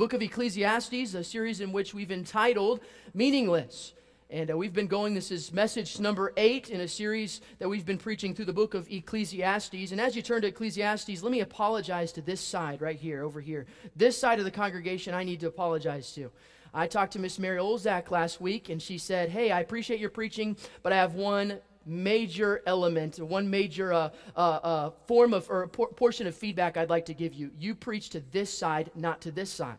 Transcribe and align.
book 0.00 0.14
of 0.14 0.22
Ecclesiastes, 0.22 1.12
a 1.12 1.22
series 1.22 1.60
in 1.60 1.72
which 1.72 1.92
we've 1.92 2.10
entitled 2.10 2.80
Meaningless. 3.12 3.92
And 4.30 4.50
uh, 4.50 4.56
we've 4.56 4.72
been 4.72 4.86
going, 4.86 5.12
this 5.12 5.30
is 5.30 5.52
message 5.52 6.00
number 6.00 6.32
eight 6.38 6.70
in 6.70 6.80
a 6.80 6.88
series 6.88 7.42
that 7.58 7.68
we've 7.68 7.84
been 7.84 7.98
preaching 7.98 8.34
through 8.34 8.46
the 8.46 8.52
book 8.54 8.72
of 8.72 8.90
Ecclesiastes. 8.90 9.92
And 9.92 10.00
as 10.00 10.16
you 10.16 10.22
turn 10.22 10.40
to 10.40 10.48
Ecclesiastes, 10.48 11.22
let 11.22 11.30
me 11.30 11.40
apologize 11.40 12.12
to 12.12 12.22
this 12.22 12.40
side 12.40 12.80
right 12.80 12.98
here, 12.98 13.22
over 13.22 13.42
here. 13.42 13.66
This 13.94 14.16
side 14.16 14.38
of 14.38 14.46
the 14.46 14.50
congregation, 14.50 15.12
I 15.12 15.22
need 15.22 15.40
to 15.40 15.48
apologize 15.48 16.10
to. 16.14 16.30
I 16.72 16.86
talked 16.86 17.12
to 17.12 17.18
Miss 17.18 17.38
Mary 17.38 17.58
Olzak 17.58 18.10
last 18.10 18.40
week, 18.40 18.70
and 18.70 18.80
she 18.80 18.96
said, 18.96 19.28
Hey, 19.28 19.50
I 19.50 19.60
appreciate 19.60 20.00
your 20.00 20.08
preaching, 20.08 20.56
but 20.82 20.94
I 20.94 20.96
have 20.96 21.12
one 21.12 21.58
major 21.84 22.62
element, 22.66 23.18
one 23.20 23.50
major 23.50 23.92
uh, 23.92 24.08
uh, 24.34 24.40
uh, 24.40 24.90
form 25.06 25.34
of 25.34 25.50
or 25.50 25.66
por- 25.66 25.88
portion 25.88 26.26
of 26.26 26.34
feedback 26.34 26.78
I'd 26.78 26.88
like 26.88 27.04
to 27.06 27.14
give 27.14 27.34
you. 27.34 27.50
You 27.58 27.74
preach 27.74 28.08
to 28.10 28.20
this 28.32 28.56
side, 28.56 28.90
not 28.94 29.20
to 29.22 29.30
this 29.30 29.50
side. 29.50 29.76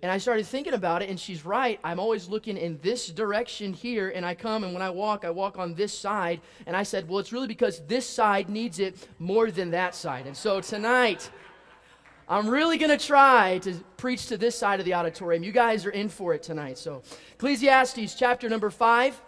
And 0.00 0.12
I 0.12 0.18
started 0.18 0.46
thinking 0.46 0.74
about 0.74 1.02
it, 1.02 1.10
and 1.10 1.18
she's 1.18 1.44
right. 1.44 1.80
I'm 1.82 1.98
always 1.98 2.28
looking 2.28 2.56
in 2.56 2.78
this 2.82 3.08
direction 3.08 3.72
here, 3.72 4.10
and 4.10 4.24
I 4.24 4.34
come, 4.34 4.62
and 4.62 4.72
when 4.72 4.82
I 4.82 4.90
walk, 4.90 5.24
I 5.24 5.30
walk 5.30 5.58
on 5.58 5.74
this 5.74 5.92
side. 5.92 6.40
And 6.66 6.76
I 6.76 6.84
said, 6.84 7.08
Well, 7.08 7.18
it's 7.18 7.32
really 7.32 7.48
because 7.48 7.80
this 7.86 8.06
side 8.06 8.48
needs 8.48 8.78
it 8.78 9.08
more 9.18 9.50
than 9.50 9.70
that 9.72 9.96
side. 9.96 10.26
And 10.26 10.36
so 10.36 10.60
tonight, 10.60 11.30
I'm 12.28 12.48
really 12.48 12.78
going 12.78 12.96
to 12.96 13.04
try 13.04 13.58
to 13.58 13.74
preach 13.96 14.26
to 14.26 14.36
this 14.36 14.54
side 14.54 14.78
of 14.78 14.86
the 14.86 14.94
auditorium. 14.94 15.42
You 15.42 15.50
guys 15.50 15.84
are 15.84 15.90
in 15.90 16.08
for 16.08 16.34
it 16.34 16.42
tonight. 16.42 16.78
So, 16.78 17.02
Ecclesiastes 17.32 18.14
chapter 18.14 18.48
number 18.48 18.70
5. 18.70 19.20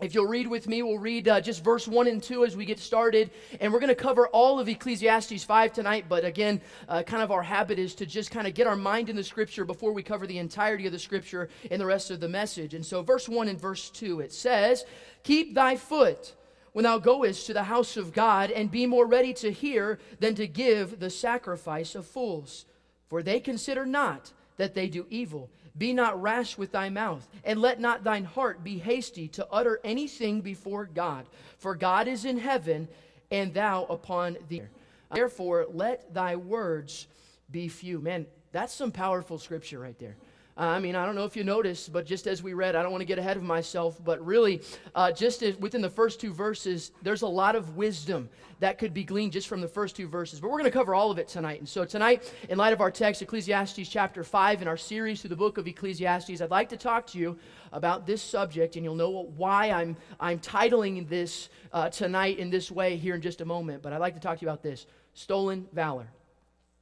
If 0.00 0.14
you'll 0.14 0.26
read 0.26 0.46
with 0.46 0.66
me, 0.66 0.82
we'll 0.82 0.98
read 0.98 1.28
uh, 1.28 1.42
just 1.42 1.62
verse 1.62 1.86
1 1.86 2.06
and 2.06 2.22
2 2.22 2.46
as 2.46 2.56
we 2.56 2.64
get 2.64 2.78
started. 2.78 3.30
And 3.60 3.70
we're 3.70 3.80
going 3.80 3.88
to 3.88 3.94
cover 3.94 4.28
all 4.28 4.58
of 4.58 4.66
Ecclesiastes 4.66 5.44
5 5.44 5.72
tonight. 5.74 6.06
But 6.08 6.24
again, 6.24 6.62
uh, 6.88 7.02
kind 7.02 7.22
of 7.22 7.30
our 7.30 7.42
habit 7.42 7.78
is 7.78 7.94
to 7.96 8.06
just 8.06 8.30
kind 8.30 8.46
of 8.46 8.54
get 8.54 8.66
our 8.66 8.76
mind 8.76 9.10
in 9.10 9.16
the 9.16 9.22
scripture 9.22 9.66
before 9.66 9.92
we 9.92 10.02
cover 10.02 10.26
the 10.26 10.38
entirety 10.38 10.86
of 10.86 10.92
the 10.92 10.98
scripture 10.98 11.50
in 11.70 11.78
the 11.78 11.84
rest 11.84 12.10
of 12.10 12.18
the 12.20 12.28
message. 12.28 12.72
And 12.72 12.84
so, 12.84 13.02
verse 13.02 13.28
1 13.28 13.48
and 13.48 13.60
verse 13.60 13.90
2, 13.90 14.20
it 14.20 14.32
says, 14.32 14.84
Keep 15.22 15.54
thy 15.54 15.76
foot 15.76 16.34
when 16.72 16.84
thou 16.84 16.98
goest 16.98 17.46
to 17.46 17.52
the 17.52 17.64
house 17.64 17.96
of 17.96 18.12
God, 18.14 18.50
and 18.50 18.70
be 18.70 18.86
more 18.86 19.06
ready 19.06 19.34
to 19.34 19.50
hear 19.50 19.98
than 20.20 20.34
to 20.36 20.46
give 20.46 21.00
the 21.00 21.10
sacrifice 21.10 21.94
of 21.94 22.06
fools. 22.06 22.64
For 23.08 23.22
they 23.22 23.40
consider 23.40 23.84
not 23.84 24.32
that 24.56 24.74
they 24.74 24.88
do 24.88 25.04
evil 25.10 25.50
be 25.76 25.92
not 25.92 26.20
rash 26.20 26.58
with 26.58 26.72
thy 26.72 26.88
mouth, 26.88 27.28
and 27.44 27.60
let 27.60 27.80
not 27.80 28.04
thine 28.04 28.24
heart 28.24 28.64
be 28.64 28.78
hasty 28.78 29.28
to 29.28 29.46
utter 29.50 29.80
anything 29.84 30.40
before 30.40 30.86
God. 30.86 31.26
For 31.58 31.74
God 31.74 32.08
is 32.08 32.24
in 32.24 32.38
heaven, 32.38 32.88
and 33.30 33.54
thou 33.54 33.84
upon 33.84 34.36
the 34.48 34.62
earth. 34.62 34.70
Therefore, 35.12 35.66
let 35.72 36.12
thy 36.14 36.36
words 36.36 37.06
be 37.50 37.68
few. 37.68 37.98
Man, 37.98 38.26
that's 38.52 38.74
some 38.74 38.92
powerful 38.92 39.38
scripture 39.38 39.78
right 39.78 39.98
there. 39.98 40.16
I 40.56 40.78
mean, 40.78 40.94
I 40.94 41.06
don't 41.06 41.14
know 41.14 41.24
if 41.24 41.36
you 41.36 41.44
noticed, 41.44 41.92
but 41.92 42.04
just 42.04 42.26
as 42.26 42.42
we 42.42 42.52
read, 42.52 42.76
I 42.76 42.82
don't 42.82 42.92
want 42.92 43.02
to 43.02 43.06
get 43.06 43.18
ahead 43.18 43.36
of 43.36 43.42
myself, 43.42 44.02
but 44.04 44.24
really, 44.24 44.60
uh, 44.94 45.10
just 45.12 45.42
as 45.42 45.56
within 45.56 45.80
the 45.80 45.88
first 45.88 46.20
two 46.20 46.34
verses, 46.34 46.92
there's 47.02 47.22
a 47.22 47.26
lot 47.26 47.56
of 47.56 47.76
wisdom 47.76 48.28
that 48.58 48.76
could 48.78 48.92
be 48.92 49.04
gleaned 49.04 49.32
just 49.32 49.48
from 49.48 49.60
the 49.60 49.68
first 49.68 49.96
two 49.96 50.06
verses. 50.06 50.40
But 50.40 50.50
we're 50.50 50.58
going 50.58 50.70
to 50.70 50.76
cover 50.76 50.94
all 50.94 51.10
of 51.10 51.18
it 51.18 51.28
tonight. 51.28 51.60
And 51.60 51.68
so, 51.68 51.84
tonight, 51.84 52.32
in 52.48 52.58
light 52.58 52.72
of 52.72 52.80
our 52.80 52.90
text, 52.90 53.22
Ecclesiastes 53.22 53.88
chapter 53.88 54.22
5, 54.22 54.62
in 54.62 54.68
our 54.68 54.76
series 54.76 55.20
through 55.20 55.30
the 55.30 55.36
book 55.36 55.56
of 55.56 55.66
Ecclesiastes, 55.66 56.40
I'd 56.40 56.50
like 56.50 56.68
to 56.70 56.76
talk 56.76 57.06
to 57.08 57.18
you 57.18 57.38
about 57.72 58.06
this 58.06 58.20
subject, 58.20 58.76
and 58.76 58.84
you'll 58.84 58.96
know 58.96 59.30
why 59.36 59.70
I'm, 59.70 59.96
I'm 60.18 60.38
titling 60.40 61.08
this 61.08 61.48
uh, 61.72 61.88
tonight 61.88 62.38
in 62.38 62.50
this 62.50 62.70
way 62.70 62.96
here 62.96 63.14
in 63.14 63.22
just 63.22 63.40
a 63.40 63.46
moment. 63.46 63.82
But 63.82 63.92
I'd 63.92 63.98
like 63.98 64.14
to 64.14 64.20
talk 64.20 64.38
to 64.38 64.42
you 64.44 64.48
about 64.48 64.62
this 64.62 64.86
stolen 65.14 65.66
valor. 65.72 66.08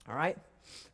All 0.08 0.16
right? 0.16 0.36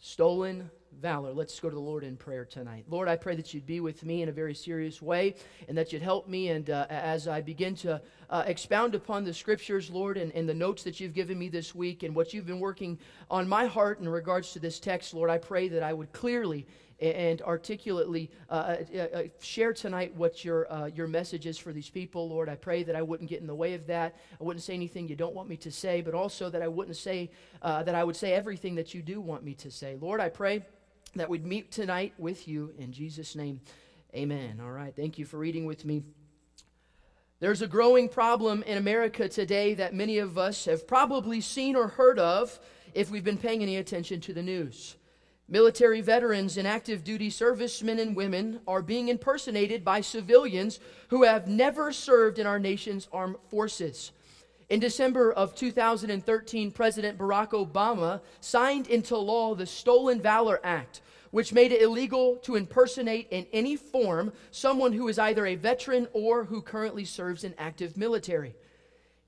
Stolen 0.00 0.70
valor. 1.00 1.32
Let's 1.32 1.58
go 1.60 1.68
to 1.68 1.74
the 1.74 1.80
Lord 1.80 2.04
in 2.04 2.16
prayer 2.16 2.44
tonight. 2.44 2.84
Lord, 2.88 3.08
I 3.08 3.16
pray 3.16 3.36
that 3.36 3.52
you'd 3.52 3.66
be 3.66 3.80
with 3.80 4.04
me 4.04 4.22
in 4.22 4.28
a 4.28 4.32
very 4.32 4.54
serious 4.54 5.02
way 5.02 5.36
and 5.68 5.76
that 5.76 5.92
you'd 5.92 6.02
help 6.02 6.28
me. 6.28 6.48
And 6.48 6.70
uh, 6.70 6.86
as 6.88 7.28
I 7.28 7.40
begin 7.40 7.74
to 7.76 8.00
uh, 8.30 8.44
expound 8.46 8.94
upon 8.94 9.24
the 9.24 9.34
scriptures, 9.34 9.90
Lord, 9.90 10.16
and, 10.16 10.32
and 10.32 10.48
the 10.48 10.54
notes 10.54 10.82
that 10.84 11.00
you've 11.00 11.14
given 11.14 11.38
me 11.38 11.48
this 11.48 11.74
week 11.74 12.02
and 12.02 12.14
what 12.14 12.32
you've 12.32 12.46
been 12.46 12.60
working 12.60 12.98
on 13.30 13.48
my 13.48 13.66
heart 13.66 14.00
in 14.00 14.08
regards 14.08 14.52
to 14.52 14.58
this 14.58 14.80
text, 14.80 15.14
Lord, 15.14 15.30
I 15.30 15.38
pray 15.38 15.68
that 15.68 15.82
I 15.82 15.92
would 15.92 16.12
clearly 16.12 16.66
and 17.00 17.42
articulately 17.42 18.30
uh, 18.48 18.76
uh, 18.94 18.98
uh, 18.98 19.22
share 19.40 19.72
tonight 19.72 20.14
what 20.14 20.44
your, 20.44 20.70
uh, 20.72 20.86
your 20.86 21.06
message 21.06 21.46
is 21.46 21.58
for 21.58 21.72
these 21.72 21.90
people. 21.90 22.28
Lord, 22.28 22.48
I 22.48 22.54
pray 22.54 22.82
that 22.84 22.96
I 22.96 23.02
wouldn't 23.02 23.28
get 23.28 23.40
in 23.40 23.46
the 23.46 23.54
way 23.54 23.74
of 23.74 23.86
that. 23.88 24.16
I 24.40 24.44
wouldn't 24.44 24.62
say 24.62 24.74
anything 24.74 25.08
you 25.08 25.16
don't 25.16 25.34
want 25.34 25.48
me 25.48 25.56
to 25.58 25.70
say, 25.70 26.00
but 26.00 26.14
also 26.14 26.50
that 26.50 26.62
I 26.62 26.68
wouldn't 26.68 26.96
say, 26.96 27.30
uh, 27.62 27.82
that 27.82 27.94
I 27.94 28.04
would 28.04 28.16
say 28.16 28.32
everything 28.32 28.76
that 28.76 28.94
you 28.94 29.02
do 29.02 29.20
want 29.20 29.42
me 29.42 29.54
to 29.54 29.70
say. 29.70 29.96
Lord, 30.00 30.20
I 30.20 30.28
pray 30.28 30.64
that 31.16 31.28
we'd 31.28 31.46
meet 31.46 31.70
tonight 31.70 32.12
with 32.18 32.48
you. 32.48 32.72
In 32.78 32.92
Jesus' 32.92 33.36
name, 33.36 33.60
amen. 34.14 34.60
All 34.62 34.70
right, 34.70 34.94
thank 34.94 35.18
you 35.18 35.24
for 35.24 35.38
reading 35.38 35.64
with 35.64 35.84
me. 35.84 36.02
There's 37.40 37.62
a 37.62 37.66
growing 37.66 38.08
problem 38.08 38.62
in 38.62 38.78
America 38.78 39.28
today 39.28 39.74
that 39.74 39.94
many 39.94 40.18
of 40.18 40.38
us 40.38 40.64
have 40.64 40.88
probably 40.88 41.40
seen 41.40 41.76
or 41.76 41.88
heard 41.88 42.18
of 42.18 42.58
if 42.94 43.10
we've 43.10 43.24
been 43.24 43.38
paying 43.38 43.62
any 43.62 43.76
attention 43.76 44.20
to 44.22 44.32
the 44.32 44.42
news. 44.42 44.96
Military 45.48 46.00
veterans 46.00 46.56
and 46.56 46.66
active 46.66 47.04
duty 47.04 47.28
servicemen 47.28 47.98
and 47.98 48.16
women 48.16 48.60
are 48.66 48.80
being 48.80 49.08
impersonated 49.08 49.84
by 49.84 50.00
civilians 50.00 50.80
who 51.08 51.24
have 51.24 51.46
never 51.46 51.92
served 51.92 52.38
in 52.38 52.46
our 52.46 52.58
nation's 52.58 53.08
armed 53.12 53.36
forces. 53.50 54.12
In 54.70 54.80
December 54.80 55.30
of 55.30 55.54
2013, 55.54 56.70
President 56.70 57.18
Barack 57.18 57.50
Obama 57.50 58.22
signed 58.40 58.86
into 58.86 59.18
law 59.18 59.54
the 59.54 59.66
Stolen 59.66 60.20
Valor 60.20 60.60
Act, 60.64 61.02
which 61.34 61.52
made 61.52 61.72
it 61.72 61.82
illegal 61.82 62.36
to 62.36 62.54
impersonate 62.54 63.26
in 63.32 63.44
any 63.52 63.74
form 63.74 64.32
someone 64.52 64.92
who 64.92 65.08
is 65.08 65.18
either 65.18 65.44
a 65.46 65.56
veteran 65.56 66.06
or 66.12 66.44
who 66.44 66.62
currently 66.62 67.04
serves 67.04 67.42
in 67.42 67.52
active 67.58 67.96
military. 67.96 68.54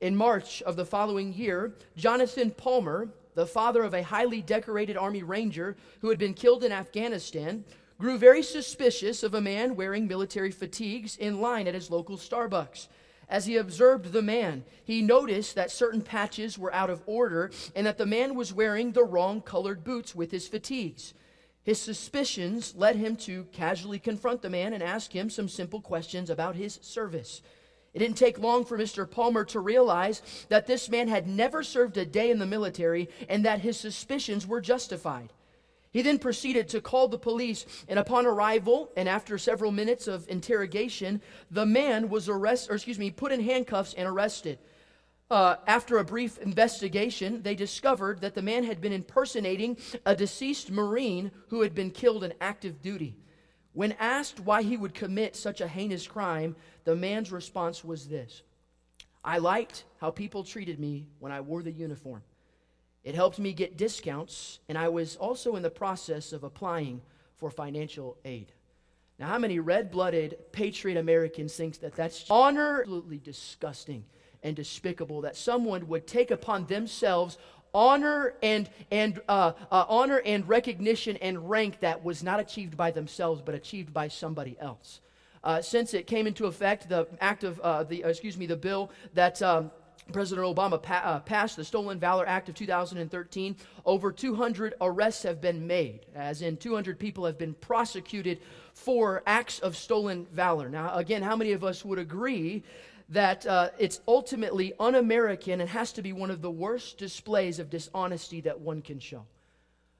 In 0.00 0.14
March 0.14 0.62
of 0.62 0.76
the 0.76 0.84
following 0.84 1.34
year, 1.34 1.74
Jonathan 1.96 2.52
Palmer, 2.52 3.08
the 3.34 3.44
father 3.44 3.82
of 3.82 3.92
a 3.92 4.04
highly 4.04 4.40
decorated 4.40 4.96
Army 4.96 5.24
Ranger 5.24 5.76
who 6.00 6.08
had 6.08 6.16
been 6.16 6.32
killed 6.32 6.62
in 6.62 6.70
Afghanistan, 6.70 7.64
grew 7.98 8.16
very 8.18 8.44
suspicious 8.44 9.24
of 9.24 9.34
a 9.34 9.40
man 9.40 9.74
wearing 9.74 10.06
military 10.06 10.52
fatigues 10.52 11.16
in 11.16 11.40
line 11.40 11.66
at 11.66 11.74
his 11.74 11.90
local 11.90 12.16
Starbucks. 12.16 12.86
As 13.28 13.46
he 13.46 13.56
observed 13.56 14.12
the 14.12 14.22
man, 14.22 14.62
he 14.84 15.02
noticed 15.02 15.56
that 15.56 15.72
certain 15.72 16.02
patches 16.02 16.56
were 16.56 16.72
out 16.72 16.88
of 16.88 17.02
order 17.06 17.50
and 17.74 17.84
that 17.84 17.98
the 17.98 18.06
man 18.06 18.36
was 18.36 18.52
wearing 18.52 18.92
the 18.92 19.02
wrong 19.02 19.40
colored 19.40 19.82
boots 19.82 20.14
with 20.14 20.30
his 20.30 20.46
fatigues. 20.46 21.12
His 21.66 21.80
suspicions 21.80 22.76
led 22.76 22.94
him 22.94 23.16
to 23.16 23.44
casually 23.50 23.98
confront 23.98 24.40
the 24.40 24.48
man 24.48 24.72
and 24.72 24.84
ask 24.84 25.10
him 25.10 25.28
some 25.28 25.48
simple 25.48 25.80
questions 25.80 26.30
about 26.30 26.54
his 26.54 26.78
service. 26.80 27.42
It 27.92 27.98
didn't 27.98 28.16
take 28.16 28.38
long 28.38 28.64
for 28.64 28.78
Mr. 28.78 29.10
Palmer 29.10 29.44
to 29.46 29.58
realize 29.58 30.22
that 30.48 30.68
this 30.68 30.88
man 30.88 31.08
had 31.08 31.26
never 31.26 31.64
served 31.64 31.96
a 31.96 32.06
day 32.06 32.30
in 32.30 32.38
the 32.38 32.46
military 32.46 33.08
and 33.28 33.44
that 33.44 33.62
his 33.62 33.76
suspicions 33.76 34.46
were 34.46 34.60
justified. 34.60 35.32
He 35.90 36.02
then 36.02 36.20
proceeded 36.20 36.68
to 36.68 36.80
call 36.80 37.08
the 37.08 37.18
police, 37.18 37.66
and 37.88 37.98
upon 37.98 38.26
arrival, 38.26 38.92
and 38.96 39.08
after 39.08 39.36
several 39.36 39.72
minutes 39.72 40.06
of 40.06 40.28
interrogation, 40.28 41.20
the 41.50 41.66
man 41.66 42.08
was 42.10 42.28
arrested, 42.28 42.70
or 42.70 42.74
excuse 42.76 42.98
me, 42.98 43.10
put 43.10 43.32
in 43.32 43.40
handcuffs 43.40 43.92
and 43.94 44.06
arrested. 44.06 44.60
Uh, 45.28 45.56
after 45.66 45.98
a 45.98 46.04
brief 46.04 46.38
investigation, 46.38 47.42
they 47.42 47.56
discovered 47.56 48.20
that 48.20 48.34
the 48.34 48.42
man 48.42 48.62
had 48.62 48.80
been 48.80 48.92
impersonating 48.92 49.76
a 50.04 50.14
deceased 50.14 50.70
Marine 50.70 51.32
who 51.48 51.62
had 51.62 51.74
been 51.74 51.90
killed 51.90 52.22
in 52.22 52.32
active 52.40 52.80
duty. 52.80 53.16
When 53.72 53.92
asked 53.98 54.40
why 54.40 54.62
he 54.62 54.76
would 54.76 54.94
commit 54.94 55.34
such 55.34 55.60
a 55.60 55.68
heinous 55.68 56.06
crime, 56.06 56.54
the 56.84 56.94
man's 56.94 57.32
response 57.32 57.84
was 57.84 58.08
this 58.08 58.42
I 59.24 59.38
liked 59.38 59.84
how 60.00 60.12
people 60.12 60.44
treated 60.44 60.78
me 60.78 61.08
when 61.18 61.32
I 61.32 61.40
wore 61.40 61.62
the 61.62 61.72
uniform. 61.72 62.22
It 63.02 63.16
helped 63.16 63.40
me 63.40 63.52
get 63.52 63.76
discounts, 63.76 64.60
and 64.68 64.78
I 64.78 64.88
was 64.88 65.16
also 65.16 65.56
in 65.56 65.62
the 65.62 65.70
process 65.70 66.32
of 66.32 66.44
applying 66.44 67.02
for 67.34 67.50
financial 67.50 68.16
aid. 68.24 68.52
Now, 69.18 69.26
how 69.28 69.38
many 69.38 69.58
red 69.58 69.90
blooded 69.90 70.52
patriot 70.52 70.98
Americans 70.98 71.54
think 71.54 71.80
that 71.80 71.96
that's 71.96 72.30
absolutely 72.30 73.18
disgusting? 73.18 74.04
And 74.46 74.54
despicable 74.54 75.22
that 75.22 75.36
someone 75.36 75.88
would 75.88 76.06
take 76.06 76.30
upon 76.30 76.66
themselves 76.66 77.36
honor 77.74 78.34
and, 78.44 78.70
and 78.92 79.20
uh, 79.28 79.52
uh, 79.72 79.84
honor 79.88 80.22
and 80.24 80.48
recognition 80.48 81.16
and 81.16 81.50
rank 81.50 81.80
that 81.80 82.04
was 82.04 82.22
not 82.22 82.38
achieved 82.38 82.76
by 82.76 82.92
themselves 82.92 83.42
but 83.44 83.56
achieved 83.56 83.92
by 83.92 84.06
somebody 84.06 84.56
else. 84.60 85.00
Uh, 85.42 85.60
since 85.60 85.94
it 85.94 86.06
came 86.06 86.28
into 86.28 86.46
effect, 86.46 86.88
the 86.88 87.08
act 87.20 87.42
of 87.42 87.58
uh, 87.60 87.82
the 87.82 88.04
excuse 88.04 88.36
me, 88.38 88.46
the 88.46 88.56
bill 88.56 88.90
that 89.14 89.42
um, 89.42 89.70
President 90.12 90.46
Obama 90.46 90.80
pa- 90.80 91.02
uh, 91.04 91.20
passed 91.20 91.56
the 91.56 91.64
Stolen 91.64 91.98
Valor 91.98 92.26
Act 92.26 92.48
of 92.48 92.54
2013. 92.54 93.56
Over 93.84 94.12
200 94.12 94.74
arrests 94.80 95.24
have 95.24 95.40
been 95.40 95.66
made, 95.66 96.06
as 96.14 96.42
in 96.42 96.56
200 96.56 96.98
people 96.98 97.24
have 97.24 97.36
been 97.36 97.54
prosecuted 97.54 98.38
for 98.74 99.22
acts 99.26 99.58
of 99.58 99.76
stolen 99.76 100.26
valor. 100.32 100.68
Now, 100.68 100.94
again, 100.94 101.22
how 101.22 101.34
many 101.34 101.52
of 101.52 101.64
us 101.64 101.84
would 101.84 101.98
agree 101.98 102.62
that 103.08 103.46
uh, 103.46 103.70
it's 103.78 104.00
ultimately 104.08 104.72
un 104.80 104.94
American 104.94 105.60
and 105.60 105.70
has 105.70 105.92
to 105.92 106.02
be 106.02 106.12
one 106.12 106.30
of 106.30 106.42
the 106.42 106.50
worst 106.50 106.98
displays 106.98 107.58
of 107.58 107.70
dishonesty 107.70 108.40
that 108.42 108.60
one 108.60 108.82
can 108.82 108.98
show. 108.98 109.24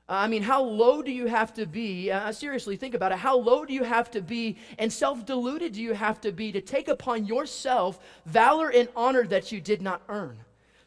I 0.09 0.29
mean, 0.29 0.43
how 0.43 0.63
low 0.63 1.03
do 1.03 1.11
you 1.11 1.27
have 1.27 1.53
to 1.55 1.67
be? 1.67 2.13
Uh, 2.13 2.31
seriously, 2.31 2.77
think 2.77 2.95
about 2.95 3.11
it. 3.11 3.19
How 3.19 3.37
low 3.37 3.65
do 3.65 3.73
you 3.73 3.83
have 3.83 4.11
to 4.13 4.21
be 4.21 4.57
and 4.79 4.93
self 4.93 5.27
deluded 5.27 5.73
do 5.73 5.83
you 5.83 5.95
have 5.95 6.21
to 6.21 6.31
be 6.31 6.53
to 6.53 6.61
take 6.61 6.87
upon 6.87 7.27
yourself 7.27 7.99
valor 8.25 8.71
and 8.71 8.89
honor 8.95 9.27
that 9.27 9.51
you 9.51 9.61
did 9.61 9.83
not 9.83 10.03
earn? 10.09 10.39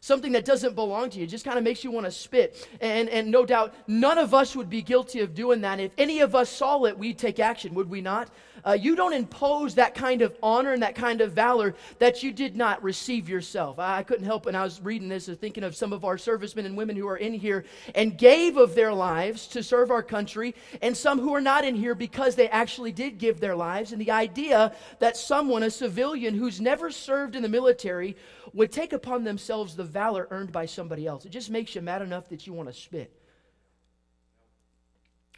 Something 0.01 0.31
that 0.31 0.45
doesn't 0.45 0.75
belong 0.75 1.09
to 1.09 1.19
you 1.19 1.27
just 1.27 1.43
kind 1.43 1.57
of 1.57 1.63
makes 1.63 1.83
you 1.83 1.91
want 1.91 2.05
to 2.05 2.11
spit. 2.11 2.67
And, 2.79 3.09
and 3.09 3.29
no 3.29 3.45
doubt, 3.45 3.73
none 3.87 4.17
of 4.17 4.33
us 4.33 4.55
would 4.55 4.69
be 4.69 4.81
guilty 4.81 5.19
of 5.19 5.35
doing 5.35 5.61
that. 5.61 5.79
If 5.79 5.91
any 5.97 6.21
of 6.21 6.35
us 6.35 6.49
saw 6.49 6.85
it, 6.85 6.97
we'd 6.97 7.17
take 7.17 7.39
action, 7.39 7.73
would 7.73 7.89
we 7.89 7.99
not? 7.99 8.29
Uh, 8.65 8.73
you 8.73 8.95
don't 8.95 9.13
impose 9.13 9.75
that 9.75 9.95
kind 9.95 10.21
of 10.21 10.35
honor 10.43 10.73
and 10.73 10.83
that 10.83 10.95
kind 10.95 11.21
of 11.21 11.31
valor 11.31 11.75
that 11.99 12.23
you 12.23 12.31
did 12.31 12.55
not 12.55 12.83
receive 12.83 13.29
yourself. 13.29 13.79
I, 13.79 13.99
I 13.99 14.03
couldn't 14.03 14.25
help 14.25 14.45
when 14.45 14.55
I 14.55 14.63
was 14.63 14.81
reading 14.81 15.09
this, 15.09 15.27
and 15.27 15.39
thinking 15.39 15.63
of 15.63 15.75
some 15.75 15.93
of 15.93 16.03
our 16.03 16.17
servicemen 16.17 16.65
and 16.65 16.75
women 16.75 16.95
who 16.95 17.07
are 17.07 17.17
in 17.17 17.33
here 17.33 17.65
and 17.95 18.17
gave 18.17 18.57
of 18.57 18.75
their 18.75 18.93
lives 18.93 19.47
to 19.47 19.63
serve 19.63 19.91
our 19.91 20.03
country, 20.03 20.55
and 20.81 20.95
some 20.95 21.19
who 21.19 21.33
are 21.33 21.41
not 21.41 21.63
in 21.65 21.75
here 21.75 21.95
because 21.95 22.35
they 22.35 22.49
actually 22.49 22.91
did 22.91 23.17
give 23.17 23.39
their 23.39 23.55
lives. 23.55 23.91
And 23.91 24.01
the 24.01 24.11
idea 24.11 24.73
that 24.99 25.17
someone, 25.17 25.63
a 25.63 25.69
civilian 25.69 26.35
who's 26.35 26.59
never 26.59 26.91
served 26.91 27.35
in 27.35 27.43
the 27.43 27.49
military, 27.49 28.17
would 28.53 28.71
take 28.71 28.93
upon 28.93 29.23
themselves 29.23 29.75
the 29.75 29.83
valor 29.89 30.27
earned 30.31 30.51
by 30.51 30.65
somebody 30.65 31.05
else. 31.05 31.25
It 31.25 31.29
just 31.29 31.49
makes 31.49 31.75
you 31.75 31.81
mad 31.81 32.01
enough 32.01 32.29
that 32.29 32.47
you 32.47 32.53
want 32.53 32.69
to 32.69 32.73
spit. 32.73 33.13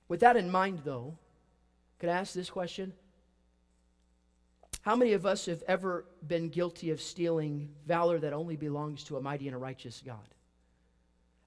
With 0.08 0.20
that 0.20 0.36
in 0.36 0.52
mind, 0.52 0.82
though, 0.84 1.18
could 2.00 2.10
I 2.10 2.14
ask 2.18 2.34
this 2.34 2.50
question? 2.50 2.94
How 4.82 4.96
many 4.96 5.14
of 5.14 5.26
us 5.26 5.46
have 5.46 5.64
ever 5.68 6.06
been 6.28 6.50
guilty 6.50 6.90
of 6.90 7.00
stealing 7.00 7.70
valor 7.86 8.20
that 8.20 8.34
only 8.34 8.56
belongs 8.56 9.04
to 9.06 9.18
a 9.18 9.22
mighty 9.22 9.48
and 9.48 9.56
a 9.56 9.60
righteous 9.60 10.02
God? 10.04 10.28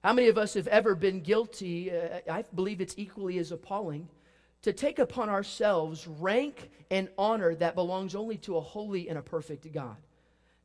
How 0.03 0.13
many 0.13 0.29
of 0.29 0.37
us 0.37 0.53
have 0.53 0.67
ever 0.67 0.95
been 0.95 1.21
guilty, 1.21 1.91
uh, 1.91 2.19
I 2.31 2.43
believe 2.53 2.79
it's 2.79 2.95
equally 2.97 3.37
as 3.39 3.51
appalling, 3.51 4.07
to 4.61 4.71
take 4.71 4.99
upon 4.99 5.29
ourselves 5.29 6.07
rank 6.07 6.69
and 6.89 7.09
honor 7.17 7.55
that 7.55 7.75
belongs 7.75 8.15
only 8.15 8.37
to 8.37 8.57
a 8.57 8.61
holy 8.61 9.09
and 9.09 9.17
a 9.17 9.21
perfect 9.21 9.71
God? 9.73 9.97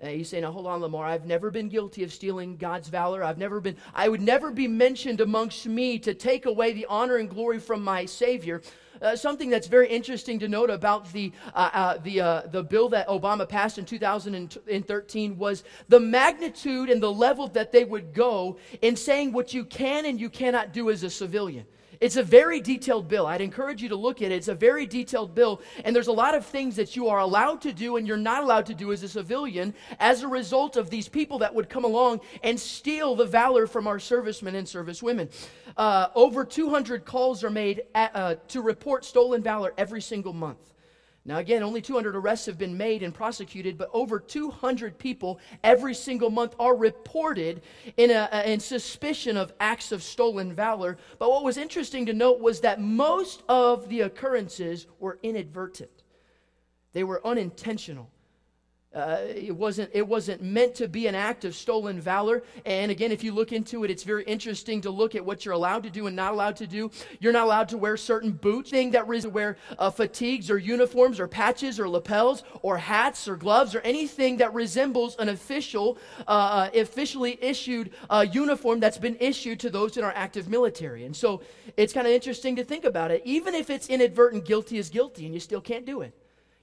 Uh, 0.03 0.09
you 0.09 0.25
say, 0.25 0.41
now 0.41 0.51
hold 0.51 0.67
on, 0.67 0.81
Lamar. 0.81 1.05
I've 1.05 1.27
never 1.27 1.51
been 1.51 1.69
guilty 1.69 2.03
of 2.03 2.13
stealing 2.13 2.57
God's 2.57 2.89
valor. 2.89 3.23
I've 3.23 3.37
never 3.37 3.61
been, 3.61 3.77
I 3.95 4.09
would 4.09 4.23
never 4.23 4.51
be 4.51 4.67
mentioned 4.67 5.21
amongst 5.21 5.67
me 5.67 5.99
to 5.99 6.15
take 6.15 6.47
away 6.47 6.73
the 6.73 6.87
honor 6.89 7.17
and 7.17 7.29
glory 7.29 7.59
from 7.59 7.85
my 7.85 8.07
Savior. 8.07 8.63
Uh, 9.03 9.15
something 9.15 9.51
that's 9.51 9.67
very 9.67 9.89
interesting 9.89 10.39
to 10.39 10.49
note 10.49 10.71
about 10.71 11.11
the, 11.13 11.33
uh, 11.55 11.71
uh, 11.73 11.99
the, 11.99 12.21
uh, 12.21 12.43
the 12.51 12.63
bill 12.63 12.89
that 12.89 13.09
Obama 13.09 13.47
passed 13.47 13.79
in 13.79 13.85
2013 13.85 15.39
was 15.39 15.65
the 15.89 16.01
magnitude 16.01 16.89
and 16.89 17.03
the 17.03 17.13
level 17.13 17.49
that 17.49 17.73
they 17.73 17.85
would 17.85 18.15
go 18.15 18.59
in 18.81 18.97
saying 18.97 19.33
what 19.33 19.53
you 19.53 19.65
can 19.65 20.07
and 20.07 20.21
you 20.21 20.31
cannot 20.31 20.73
do 20.73 20.91
as 20.91 21.03
a 21.03 21.11
civilian. 21.11 21.67
It's 22.01 22.17
a 22.17 22.23
very 22.23 22.63
detailed 22.63 23.09
bill. 23.09 23.27
I'd 23.27 23.43
encourage 23.43 23.83
you 23.83 23.91
to 23.91 23.97
look 23.97 24.23
at 24.23 24.33
it. 24.33 24.37
It's 24.37 24.49
a 24.49 24.55
very 24.55 24.87
detailed 24.87 25.35
bill, 25.35 25.61
and 25.85 25.95
there's 25.95 26.07
a 26.07 26.13
lot 26.13 26.35
of 26.35 26.47
things 26.47 26.77
that 26.77 26.97
you 26.97 27.09
are 27.09 27.19
allowed 27.19 27.61
to 27.63 27.75
do 27.75 27.97
and 27.97 28.09
you're 28.09 28.17
not 28.17 28.43
allowed 28.43 28.65
to 28.67 28.75
do 28.75 28.91
as 28.91 29.03
a 29.03 29.09
civilian 29.09 29.75
as 29.99 30.23
a 30.23 30.29
result 30.29 30.79
of 30.79 30.89
these 30.89 31.09
people 31.09 31.39
that 31.41 31.55
would 31.55 31.69
come 31.69 31.85
along 31.85 32.21
and 32.43 32.59
steal 32.59 33.15
the 33.15 33.27
valor 33.27 33.67
from 33.67 33.87
our 33.87 33.99
servicemen 33.99 34.55
and 34.55 34.67
servicewomen. 34.67 35.31
Uh, 35.77 36.09
over 36.15 36.43
200 36.43 37.05
calls 37.05 37.45
are 37.45 37.51
made 37.51 37.83
at, 37.95 38.17
uh, 38.17 38.37
to 38.49 38.63
report 38.63 39.05
stolen 39.05 39.43
valor 39.43 39.75
every 39.77 40.01
single 40.01 40.33
month. 40.33 40.73
Now, 41.25 41.37
again, 41.37 41.63
only 41.63 41.83
200 41.83 42.17
arrests 42.17 42.47
have 42.47 42.57
been 42.57 42.77
made 42.77 43.03
and 43.03 43.13
prosecuted, 43.13 43.77
but 43.77 43.91
over 43.93 44.19
200 44.19 44.99
people 44.99 45.39
every 45.63 45.95
single 45.95 46.31
month 46.31 46.55
are 46.59 46.75
reported 46.75 47.63
in, 47.99 48.11
a, 48.11 48.43
in 48.47 48.59
suspicion 48.59 49.37
of 49.37 49.53
acts 49.61 49.93
of 49.93 50.03
stolen 50.03 50.55
valor. 50.55 50.97
But 51.19 51.31
what 51.31 51.45
was 51.45 51.59
interesting 51.59 52.07
to 52.07 52.15
note 52.15 52.41
was 52.41 52.61
that 52.63 52.81
most 52.81 53.43
of 53.49 53.89
the 53.91 54.01
occurrences 54.01 54.87
were 54.99 55.19
inadvertent, 55.23 56.05
they 56.93 57.05
were 57.05 57.25
unintentional. 57.27 58.11
Uh, 58.93 59.19
it 59.37 59.55
wasn't 59.55 59.89
it 59.93 60.07
wasn't 60.07 60.43
meant 60.43 60.75
to 60.75 60.89
be 60.89 61.07
an 61.07 61.15
act 61.15 61.45
of 61.45 61.55
stolen 61.55 62.01
valor. 62.01 62.43
And 62.67 62.91
again 62.91 63.13
if 63.13 63.23
you 63.23 63.31
look 63.33 63.53
into 63.53 63.85
it 63.85 63.91
it's 63.91 64.03
very 64.03 64.25
interesting 64.25 64.81
to 64.81 64.91
look 64.91 65.15
at 65.15 65.25
what 65.25 65.45
you're 65.45 65.55
allowed 65.55 65.85
to 65.85 65.91
do 65.91 66.09
and 66.09 66.17
not 66.17 66.33
allowed 66.33 66.57
to 66.57 66.67
do. 66.67 66.91
You're 67.21 67.33
not 67.33 67.45
allowed 67.45 67.69
to 67.69 67.79
wear 67.79 67.97
certain 67.97 68.33
boots. 68.33 68.71
Thing 68.71 68.91
that 68.91 69.07
to 69.09 69.29
wear 69.29 69.59
uh, 69.79 69.91
fatigues 69.91 70.51
or 70.51 70.59
uniforms 70.59 71.21
or 71.21 71.29
patches 71.29 71.79
or 71.79 71.89
lapels 71.89 72.43
or 72.63 72.79
hats 72.79 73.29
or 73.29 73.37
gloves 73.37 73.77
or 73.77 73.81
anything 73.83 74.39
that 74.39 74.53
resembles 74.55 75.15
an 75.17 75.29
official 75.29 75.97
uh, 76.27 76.31
uh 76.31 76.71
officially 76.75 77.39
issued 77.41 77.93
uh, 78.11 78.27
uniform 78.33 78.81
that's 78.81 78.99
been 78.99 79.17
issued 79.21 79.61
to 79.61 79.71
those 79.71 79.97
in 79.99 80.03
our 80.03 80.13
active 80.17 80.49
military. 80.49 81.05
And 81.05 81.15
so 81.15 81.43
it's 81.77 81.93
kind 81.93 82.09
of 82.09 82.13
interesting 82.13 82.57
to 82.57 82.65
think 82.65 82.85
about 82.85 83.13
it. 83.13 83.23
Even 83.25 83.55
if 83.55 83.71
it's 83.71 83.89
inadvertent 83.89 84.45
guilty 84.47 84.79
is 84.79 84.91
guilty 84.91 85.27
and 85.27 85.35
you 85.35 85.39
still 85.39 85.61
can't 85.61 85.87
do 85.87 86.01
it 86.01 86.13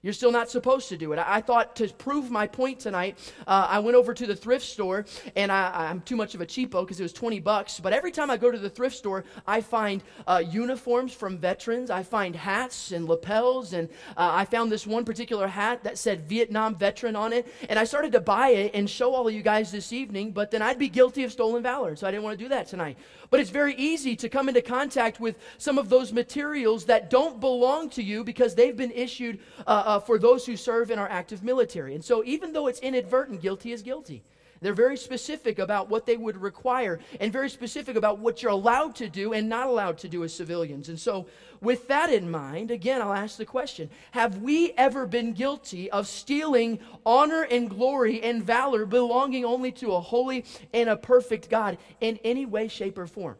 you're 0.01 0.13
still 0.13 0.31
not 0.31 0.49
supposed 0.49 0.89
to 0.89 0.97
do 0.97 1.11
it. 1.13 1.19
I, 1.19 1.41
thought 1.41 1.75
to 1.77 1.87
prove 1.87 2.29
my 2.29 2.45
point 2.45 2.79
tonight, 2.79 3.17
uh, 3.47 3.67
I 3.69 3.79
went 3.79 3.95
over 3.95 4.13
to 4.13 4.27
the 4.27 4.35
thrift 4.35 4.65
store, 4.65 5.05
and 5.35 5.51
I, 5.51 5.89
am 5.89 6.01
too 6.01 6.15
much 6.15 6.35
of 6.35 6.41
a 6.41 6.45
cheapo 6.45 6.81
because 6.81 6.99
it 6.99 7.03
was 7.03 7.13
20 7.13 7.39
bucks. 7.39 7.79
But 7.79 7.93
every 7.93 8.11
time 8.11 8.29
I 8.29 8.37
go 8.37 8.51
to 8.51 8.57
the 8.57 8.69
thrift 8.69 8.95
store, 8.95 9.25
I 9.47 9.61
find 9.61 10.03
uh, 10.27 10.43
uniforms 10.47 11.13
from 11.13 11.37
veterans. 11.37 11.89
I 11.89 12.03
find 12.03 12.35
hats 12.35 12.91
and 12.91 13.07
lapels, 13.07 13.73
and 13.73 13.89
uh, 14.15 14.31
I 14.33 14.45
found 14.45 14.71
this 14.71 14.85
one 14.85 15.03
particular 15.03 15.47
hat 15.47 15.83
that 15.83 15.97
said 15.97 16.27
Vietnam 16.29 16.75
veteran 16.75 17.15
on 17.15 17.33
it. 17.33 17.47
And 17.67 17.79
I 17.79 17.83
started 17.83 18.11
to 18.11 18.21
buy 18.21 18.49
it 18.49 18.71
and 18.75 18.89
show 18.89 19.13
all 19.13 19.27
of 19.27 19.33
you 19.33 19.41
guys 19.41 19.71
this 19.71 19.91
evening, 19.91 20.31
but 20.31 20.51
then 20.51 20.61
I'd 20.61 20.79
be 20.79 20.89
guilty 20.89 21.23
of 21.23 21.31
stolen 21.31 21.63
valor, 21.63 21.95
so 21.95 22.07
I 22.07 22.11
didn't 22.11 22.23
want 22.23 22.37
to 22.37 22.43
do 22.43 22.49
that 22.49 22.67
tonight. 22.67 22.97
But 23.29 23.39
it's 23.39 23.49
very 23.49 23.75
easy 23.75 24.15
to 24.17 24.29
come 24.29 24.47
into 24.47 24.61
contact 24.61 25.19
with 25.19 25.37
some 25.57 25.77
of 25.77 25.89
those 25.89 26.13
materials 26.13 26.85
that 26.85 27.09
don't 27.09 27.39
belong 27.39 27.89
to 27.91 28.03
you 28.03 28.23
because 28.23 28.55
they've 28.55 28.75
been 28.75 28.91
issued 28.91 29.39
uh, 29.65 29.69
uh, 29.69 29.99
for 29.99 30.17
those 30.17 30.45
who 30.45 30.55
serve 30.55 30.91
in 30.91 30.99
our 30.99 31.09
active 31.09 31.43
military. 31.43 31.93
And 31.93 32.03
so, 32.03 32.23
even 32.23 32.53
though 32.53 32.67
it's 32.67 32.79
inadvertent, 32.79 33.41
guilty 33.41 33.71
is 33.71 33.81
guilty. 33.81 34.23
They're 34.61 34.73
very 34.73 34.97
specific 34.97 35.59
about 35.59 35.89
what 35.89 36.05
they 36.05 36.17
would 36.17 36.37
require 36.37 36.99
and 37.19 37.31
very 37.31 37.49
specific 37.49 37.95
about 37.95 38.19
what 38.19 38.41
you're 38.41 38.51
allowed 38.51 38.95
to 38.95 39.09
do 39.09 39.33
and 39.33 39.47
not 39.49 39.67
allowed 39.67 39.97
to 39.99 40.09
do 40.09 40.23
as 40.23 40.33
civilians. 40.33 40.89
And 40.89 40.99
so, 40.99 41.27
with 41.61 41.87
that 41.87 42.11
in 42.11 42.29
mind, 42.29 42.69
again, 42.69 43.01
I'll 43.01 43.13
ask 43.13 43.37
the 43.37 43.45
question 43.45 43.89
Have 44.11 44.41
we 44.41 44.73
ever 44.73 45.05
been 45.05 45.33
guilty 45.33 45.89
of 45.91 46.07
stealing 46.07 46.79
honor 47.05 47.43
and 47.43 47.69
glory 47.69 48.21
and 48.21 48.43
valor 48.43 48.85
belonging 48.85 49.45
only 49.45 49.71
to 49.73 49.93
a 49.93 50.01
holy 50.01 50.45
and 50.73 50.89
a 50.89 50.97
perfect 50.97 51.49
God 51.49 51.77
in 52.01 52.19
any 52.23 52.45
way, 52.45 52.67
shape, 52.67 52.97
or 52.97 53.07
form? 53.07 53.37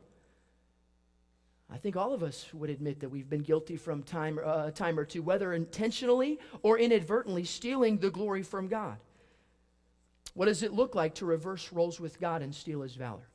I 1.69 1.77
think 1.77 1.97
all 1.97 2.13
of 2.13 2.23
us 2.23 2.53
would 2.53 2.69
admit 2.69 3.01
that 3.01 3.09
we've 3.09 3.29
been 3.29 3.41
guilty 3.41 3.75
from 3.75 4.01
time, 4.01 4.39
uh, 4.43 4.71
time 4.71 4.97
or 4.97 5.03
two, 5.03 5.21
whether 5.21 5.53
intentionally 5.53 6.39
or 6.63 6.79
inadvertently, 6.79 7.43
stealing 7.43 7.97
the 7.97 8.09
glory 8.09 8.41
from 8.41 8.69
God. 8.69 8.97
What 10.37 10.45
does 10.45 10.61
it 10.61 10.71
look 10.71 10.93
like 10.93 11.15
to 11.15 11.25
reverse 11.25 11.73
roles 11.73 11.99
with 11.99 12.19
God 12.19 12.43
and 12.43 12.53
steal 12.53 12.81
his 12.81 12.93
valor? 12.93 13.27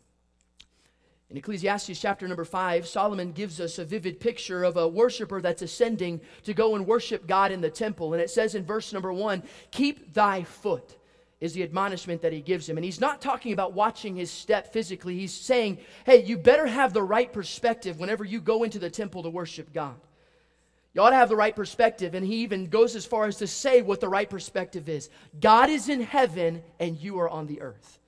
In 1.30 1.36
Ecclesiastes 1.36 1.98
chapter 1.98 2.28
number 2.28 2.44
5, 2.44 2.86
Solomon 2.86 3.32
gives 3.32 3.60
us 3.60 3.80
a 3.80 3.84
vivid 3.84 4.20
picture 4.20 4.62
of 4.62 4.76
a 4.76 4.86
worshiper 4.86 5.40
that's 5.40 5.62
ascending 5.62 6.20
to 6.44 6.54
go 6.54 6.76
and 6.76 6.86
worship 6.86 7.26
God 7.26 7.50
in 7.50 7.60
the 7.60 7.70
temple. 7.70 8.12
And 8.12 8.22
it 8.22 8.30
says 8.30 8.54
in 8.54 8.64
verse 8.64 8.92
number 8.92 9.12
1 9.12 9.42
Keep 9.72 10.14
thy 10.14 10.44
foot 10.44 10.96
is 11.40 11.54
the 11.54 11.64
admonishment 11.64 12.22
that 12.22 12.32
he 12.32 12.40
gives 12.40 12.68
him. 12.68 12.78
And 12.78 12.84
he's 12.84 13.00
not 13.00 13.20
talking 13.20 13.52
about 13.52 13.72
watching 13.72 14.14
his 14.14 14.30
step 14.30 14.72
physically. 14.72 15.18
He's 15.18 15.34
saying, 15.34 15.78
hey, 16.06 16.22
you 16.22 16.38
better 16.38 16.68
have 16.68 16.92
the 16.92 17.02
right 17.02 17.32
perspective 17.32 17.98
whenever 17.98 18.24
you 18.24 18.40
go 18.40 18.62
into 18.62 18.78
the 18.78 18.90
temple 18.90 19.24
to 19.24 19.28
worship 19.28 19.72
God. 19.72 19.96
You 20.94 21.00
ought 21.02 21.10
to 21.10 21.16
have 21.16 21.28
the 21.28 21.36
right 21.36 21.56
perspective. 21.56 22.14
And 22.14 22.26
he 22.26 22.36
even 22.36 22.66
goes 22.66 22.94
as 22.96 23.06
far 23.06 23.26
as 23.26 23.38
to 23.38 23.46
say 23.46 23.82
what 23.82 24.00
the 24.00 24.08
right 24.08 24.28
perspective 24.28 24.88
is 24.88 25.08
God 25.40 25.70
is 25.70 25.88
in 25.88 26.02
heaven 26.02 26.62
and 26.78 26.96
you 26.98 27.18
are 27.18 27.28
on 27.28 27.46
the 27.46 27.60
earth. 27.60 27.98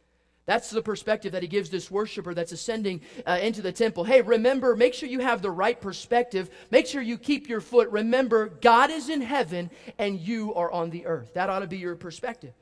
That's 0.47 0.69
the 0.69 0.83
perspective 0.83 1.33
that 1.33 1.41
he 1.41 1.49
gives 1.49 1.71
this 1.71 1.91
worshiper 1.91 2.35
that's 2.35 2.53
ascending 2.53 3.01
uh, 3.27 3.39
into 3.41 3.63
the 3.63 3.73
temple. 3.73 4.05
Hey, 4.05 4.21
remember, 4.21 4.77
make 4.77 4.93
sure 4.93 5.09
you 5.09 5.21
have 5.21 5.41
the 5.41 5.51
right 5.51 5.81
perspective. 5.81 6.51
Make 6.71 6.87
sure 6.87 7.01
you 7.01 7.17
keep 7.17 7.49
your 7.49 7.63
foot. 7.63 7.89
Remember, 7.89 8.49
God 8.49 8.91
is 8.91 9.09
in 9.09 9.23
heaven 9.23 9.71
and 9.99 10.21
you 10.21 10.53
are 10.55 10.71
on 10.71 10.91
the 10.91 11.07
earth. 11.07 11.33
That 11.33 11.49
ought 11.49 11.61
to 11.61 11.67
be 11.67 11.79
your 11.79 11.97
perspective. 11.97 12.53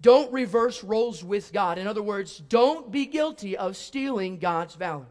Don't 0.00 0.32
reverse 0.32 0.82
roles 0.82 1.22
with 1.22 1.52
God. 1.52 1.76
In 1.76 1.86
other 1.86 2.02
words, 2.02 2.38
don't 2.38 2.90
be 2.90 3.04
guilty 3.04 3.58
of 3.58 3.76
stealing 3.76 4.38
God's 4.38 4.74
valor. 4.76 5.08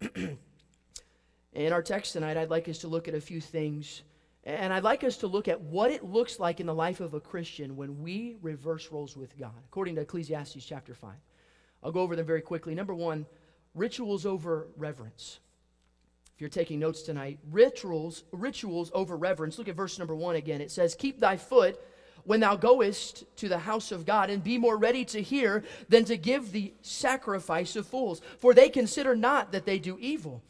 In 1.56 1.72
our 1.72 1.82
text 1.82 2.12
tonight, 2.12 2.36
I'd 2.36 2.50
like 2.50 2.68
us 2.68 2.78
to 2.78 2.88
look 2.88 3.08
at 3.08 3.14
a 3.14 3.20
few 3.20 3.40
things. 3.40 4.02
And 4.44 4.74
I'd 4.74 4.84
like 4.84 5.02
us 5.04 5.16
to 5.18 5.26
look 5.26 5.48
at 5.48 5.58
what 5.58 5.90
it 5.90 6.04
looks 6.04 6.38
like 6.38 6.60
in 6.60 6.66
the 6.66 6.74
life 6.74 7.00
of 7.00 7.14
a 7.14 7.20
Christian 7.20 7.76
when 7.76 8.02
we 8.02 8.36
reverse 8.42 8.92
roles 8.92 9.16
with 9.16 9.38
God, 9.38 9.54
according 9.64 9.94
to 9.94 10.02
Ecclesiastes 10.02 10.66
chapter 10.66 10.92
5. 10.92 11.14
I'll 11.82 11.92
go 11.92 12.02
over 12.02 12.14
them 12.14 12.26
very 12.26 12.42
quickly. 12.42 12.74
Number 12.74 12.94
one, 12.94 13.24
rituals 13.74 14.26
over 14.26 14.68
reverence. 14.76 15.40
If 16.34 16.42
you're 16.42 16.50
taking 16.50 16.78
notes 16.78 17.00
tonight, 17.00 17.38
rituals, 17.50 18.24
rituals 18.32 18.90
over 18.92 19.16
reverence. 19.16 19.56
Look 19.56 19.68
at 19.68 19.76
verse 19.76 19.98
number 19.98 20.14
one 20.14 20.36
again. 20.36 20.60
It 20.60 20.70
says, 20.70 20.94
Keep 20.94 21.20
thy 21.20 21.38
foot 21.38 21.80
when 22.24 22.40
thou 22.40 22.56
goest 22.56 23.24
to 23.36 23.48
the 23.48 23.60
house 23.60 23.92
of 23.92 24.04
God, 24.04 24.28
and 24.28 24.44
be 24.44 24.58
more 24.58 24.76
ready 24.76 25.06
to 25.06 25.22
hear 25.22 25.64
than 25.88 26.04
to 26.04 26.18
give 26.18 26.52
the 26.52 26.74
sacrifice 26.82 27.76
of 27.76 27.86
fools. 27.86 28.20
For 28.40 28.52
they 28.52 28.68
consider 28.68 29.16
not 29.16 29.52
that 29.52 29.64
they 29.64 29.78
do 29.78 29.96
evil 29.98 30.42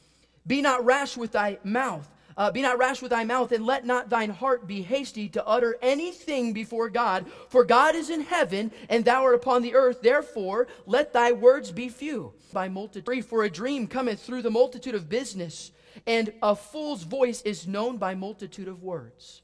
Be 0.46 0.62
not 0.62 0.84
rash 0.84 1.16
with 1.16 1.32
thy 1.32 1.58
mouth. 1.64 2.08
Uh, 2.36 2.50
be 2.50 2.60
not 2.60 2.76
rash 2.76 3.00
with 3.00 3.10
thy 3.10 3.24
mouth, 3.24 3.50
and 3.50 3.64
let 3.64 3.86
not 3.86 4.10
thine 4.10 4.28
heart 4.28 4.66
be 4.66 4.82
hasty 4.82 5.26
to 5.30 5.46
utter 5.46 5.78
anything 5.80 6.52
before 6.52 6.90
God. 6.90 7.24
For 7.48 7.64
God 7.64 7.94
is 7.94 8.10
in 8.10 8.20
heaven, 8.20 8.72
and 8.90 9.04
thou 9.04 9.22
art 9.22 9.34
upon 9.34 9.62
the 9.62 9.74
earth. 9.74 10.02
Therefore, 10.02 10.68
let 10.84 11.14
thy 11.14 11.32
words 11.32 11.72
be 11.72 11.88
few. 11.88 12.34
By 12.52 12.68
multitude, 12.68 13.24
for 13.24 13.44
a 13.44 13.50
dream 13.50 13.86
cometh 13.86 14.20
through 14.22 14.42
the 14.42 14.50
multitude 14.50 14.94
of 14.94 15.08
business, 15.08 15.72
and 16.06 16.32
a 16.42 16.54
fool's 16.54 17.04
voice 17.04 17.40
is 17.42 17.66
known 17.66 17.96
by 17.96 18.14
multitude 18.14 18.68
of 18.68 18.82
words. 18.82 19.40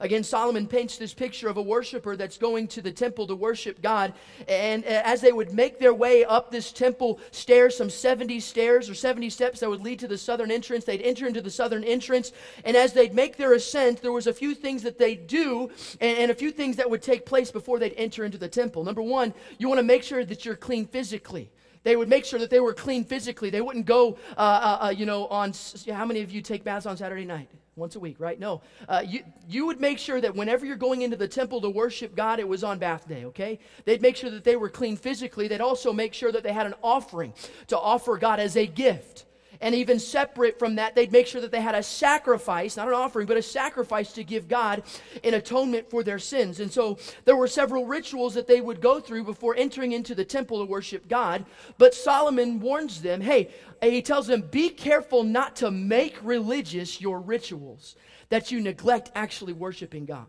Again, 0.00 0.24
Solomon 0.24 0.66
paints 0.66 0.96
this 0.96 1.12
picture 1.12 1.48
of 1.48 1.58
a 1.58 1.62
worshiper 1.62 2.16
that's 2.16 2.38
going 2.38 2.68
to 2.68 2.80
the 2.82 2.90
temple 2.90 3.26
to 3.26 3.36
worship 3.36 3.82
God. 3.82 4.14
And 4.48 4.84
uh, 4.84 5.02
as 5.04 5.20
they 5.20 5.32
would 5.32 5.52
make 5.52 5.78
their 5.78 5.92
way 5.92 6.24
up 6.24 6.50
this 6.50 6.72
temple 6.72 7.20
stairs, 7.30 7.76
some 7.76 7.90
70 7.90 8.40
stairs 8.40 8.88
or 8.88 8.94
70 8.94 9.28
steps 9.28 9.60
that 9.60 9.68
would 9.68 9.82
lead 9.82 9.98
to 9.98 10.08
the 10.08 10.16
southern 10.16 10.50
entrance, 10.50 10.84
they'd 10.84 11.02
enter 11.02 11.26
into 11.26 11.42
the 11.42 11.50
southern 11.50 11.84
entrance. 11.84 12.32
And 12.64 12.76
as 12.76 12.94
they'd 12.94 13.14
make 13.14 13.36
their 13.36 13.52
ascent, 13.52 14.00
there 14.00 14.12
was 14.12 14.26
a 14.26 14.32
few 14.32 14.54
things 14.54 14.82
that 14.82 14.98
they'd 14.98 15.26
do 15.26 15.70
and, 16.00 16.18
and 16.18 16.30
a 16.30 16.34
few 16.34 16.50
things 16.50 16.76
that 16.76 16.88
would 16.88 17.02
take 17.02 17.26
place 17.26 17.50
before 17.50 17.78
they'd 17.78 17.94
enter 17.94 18.24
into 18.24 18.38
the 18.38 18.48
temple. 18.48 18.84
Number 18.84 19.02
one, 19.02 19.34
you 19.58 19.68
want 19.68 19.78
to 19.78 19.84
make 19.84 20.02
sure 20.02 20.24
that 20.24 20.44
you're 20.46 20.56
clean 20.56 20.86
physically. 20.86 21.50
They 21.82 21.96
would 21.96 22.08
make 22.08 22.24
sure 22.24 22.38
that 22.38 22.50
they 22.50 22.60
were 22.60 22.74
clean 22.74 23.04
physically. 23.04 23.50
They 23.50 23.60
wouldn't 23.60 23.86
go, 23.86 24.18
uh, 24.36 24.40
uh, 24.40 24.86
uh 24.86 24.90
you 24.90 25.06
know, 25.06 25.26
on. 25.28 25.52
How 25.90 26.04
many 26.04 26.20
of 26.20 26.30
you 26.30 26.42
take 26.42 26.64
baths 26.64 26.86
on 26.86 26.96
Saturday 26.96 27.24
night? 27.24 27.48
Once 27.80 27.96
a 27.96 28.00
week, 28.00 28.20
right? 28.20 28.38
No. 28.38 28.62
Uh, 28.88 29.02
you, 29.04 29.24
you 29.48 29.66
would 29.66 29.80
make 29.80 29.98
sure 29.98 30.20
that 30.20 30.34
whenever 30.36 30.64
you're 30.64 30.76
going 30.76 31.02
into 31.02 31.16
the 31.16 31.26
temple 31.26 31.60
to 31.62 31.70
worship 31.70 32.14
God, 32.14 32.38
it 32.38 32.46
was 32.46 32.62
on 32.62 32.78
bath 32.78 33.08
day, 33.08 33.24
okay? 33.24 33.58
They'd 33.84 34.02
make 34.02 34.16
sure 34.16 34.30
that 34.30 34.44
they 34.44 34.56
were 34.56 34.68
clean 34.68 34.96
physically. 34.96 35.48
They'd 35.48 35.60
also 35.60 35.92
make 35.92 36.14
sure 36.14 36.30
that 36.30 36.42
they 36.42 36.52
had 36.52 36.66
an 36.66 36.74
offering 36.82 37.32
to 37.68 37.78
offer 37.78 38.16
God 38.16 38.38
as 38.38 38.56
a 38.56 38.66
gift. 38.66 39.24
And 39.62 39.74
even 39.74 39.98
separate 39.98 40.58
from 40.58 40.76
that, 40.76 40.94
they'd 40.94 41.12
make 41.12 41.26
sure 41.26 41.42
that 41.42 41.50
they 41.50 41.60
had 41.60 41.74
a 41.74 41.82
sacrifice, 41.82 42.78
not 42.78 42.88
an 42.88 42.94
offering, 42.94 43.26
but 43.26 43.36
a 43.36 43.42
sacrifice 43.42 44.12
to 44.14 44.24
give 44.24 44.48
God 44.48 44.82
in 45.22 45.34
atonement 45.34 45.90
for 45.90 46.02
their 46.02 46.18
sins. 46.18 46.60
And 46.60 46.72
so 46.72 46.98
there 47.26 47.36
were 47.36 47.46
several 47.46 47.84
rituals 47.84 48.32
that 48.34 48.46
they 48.46 48.62
would 48.62 48.80
go 48.80 49.00
through 49.00 49.24
before 49.24 49.54
entering 49.54 49.92
into 49.92 50.14
the 50.14 50.24
temple 50.24 50.60
to 50.60 50.64
worship 50.64 51.08
God. 51.08 51.44
But 51.76 51.94
Solomon 51.94 52.58
warns 52.58 53.02
them 53.02 53.20
hey, 53.20 53.50
he 53.82 54.00
tells 54.00 54.26
them, 54.26 54.42
be 54.50 54.70
careful 54.70 55.24
not 55.24 55.56
to 55.56 55.70
make 55.70 56.16
religious 56.22 57.00
your 57.00 57.20
rituals, 57.20 57.96
that 58.30 58.50
you 58.50 58.60
neglect 58.60 59.10
actually 59.14 59.52
worshiping 59.52 60.06
God. 60.06 60.26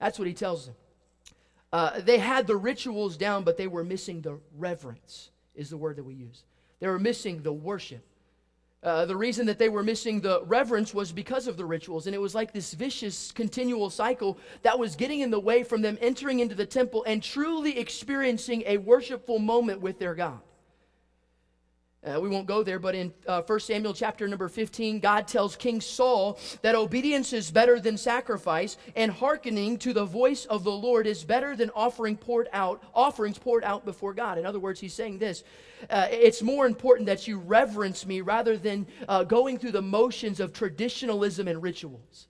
That's 0.00 0.18
what 0.18 0.28
he 0.28 0.34
tells 0.34 0.66
them. 0.66 0.74
Uh, 1.72 2.00
they 2.00 2.18
had 2.18 2.46
the 2.46 2.56
rituals 2.56 3.16
down, 3.16 3.44
but 3.44 3.56
they 3.56 3.68
were 3.68 3.84
missing 3.84 4.20
the 4.20 4.38
reverence, 4.58 5.30
is 5.54 5.70
the 5.70 5.76
word 5.76 5.96
that 5.96 6.04
we 6.04 6.14
use. 6.14 6.42
They 6.80 6.88
were 6.88 6.98
missing 6.98 7.42
the 7.42 7.52
worship. 7.52 8.04
Uh, 8.82 9.04
the 9.04 9.16
reason 9.16 9.46
that 9.46 9.58
they 9.58 9.68
were 9.68 9.82
missing 9.82 10.20
the 10.20 10.42
reverence 10.44 10.94
was 10.94 11.12
because 11.12 11.46
of 11.46 11.58
the 11.58 11.64
rituals. 11.64 12.06
And 12.06 12.14
it 12.14 12.18
was 12.18 12.34
like 12.34 12.52
this 12.52 12.72
vicious, 12.72 13.30
continual 13.30 13.90
cycle 13.90 14.38
that 14.62 14.78
was 14.78 14.96
getting 14.96 15.20
in 15.20 15.30
the 15.30 15.40
way 15.40 15.62
from 15.62 15.82
them 15.82 15.98
entering 16.00 16.40
into 16.40 16.54
the 16.54 16.64
temple 16.64 17.04
and 17.06 17.22
truly 17.22 17.78
experiencing 17.78 18.62
a 18.66 18.78
worshipful 18.78 19.38
moment 19.38 19.82
with 19.82 19.98
their 19.98 20.14
God. 20.14 20.40
Uh, 22.02 22.18
we 22.18 22.30
won't 22.30 22.46
go 22.46 22.62
there, 22.62 22.78
but 22.78 22.94
in 22.94 23.12
uh, 23.26 23.42
1 23.42 23.60
Samuel 23.60 23.92
chapter 23.92 24.26
number 24.26 24.48
15, 24.48 25.00
God 25.00 25.28
tells 25.28 25.54
King 25.54 25.82
Saul 25.82 26.38
that 26.62 26.74
obedience 26.74 27.34
is 27.34 27.50
better 27.50 27.78
than 27.78 27.98
sacrifice, 27.98 28.78
and 28.96 29.12
hearkening 29.12 29.76
to 29.78 29.92
the 29.92 30.06
voice 30.06 30.46
of 30.46 30.64
the 30.64 30.72
Lord 30.72 31.06
is 31.06 31.24
better 31.24 31.54
than 31.54 31.68
offering 31.74 32.16
poured 32.16 32.48
out, 32.54 32.82
offerings 32.94 33.36
poured 33.36 33.64
out 33.64 33.84
before 33.84 34.14
God. 34.14 34.38
In 34.38 34.46
other 34.46 34.58
words, 34.58 34.80
he's 34.80 34.94
saying 34.94 35.18
this 35.18 35.44
uh, 35.90 36.08
it's 36.10 36.40
more 36.40 36.66
important 36.66 37.04
that 37.06 37.28
you 37.28 37.38
reverence 37.38 38.06
me 38.06 38.22
rather 38.22 38.56
than 38.56 38.86
uh, 39.06 39.24
going 39.24 39.58
through 39.58 39.72
the 39.72 39.82
motions 39.82 40.40
of 40.40 40.54
traditionalism 40.54 41.48
and 41.48 41.62
rituals. 41.62 42.28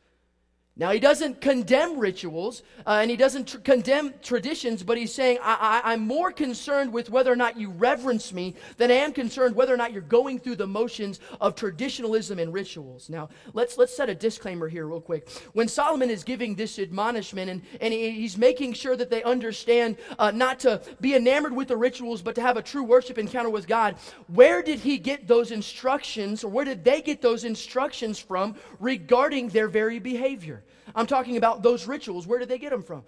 Now, 0.80 0.92
he 0.92 0.98
doesn't 0.98 1.42
condemn 1.42 1.98
rituals 1.98 2.62
uh, 2.86 3.00
and 3.02 3.10
he 3.10 3.16
doesn't 3.18 3.48
tr- 3.48 3.58
condemn 3.58 4.14
traditions, 4.22 4.82
but 4.82 4.96
he's 4.96 5.12
saying, 5.12 5.36
I- 5.42 5.82
I- 5.84 5.92
I'm 5.92 6.00
more 6.00 6.32
concerned 6.32 6.90
with 6.90 7.10
whether 7.10 7.30
or 7.30 7.36
not 7.36 7.58
you 7.58 7.68
reverence 7.68 8.32
me 8.32 8.54
than 8.78 8.90
I 8.90 8.94
am 8.94 9.12
concerned 9.12 9.54
whether 9.54 9.74
or 9.74 9.76
not 9.76 9.92
you're 9.92 10.00
going 10.00 10.38
through 10.38 10.56
the 10.56 10.66
motions 10.66 11.20
of 11.38 11.54
traditionalism 11.54 12.38
and 12.38 12.54
rituals. 12.54 13.10
Now, 13.10 13.28
let's, 13.52 13.76
let's 13.76 13.94
set 13.94 14.08
a 14.08 14.14
disclaimer 14.14 14.68
here, 14.68 14.86
real 14.86 15.02
quick. 15.02 15.28
When 15.52 15.68
Solomon 15.68 16.08
is 16.08 16.24
giving 16.24 16.54
this 16.54 16.78
admonishment 16.78 17.50
and, 17.50 17.62
and 17.78 17.92
he, 17.92 18.12
he's 18.12 18.38
making 18.38 18.72
sure 18.72 18.96
that 18.96 19.10
they 19.10 19.22
understand 19.22 19.98
uh, 20.18 20.30
not 20.30 20.60
to 20.60 20.80
be 20.98 21.14
enamored 21.14 21.54
with 21.54 21.68
the 21.68 21.76
rituals, 21.76 22.22
but 22.22 22.34
to 22.36 22.40
have 22.40 22.56
a 22.56 22.62
true 22.62 22.84
worship 22.84 23.18
encounter 23.18 23.50
with 23.50 23.68
God, 23.68 23.96
where 24.28 24.62
did 24.62 24.78
he 24.78 24.96
get 24.96 25.28
those 25.28 25.50
instructions, 25.50 26.42
or 26.42 26.48
where 26.48 26.64
did 26.64 26.84
they 26.84 27.02
get 27.02 27.20
those 27.20 27.44
instructions 27.44 28.18
from 28.18 28.54
regarding 28.78 29.50
their 29.50 29.68
very 29.68 29.98
behavior? 29.98 30.64
I'm 30.94 31.06
talking 31.06 31.36
about 31.36 31.62
those 31.62 31.86
rituals. 31.86 32.26
Where 32.26 32.38
did 32.38 32.48
they 32.48 32.58
get 32.58 32.70
them 32.70 32.82
from? 32.82 33.04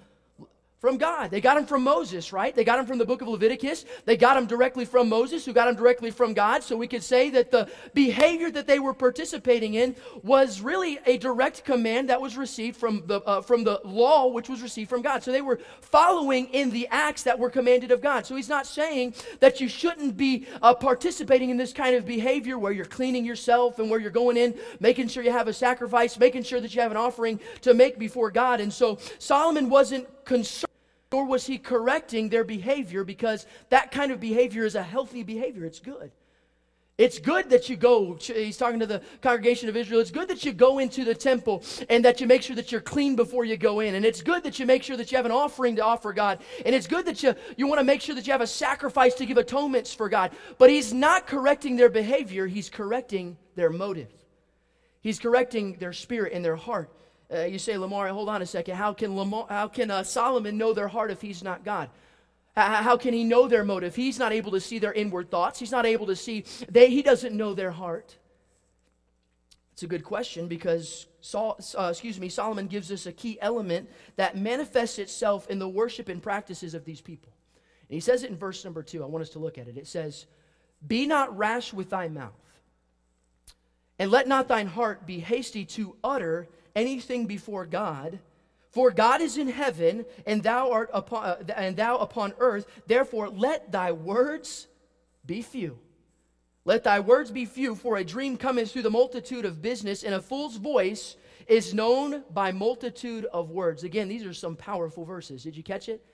From 0.82 0.96
God. 0.96 1.30
They 1.30 1.40
got 1.40 1.54
them 1.54 1.64
from 1.64 1.84
Moses, 1.84 2.32
right? 2.32 2.52
They 2.52 2.64
got 2.64 2.76
them 2.76 2.86
from 2.86 2.98
the 2.98 3.04
book 3.04 3.22
of 3.22 3.28
Leviticus. 3.28 3.84
They 4.04 4.16
got 4.16 4.34
them 4.34 4.46
directly 4.46 4.84
from 4.84 5.08
Moses, 5.08 5.44
who 5.44 5.52
got 5.52 5.66
them 5.66 5.76
directly 5.76 6.10
from 6.10 6.34
God. 6.34 6.64
So 6.64 6.76
we 6.76 6.88
could 6.88 7.04
say 7.04 7.30
that 7.30 7.52
the 7.52 7.70
behavior 7.94 8.50
that 8.50 8.66
they 8.66 8.80
were 8.80 8.92
participating 8.92 9.74
in 9.74 9.94
was 10.24 10.60
really 10.60 10.98
a 11.06 11.18
direct 11.18 11.64
command 11.64 12.08
that 12.08 12.20
was 12.20 12.36
received 12.36 12.76
from 12.76 13.06
the, 13.06 13.20
uh, 13.20 13.42
from 13.42 13.62
the 13.62 13.80
law, 13.84 14.26
which 14.26 14.48
was 14.48 14.60
received 14.60 14.90
from 14.90 15.02
God. 15.02 15.22
So 15.22 15.30
they 15.30 15.40
were 15.40 15.60
following 15.82 16.46
in 16.48 16.70
the 16.70 16.88
acts 16.90 17.22
that 17.22 17.38
were 17.38 17.48
commanded 17.48 17.92
of 17.92 18.00
God. 18.00 18.26
So 18.26 18.34
he's 18.34 18.48
not 18.48 18.66
saying 18.66 19.14
that 19.38 19.60
you 19.60 19.68
shouldn't 19.68 20.16
be 20.16 20.48
uh, 20.62 20.74
participating 20.74 21.50
in 21.50 21.56
this 21.56 21.72
kind 21.72 21.94
of 21.94 22.04
behavior 22.04 22.58
where 22.58 22.72
you're 22.72 22.86
cleaning 22.86 23.24
yourself 23.24 23.78
and 23.78 23.88
where 23.88 24.00
you're 24.00 24.10
going 24.10 24.36
in, 24.36 24.58
making 24.80 25.06
sure 25.06 25.22
you 25.22 25.30
have 25.30 25.46
a 25.46 25.52
sacrifice, 25.52 26.18
making 26.18 26.42
sure 26.42 26.60
that 26.60 26.74
you 26.74 26.80
have 26.80 26.90
an 26.90 26.96
offering 26.96 27.38
to 27.60 27.72
make 27.72 28.00
before 28.00 28.32
God. 28.32 28.60
And 28.60 28.72
so 28.72 28.98
Solomon 29.20 29.70
wasn't 29.70 30.08
concerned 30.24 30.71
nor 31.12 31.26
was 31.26 31.46
he 31.46 31.58
correcting 31.58 32.30
their 32.30 32.42
behavior 32.42 33.04
because 33.04 33.46
that 33.68 33.92
kind 33.92 34.10
of 34.10 34.18
behavior 34.18 34.64
is 34.64 34.74
a 34.74 34.82
healthy 34.82 35.22
behavior. 35.22 35.64
It's 35.66 35.78
good. 35.78 36.10
It's 36.98 37.18
good 37.18 37.50
that 37.50 37.68
you 37.68 37.76
go, 37.76 38.18
he's 38.20 38.56
talking 38.56 38.80
to 38.80 38.86
the 38.86 39.02
congregation 39.22 39.68
of 39.68 39.76
Israel. 39.76 40.00
It's 40.00 40.10
good 40.10 40.28
that 40.28 40.44
you 40.44 40.52
go 40.52 40.78
into 40.78 41.04
the 41.04 41.14
temple 41.14 41.64
and 41.88 42.04
that 42.04 42.20
you 42.20 42.26
make 42.26 42.42
sure 42.42 42.54
that 42.54 42.70
you're 42.70 42.82
clean 42.82 43.16
before 43.16 43.44
you 43.44 43.56
go 43.56 43.80
in. 43.80 43.94
And 43.94 44.04
it's 44.04 44.22
good 44.22 44.42
that 44.44 44.58
you 44.58 44.66
make 44.66 44.82
sure 44.82 44.96
that 44.96 45.10
you 45.10 45.16
have 45.16 45.26
an 45.26 45.32
offering 45.32 45.76
to 45.76 45.84
offer 45.84 46.12
God. 46.12 46.40
And 46.64 46.74
it's 46.74 46.86
good 46.86 47.06
that 47.06 47.22
you, 47.22 47.34
you 47.56 47.66
want 47.66 47.80
to 47.80 47.84
make 47.84 48.02
sure 48.02 48.14
that 48.14 48.26
you 48.26 48.32
have 48.32 48.42
a 48.42 48.46
sacrifice 48.46 49.14
to 49.14 49.26
give 49.26 49.38
atonements 49.38 49.94
for 49.94 50.08
God. 50.08 50.32
But 50.58 50.70
he's 50.70 50.92
not 50.92 51.26
correcting 51.26 51.76
their 51.76 51.90
behavior, 51.90 52.46
he's 52.46 52.70
correcting 52.70 53.36
their 53.56 53.70
motive. 53.70 54.12
He's 55.00 55.18
correcting 55.18 55.78
their 55.78 55.92
spirit 55.92 56.32
and 56.34 56.44
their 56.44 56.56
heart. 56.56 56.90
Uh, 57.32 57.44
you 57.44 57.58
say, 57.58 57.78
Lamar, 57.78 58.08
hold 58.08 58.28
on 58.28 58.42
a 58.42 58.46
second. 58.46 58.76
How 58.76 58.92
can, 58.92 59.16
Lamar, 59.16 59.46
how 59.48 59.68
can 59.68 59.90
uh, 59.90 60.02
Solomon 60.02 60.58
know 60.58 60.72
their 60.72 60.88
heart 60.88 61.10
if 61.10 61.22
he's 61.22 61.42
not 61.42 61.64
God? 61.64 61.88
How 62.54 62.98
can 62.98 63.14
he 63.14 63.24
know 63.24 63.48
their 63.48 63.64
motive? 63.64 63.96
He's 63.96 64.18
not 64.18 64.30
able 64.30 64.50
to 64.50 64.60
see 64.60 64.78
their 64.78 64.92
inward 64.92 65.30
thoughts. 65.30 65.58
He's 65.58 65.70
not 65.70 65.86
able 65.86 66.06
to 66.08 66.16
see, 66.16 66.44
they, 66.70 66.90
he 66.90 67.00
doesn't 67.00 67.34
know 67.34 67.54
their 67.54 67.70
heart. 67.70 68.18
It's 69.72 69.82
a 69.82 69.86
good 69.86 70.04
question 70.04 70.48
because 70.48 71.06
Saul, 71.22 71.58
uh, 71.78 71.88
excuse 71.90 72.20
me, 72.20 72.28
Solomon 72.28 72.66
gives 72.66 72.92
us 72.92 73.06
a 73.06 73.12
key 73.12 73.38
element 73.40 73.88
that 74.16 74.36
manifests 74.36 74.98
itself 74.98 75.48
in 75.48 75.58
the 75.58 75.68
worship 75.68 76.10
and 76.10 76.22
practices 76.22 76.74
of 76.74 76.84
these 76.84 77.00
people. 77.00 77.32
And 77.88 77.94
he 77.94 78.00
says 78.00 78.22
it 78.22 78.30
in 78.30 78.36
verse 78.36 78.64
number 78.64 78.82
two. 78.82 79.02
I 79.02 79.06
want 79.06 79.22
us 79.22 79.30
to 79.30 79.38
look 79.38 79.56
at 79.56 79.66
it. 79.66 79.78
It 79.78 79.86
says, 79.86 80.26
Be 80.86 81.06
not 81.06 81.36
rash 81.36 81.72
with 81.72 81.88
thy 81.88 82.08
mouth, 82.08 82.32
and 83.98 84.10
let 84.10 84.28
not 84.28 84.46
thine 84.46 84.66
heart 84.66 85.06
be 85.06 85.20
hasty 85.20 85.64
to 85.64 85.96
utter 86.04 86.48
anything 86.74 87.26
before 87.26 87.66
God. 87.66 88.18
For 88.70 88.90
God 88.90 89.20
is 89.20 89.36
in 89.36 89.48
heaven, 89.48 90.06
and 90.26 90.42
thou 90.42 90.70
art 90.72 90.90
upon, 90.94 91.24
uh, 91.24 91.36
and 91.56 91.76
thou 91.76 91.98
upon 91.98 92.32
earth. 92.38 92.66
Therefore, 92.86 93.28
let 93.28 93.70
thy 93.70 93.92
words 93.92 94.66
be 95.26 95.42
few. 95.42 95.78
Let 96.64 96.84
thy 96.84 97.00
words 97.00 97.30
be 97.30 97.44
few, 97.44 97.74
for 97.74 97.96
a 97.96 98.04
dream 98.04 98.36
cometh 98.36 98.72
through 98.72 98.82
the 98.82 98.90
multitude 98.90 99.44
of 99.44 99.60
business, 99.60 100.04
and 100.04 100.14
a 100.14 100.20
fool's 100.20 100.56
voice 100.56 101.16
is 101.48 101.74
known 101.74 102.22
by 102.30 102.52
multitude 102.52 103.26
of 103.26 103.50
words. 103.50 103.84
Again, 103.84 104.08
these 104.08 104.24
are 104.24 104.32
some 104.32 104.56
powerful 104.56 105.04
verses. 105.04 105.42
Did 105.42 105.56
you 105.56 105.62
catch 105.62 105.88
it? 105.88 106.04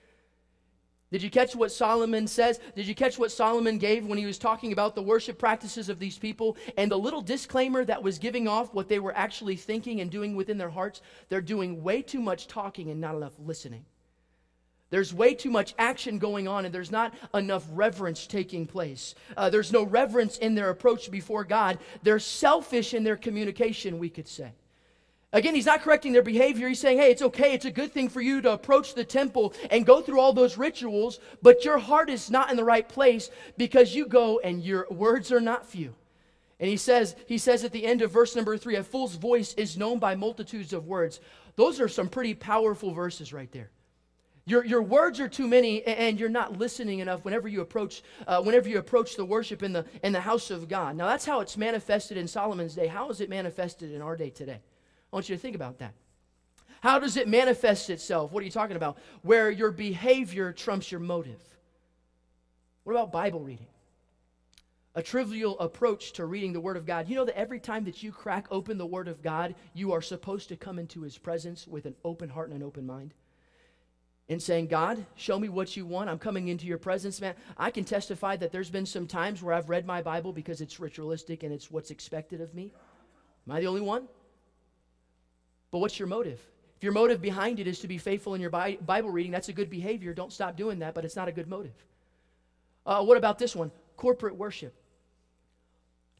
Did 1.10 1.22
you 1.22 1.30
catch 1.30 1.56
what 1.56 1.72
Solomon 1.72 2.26
says? 2.26 2.60
Did 2.76 2.86
you 2.86 2.94
catch 2.94 3.18
what 3.18 3.32
Solomon 3.32 3.78
gave 3.78 4.06
when 4.06 4.18
he 4.18 4.26
was 4.26 4.36
talking 4.36 4.72
about 4.72 4.94
the 4.94 5.02
worship 5.02 5.38
practices 5.38 5.88
of 5.88 5.98
these 5.98 6.18
people 6.18 6.56
and 6.76 6.90
the 6.90 6.98
little 6.98 7.22
disclaimer 7.22 7.82
that 7.86 8.02
was 8.02 8.18
giving 8.18 8.46
off 8.46 8.74
what 8.74 8.88
they 8.88 8.98
were 8.98 9.16
actually 9.16 9.56
thinking 9.56 10.02
and 10.02 10.10
doing 10.10 10.36
within 10.36 10.58
their 10.58 10.68
hearts? 10.68 11.00
They're 11.30 11.40
doing 11.40 11.82
way 11.82 12.02
too 12.02 12.20
much 12.20 12.46
talking 12.46 12.90
and 12.90 13.00
not 13.00 13.14
enough 13.14 13.32
listening. 13.38 13.86
There's 14.90 15.12
way 15.12 15.34
too 15.34 15.50
much 15.50 15.74
action 15.78 16.18
going 16.18 16.48
on, 16.48 16.64
and 16.64 16.74
there's 16.74 16.90
not 16.90 17.14
enough 17.34 17.64
reverence 17.72 18.26
taking 18.26 18.66
place. 18.66 19.14
Uh, 19.36 19.50
there's 19.50 19.72
no 19.72 19.84
reverence 19.84 20.38
in 20.38 20.54
their 20.54 20.70
approach 20.70 21.10
before 21.10 21.44
God. 21.44 21.78
They're 22.02 22.18
selfish 22.18 22.94
in 22.94 23.04
their 23.04 23.16
communication, 23.16 23.98
we 23.98 24.08
could 24.08 24.28
say. 24.28 24.52
Again, 25.32 25.54
he's 25.54 25.66
not 25.66 25.82
correcting 25.82 26.12
their 26.12 26.22
behavior. 26.22 26.68
He's 26.68 26.80
saying, 26.80 26.98
hey, 26.98 27.10
it's 27.10 27.20
okay. 27.20 27.52
It's 27.52 27.66
a 27.66 27.70
good 27.70 27.92
thing 27.92 28.08
for 28.08 28.22
you 28.22 28.40
to 28.40 28.52
approach 28.52 28.94
the 28.94 29.04
temple 29.04 29.52
and 29.70 29.84
go 29.84 30.00
through 30.00 30.20
all 30.20 30.32
those 30.32 30.56
rituals, 30.56 31.20
but 31.42 31.66
your 31.66 31.78
heart 31.78 32.08
is 32.08 32.30
not 32.30 32.50
in 32.50 32.56
the 32.56 32.64
right 32.64 32.88
place 32.88 33.30
because 33.58 33.94
you 33.94 34.06
go 34.06 34.38
and 34.38 34.62
your 34.62 34.86
words 34.90 35.30
are 35.30 35.40
not 35.40 35.66
few. 35.66 35.94
And 36.58 36.68
he 36.68 36.78
says, 36.78 37.14
he 37.26 37.36
says 37.36 37.62
at 37.62 37.72
the 37.72 37.84
end 37.84 38.00
of 38.00 38.10
verse 38.10 38.34
number 38.34 38.56
three, 38.56 38.76
a 38.76 38.82
fool's 38.82 39.16
voice 39.16 39.52
is 39.54 39.76
known 39.76 39.98
by 39.98 40.14
multitudes 40.14 40.72
of 40.72 40.86
words. 40.86 41.20
Those 41.56 41.78
are 41.78 41.88
some 41.88 42.08
pretty 42.08 42.34
powerful 42.34 42.92
verses 42.92 43.32
right 43.32 43.52
there. 43.52 43.70
Your, 44.46 44.64
your 44.64 44.82
words 44.82 45.20
are 45.20 45.28
too 45.28 45.46
many, 45.46 45.84
and 45.84 46.18
you're 46.18 46.30
not 46.30 46.56
listening 46.56 47.00
enough 47.00 47.22
whenever 47.22 47.48
you 47.48 47.60
approach, 47.60 48.02
uh, 48.26 48.40
whenever 48.40 48.66
you 48.66 48.78
approach 48.78 49.14
the 49.14 49.24
worship 49.26 49.62
in 49.62 49.74
the, 49.74 49.84
in 50.02 50.14
the 50.14 50.20
house 50.20 50.50
of 50.50 50.70
God. 50.70 50.96
Now, 50.96 51.06
that's 51.06 51.26
how 51.26 51.40
it's 51.40 51.58
manifested 51.58 52.16
in 52.16 52.26
Solomon's 52.26 52.74
day. 52.74 52.86
How 52.86 53.10
is 53.10 53.20
it 53.20 53.28
manifested 53.28 53.92
in 53.92 54.00
our 54.00 54.16
day 54.16 54.30
today? 54.30 54.60
I 55.12 55.16
want 55.16 55.28
you 55.28 55.36
to 55.36 55.40
think 55.40 55.56
about 55.56 55.78
that. 55.78 55.94
How 56.80 56.98
does 56.98 57.16
it 57.16 57.28
manifest 57.28 57.90
itself? 57.90 58.30
What 58.30 58.42
are 58.42 58.44
you 58.44 58.52
talking 58.52 58.76
about? 58.76 58.98
Where 59.22 59.50
your 59.50 59.70
behavior 59.70 60.52
trumps 60.52 60.92
your 60.92 61.00
motive. 61.00 61.40
What 62.84 62.92
about 62.92 63.12
Bible 63.12 63.40
reading? 63.40 63.66
A 64.94 65.02
trivial 65.02 65.58
approach 65.58 66.12
to 66.14 66.24
reading 66.24 66.52
the 66.52 66.60
Word 66.60 66.76
of 66.76 66.86
God. 66.86 67.08
You 67.08 67.16
know 67.16 67.24
that 67.24 67.38
every 67.38 67.60
time 67.60 67.84
that 67.84 68.02
you 68.02 68.12
crack 68.12 68.46
open 68.50 68.78
the 68.78 68.86
Word 68.86 69.08
of 69.08 69.22
God, 69.22 69.54
you 69.74 69.92
are 69.92 70.02
supposed 70.02 70.48
to 70.48 70.56
come 70.56 70.78
into 70.78 71.02
His 71.02 71.18
presence 71.18 71.66
with 71.66 71.84
an 71.86 71.94
open 72.04 72.28
heart 72.28 72.48
and 72.48 72.56
an 72.56 72.66
open 72.66 72.86
mind 72.86 73.12
and 74.28 74.42
saying, 74.42 74.66
God, 74.66 75.04
show 75.16 75.38
me 75.38 75.48
what 75.48 75.76
you 75.76 75.86
want. 75.86 76.10
I'm 76.10 76.18
coming 76.18 76.48
into 76.48 76.66
your 76.66 76.78
presence, 76.78 77.20
man. 77.20 77.34
I 77.56 77.70
can 77.70 77.84
testify 77.84 78.36
that 78.36 78.52
there's 78.52 78.70
been 78.70 78.86
some 78.86 79.06
times 79.06 79.42
where 79.42 79.54
I've 79.54 79.70
read 79.70 79.86
my 79.86 80.02
Bible 80.02 80.32
because 80.32 80.60
it's 80.60 80.78
ritualistic 80.78 81.42
and 81.42 81.52
it's 81.52 81.70
what's 81.70 81.90
expected 81.90 82.40
of 82.40 82.54
me. 82.54 82.72
Am 83.46 83.54
I 83.54 83.60
the 83.60 83.66
only 83.66 83.80
one? 83.80 84.06
But 85.70 85.78
what's 85.78 85.98
your 85.98 86.08
motive? 86.08 86.40
If 86.76 86.84
your 86.84 86.92
motive 86.92 87.20
behind 87.20 87.58
it 87.60 87.66
is 87.66 87.80
to 87.80 87.88
be 87.88 87.98
faithful 87.98 88.34
in 88.34 88.40
your 88.40 88.50
Bible 88.50 89.10
reading, 89.10 89.32
that's 89.32 89.48
a 89.48 89.52
good 89.52 89.68
behavior. 89.68 90.14
Don't 90.14 90.32
stop 90.32 90.56
doing 90.56 90.78
that, 90.78 90.94
but 90.94 91.04
it's 91.04 91.16
not 91.16 91.28
a 91.28 91.32
good 91.32 91.48
motive. 91.48 91.74
Uh, 92.86 93.02
what 93.04 93.16
about 93.16 93.38
this 93.38 93.56
one? 93.56 93.70
Corporate 93.96 94.36
worship 94.36 94.74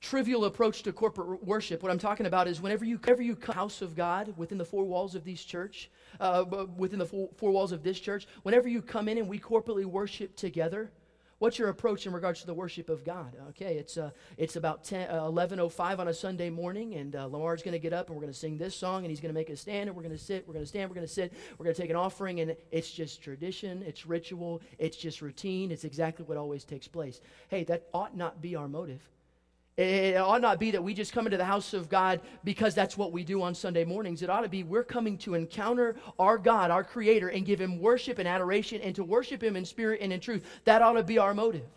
trivial 0.00 0.45
approach 0.45 0.83
to 0.85 0.93
corporate 0.93 1.43
worship. 1.45 1.83
What 1.83 1.90
I'm 1.90 1.99
talking 1.99 2.26
about 2.26 2.47
is 2.47 2.61
whenever 2.61 2.85
you, 2.85 2.99
whenever 2.99 3.23
you 3.23 3.35
come 3.35 3.55
house 3.55 3.83
of 3.83 3.97
God 3.97 4.33
within 4.37 4.59
the 4.59 4.64
four 4.64 4.85
walls 4.85 5.14
of 5.14 5.25
these 5.25 5.43
church, 5.43 5.90
uh, 6.21 6.45
within 6.76 6.99
the 6.99 7.07
four, 7.07 7.28
four, 7.37 7.50
walls 7.50 7.73
of 7.73 7.83
this 7.83 7.99
church, 7.99 8.26
whenever 8.43 8.69
you 8.69 8.81
come 8.81 9.09
in 9.09 9.19
and 9.19 9.28
we 9.28 9.38
corporately 9.38 9.85
worship 9.85 10.37
together, 10.37 10.90
what's 11.38 11.59
your 11.59 11.68
approach 11.68 12.07
in 12.07 12.12
regards 12.12 12.40
to 12.40 12.47
the 12.47 12.54
worship 12.54 12.88
of 12.88 13.04
God? 13.04 13.37
Okay, 13.50 13.76
it's 13.76 13.97
uh, 13.97 14.11
it's 14.37 14.57
about 14.57 14.85
10, 14.85 15.11
uh, 15.11 15.23
11:05 15.23 15.99
on 15.99 16.09
a 16.09 16.14
Sunday 16.14 16.50
morning, 16.50 16.95
and 16.95 17.14
uh, 17.16 17.26
Lamar's 17.26 17.62
going 17.62 17.73
to 17.73 17.78
get 17.78 17.92
up 17.92 18.09
and 18.09 18.16
we're 18.16 18.23
going 18.23 18.33
to 18.33 18.38
sing 18.38 18.59
this 18.59 18.75
song, 18.75 19.04
and 19.04 19.11
he's 19.11 19.21
going 19.21 19.33
to 19.33 19.38
make 19.38 19.50
a 19.50 19.57
stand, 19.57 19.88
and 19.88 19.97
we're 19.97 20.02
going 20.02 20.16
to 20.16 20.23
sit, 20.23 20.47
we're 20.47 20.54
going 20.54 20.64
to 20.64 20.68
stand, 20.68 20.90
we're 20.90 20.95
going 20.95 21.07
to 21.07 21.12
sit, 21.12 21.33
we're 21.59 21.64
going 21.64 21.75
to 21.75 21.80
take 21.80 21.90
an 21.90 21.97
offering, 21.97 22.40
and 22.40 22.57
it's 22.71 22.90
just 22.90 23.23
tradition, 23.23 23.83
it's 23.87 24.07
ritual, 24.07 24.61
it's 24.78 24.97
just 24.97 25.23
routine, 25.23 25.71
it's 25.71 25.85
exactly 25.85 26.25
what 26.25 26.37
always 26.37 26.64
takes 26.64 26.88
place. 26.88 27.21
Hey, 27.49 27.64
that 27.64 27.88
ought 27.92 28.16
not 28.16 28.40
be 28.40 28.57
our 28.57 28.68
motive. 28.68 29.09
It 29.78 30.16
ought 30.16 30.40
not 30.40 30.58
be 30.58 30.73
that 30.73 30.82
we 30.82 30.92
just 30.92 31.12
come 31.12 31.28
into 31.28 31.37
the 31.37 31.44
house 31.44 31.73
of 31.73 31.88
God 31.88 32.20
because 32.42 32.75
that's 32.75 32.99
what 32.99 33.12
we 33.12 33.23
do 33.23 33.42
on 33.42 33.54
Sunday 33.54 33.85
mornings. 33.85 34.23
It 34.23 34.28
ought 34.28 34.40
to 34.40 34.49
be 34.49 34.64
we're 34.64 34.82
coming 34.82 35.16
to 35.18 35.35
encounter 35.35 35.94
our 36.18 36.37
God, 36.37 36.73
our 36.73 36.82
Creator, 36.82 37.28
and 37.28 37.47
give 37.47 37.61
Him 37.61 37.80
worship 37.80 38.18
and 38.18 38.26
adoration 38.26 38.80
and 38.80 38.92
to 38.97 39.04
worship 39.04 39.40
Him 39.40 39.54
in 39.54 39.64
spirit 39.64 40.00
and 40.02 40.12
in 40.12 40.18
truth. 40.18 40.44
That 40.64 40.82
ought 40.82 40.94
to 40.94 41.04
be 41.04 41.18
our 41.18 41.32
motive. 41.32 41.68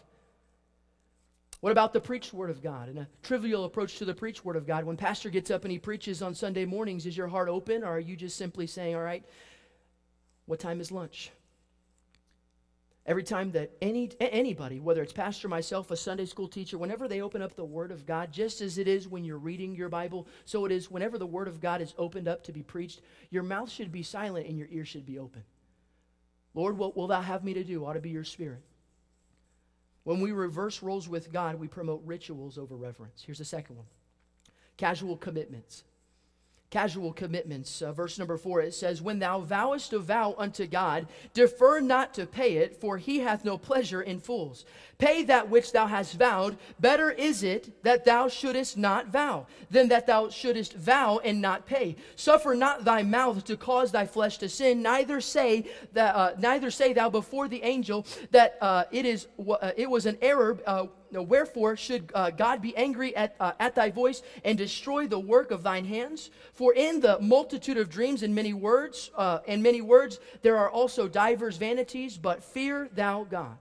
What 1.60 1.72
about 1.72 1.93
the 1.93 2.01
preached 2.01 2.34
Word 2.34 2.50
of 2.50 2.63
God 2.63 2.89
and 2.89 2.98
a 2.98 3.08
trivial 3.22 3.65
approach 3.65 4.00
to 4.00 4.05
the 4.05 4.15
preached 4.15 4.43
Word 4.43 4.55
of 4.55 4.65
God? 4.65 4.84
When 4.84 4.98
Pastor 4.98 5.29
gets 5.29 5.51
up 5.51 5.63
and 5.63 5.72
he 5.72 5.77
preaches 5.77 6.24
on 6.24 6.34
Sunday 6.34 6.65
mornings, 6.65 7.05
is 7.05 7.15
your 7.15 7.27
heart 7.27 7.50
open 7.50 7.84
or 7.84 7.89
are 7.89 8.00
you 8.00 8.15
just 8.15 8.36
simply 8.36 8.65
saying, 8.65 8.96
All 8.96 9.03
right, 9.03 9.24
what 10.48 10.60
time 10.60 10.81
is 10.81 10.91
lunch? 10.91 11.29
Every 13.05 13.24
time 13.24 13.51
that 13.53 13.72
any 13.81 14.12
anybody, 14.20 14.79
whether 14.79 15.01
it's 15.01 15.12
pastor, 15.12 15.48
myself, 15.48 15.89
a 15.89 15.98
Sunday 15.98 16.25
school 16.25 16.48
teacher, 16.48 16.77
whenever 16.77 17.08
they 17.08 17.22
open 17.22 17.41
up 17.41 17.55
the 17.55 17.65
Word 17.65 17.91
of 17.91 18.05
God, 18.05 18.31
just 18.31 18.62
as 18.62 18.77
it 18.77 18.88
is 18.88 19.08
when 19.08 19.25
you're 19.25 19.39
reading 19.39 19.75
your 19.75 19.89
Bible, 19.89 20.27
so 20.46 20.65
it 20.65 20.72
is 20.72 20.91
whenever 20.91 21.17
the 21.17 21.25
Word 21.25 21.48
of 21.48 21.60
God 21.60 21.81
is 21.81 21.96
opened 21.98 22.27
up 22.27 22.43
to 22.43 22.51
be 22.51 22.62
preached, 22.62 23.01
your 23.31 23.41
mouth 23.41 23.72
should 23.72 23.91
be 23.91 24.03
silent 24.03 24.48
and 24.48 24.58
your 24.58 24.67
ears 24.70 24.88
should 24.88 25.05
be 25.05 25.17
open. 25.17 25.43
Lord, 26.53 26.77
what 26.77 26.96
will 26.96 27.07
thou 27.07 27.22
have 27.22 27.44
me 27.44 27.55
to 27.55 27.64
do? 27.64 27.83
Ought 27.85 27.94
to 27.94 28.01
be 28.01 28.11
your 28.11 28.24
spirit. 28.24 28.61
When 30.03 30.20
we 30.20 30.31
reverse 30.31 30.83
roles 30.83 31.07
with 31.07 31.31
God, 31.31 31.55
we 31.55 31.68
promote 31.68 32.01
rituals 32.05 32.57
over 32.57 32.75
reverence. 32.75 33.24
Here's 33.25 33.40
the 33.40 33.46
second 33.46 33.77
one 33.77 33.87
casual 34.77 35.18
commitments 35.18 35.83
casual 36.72 37.12
commitments. 37.12 37.81
Uh, 37.81 37.92
verse 37.92 38.18
number 38.18 38.38
four, 38.38 38.62
it 38.62 38.74
says, 38.74 39.01
When 39.01 39.20
thou 39.20 39.42
vowest 39.42 39.94
a 39.94 40.00
vow 40.00 40.34
unto 40.38 40.66
God, 40.66 41.05
defer 41.34 41.81
not 41.81 42.14
to 42.16 42.25
pay 42.25 42.57
it, 42.57 42.77
for 42.77 42.98
he 42.98 43.20
hath 43.20 43.46
no 43.46 43.57
pleasure 43.57 44.01
in 44.01 44.20
fools. 44.20 44.66
Pay 44.98 45.24
that 45.24 45.50
which 45.50 45.74
thou 45.74 45.86
hast 45.86 46.18
vowed. 46.18 46.57
Better 46.79 47.12
is 47.12 47.44
it 47.44 47.84
that 47.84 48.05
thou 48.05 48.29
shouldest 48.29 48.77
not 48.77 49.07
vow, 49.07 49.48
than 49.70 49.90
that 49.90 50.07
thou 50.07 50.29
shouldest 50.29 50.74
vow 50.74 51.20
and 51.24 51.42
not 51.42 51.66
pay. 51.66 51.98
Suffer 52.16 52.55
not 52.55 52.86
thy 52.86 53.03
mouth 53.03 53.44
to 53.46 53.57
cause 53.57 53.92
thy 53.92 54.05
flesh 54.05 54.38
to 54.38 54.48
sin, 54.48 54.81
neither 54.81 55.20
say 55.20 55.66
that, 55.92 56.16
uh, 56.16 56.31
neither 56.40 56.72
say 56.72 56.94
thou 56.94 57.10
before 57.10 57.50
the 57.50 57.64
angel 57.64 58.05
that 58.31 58.57
uh, 58.62 58.86
it 58.92 59.05
is 59.05 59.27
uh, 59.50 59.72
it 59.75 59.90
was 59.90 60.05
an 60.05 60.18
error 60.22 60.57
uh, 61.15 61.24
wherefore 61.24 61.75
should 61.75 62.11
uh, 62.13 62.29
God 62.29 62.61
be 62.61 62.75
angry 62.75 63.15
at, 63.15 63.35
uh, 63.39 63.53
at 63.59 63.75
thy 63.75 63.89
voice 63.89 64.21
and 64.43 64.57
destroy 64.57 65.07
the 65.07 65.19
work 65.19 65.51
of 65.51 65.63
thine 65.63 65.85
hands? 65.85 66.29
For 66.53 66.74
in 66.74 67.00
the 67.01 67.19
multitude 67.19 67.77
of 67.77 67.89
dreams 67.89 68.24
and 68.24 68.33
many 68.33 68.53
words, 68.53 69.11
uh, 69.15 69.39
and 69.47 69.61
many 69.61 69.81
words, 69.81 70.19
there 70.41 70.57
are 70.57 70.69
also 70.69 71.07
divers 71.07 71.57
vanities, 71.57 72.17
but 72.17 72.43
fear 72.43 72.89
thou 72.93 73.24
God. 73.24 73.57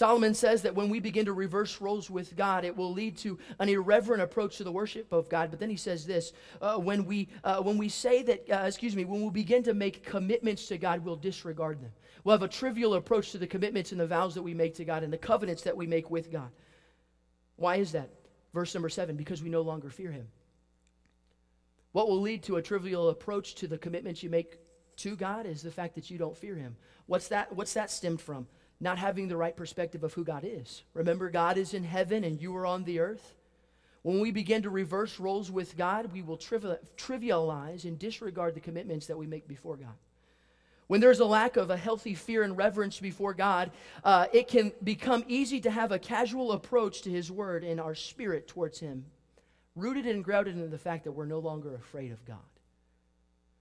Solomon 0.00 0.32
says 0.32 0.62
that 0.62 0.74
when 0.74 0.88
we 0.88 0.98
begin 0.98 1.26
to 1.26 1.34
reverse 1.34 1.78
roles 1.78 2.08
with 2.08 2.34
God, 2.34 2.64
it 2.64 2.74
will 2.74 2.90
lead 2.90 3.18
to 3.18 3.38
an 3.58 3.68
irreverent 3.68 4.22
approach 4.22 4.56
to 4.56 4.64
the 4.64 4.72
worship 4.72 5.12
of 5.12 5.28
God. 5.28 5.50
But 5.50 5.60
then 5.60 5.68
he 5.68 5.76
says 5.76 6.06
this 6.06 6.32
uh, 6.62 6.76
when, 6.76 7.04
we, 7.04 7.28
uh, 7.44 7.60
when 7.60 7.76
we 7.76 7.90
say 7.90 8.22
that, 8.22 8.50
uh, 8.50 8.64
excuse 8.66 8.96
me, 8.96 9.04
when 9.04 9.22
we 9.22 9.28
begin 9.30 9.62
to 9.64 9.74
make 9.74 10.02
commitments 10.02 10.68
to 10.68 10.78
God, 10.78 11.04
we'll 11.04 11.16
disregard 11.16 11.82
them. 11.82 11.90
We'll 12.24 12.34
have 12.34 12.42
a 12.42 12.48
trivial 12.48 12.94
approach 12.94 13.32
to 13.32 13.38
the 13.38 13.46
commitments 13.46 13.92
and 13.92 14.00
the 14.00 14.06
vows 14.06 14.34
that 14.34 14.42
we 14.42 14.54
make 14.54 14.74
to 14.74 14.84
God 14.84 15.02
and 15.02 15.12
the 15.12 15.18
covenants 15.18 15.62
that 15.62 15.76
we 15.76 15.86
make 15.86 16.10
with 16.10 16.30
God. 16.30 16.50
Why 17.56 17.76
is 17.76 17.92
that? 17.92 18.10
Verse 18.52 18.74
number 18.74 18.88
seven 18.88 19.16
because 19.16 19.42
we 19.42 19.48
no 19.48 19.62
longer 19.62 19.90
fear 19.90 20.10
Him. 20.10 20.28
What 21.92 22.08
will 22.08 22.20
lead 22.20 22.42
to 22.44 22.56
a 22.56 22.62
trivial 22.62 23.08
approach 23.08 23.54
to 23.56 23.66
the 23.66 23.78
commitments 23.78 24.22
you 24.22 24.30
make 24.30 24.58
to 24.96 25.16
God 25.16 25.46
is 25.46 25.62
the 25.62 25.70
fact 25.70 25.94
that 25.94 26.10
you 26.10 26.18
don't 26.18 26.36
fear 26.36 26.54
Him. 26.54 26.76
What's 27.06 27.28
that, 27.28 27.54
what's 27.54 27.74
that 27.74 27.90
stemmed 27.90 28.20
from? 28.20 28.46
Not 28.80 28.98
having 28.98 29.28
the 29.28 29.36
right 29.36 29.56
perspective 29.56 30.04
of 30.04 30.14
who 30.14 30.24
God 30.24 30.44
is. 30.44 30.82
Remember, 30.94 31.30
God 31.30 31.58
is 31.58 31.74
in 31.74 31.84
heaven 31.84 32.24
and 32.24 32.40
you 32.40 32.54
are 32.56 32.66
on 32.66 32.84
the 32.84 33.00
earth. 33.00 33.34
When 34.02 34.20
we 34.20 34.30
begin 34.30 34.62
to 34.62 34.70
reverse 34.70 35.20
roles 35.20 35.50
with 35.50 35.76
God, 35.76 36.12
we 36.12 36.22
will 36.22 36.38
trivialize 36.38 37.84
and 37.84 37.98
disregard 37.98 38.54
the 38.54 38.60
commitments 38.60 39.06
that 39.06 39.18
we 39.18 39.26
make 39.26 39.46
before 39.46 39.76
God. 39.76 39.94
When 40.90 41.00
there's 41.00 41.20
a 41.20 41.24
lack 41.24 41.56
of 41.56 41.70
a 41.70 41.76
healthy 41.76 42.16
fear 42.16 42.42
and 42.42 42.56
reverence 42.56 42.98
before 42.98 43.32
God, 43.32 43.70
uh, 44.02 44.26
it 44.32 44.48
can 44.48 44.72
become 44.82 45.22
easy 45.28 45.60
to 45.60 45.70
have 45.70 45.92
a 45.92 46.00
casual 46.00 46.50
approach 46.50 47.02
to 47.02 47.10
His 47.12 47.30
Word 47.30 47.62
and 47.62 47.80
our 47.80 47.94
spirit 47.94 48.48
towards 48.48 48.80
Him, 48.80 49.04
rooted 49.76 50.04
and 50.04 50.24
grounded 50.24 50.58
in 50.58 50.68
the 50.68 50.78
fact 50.78 51.04
that 51.04 51.12
we're 51.12 51.26
no 51.26 51.38
longer 51.38 51.76
afraid 51.76 52.10
of 52.10 52.24
God. 52.24 52.38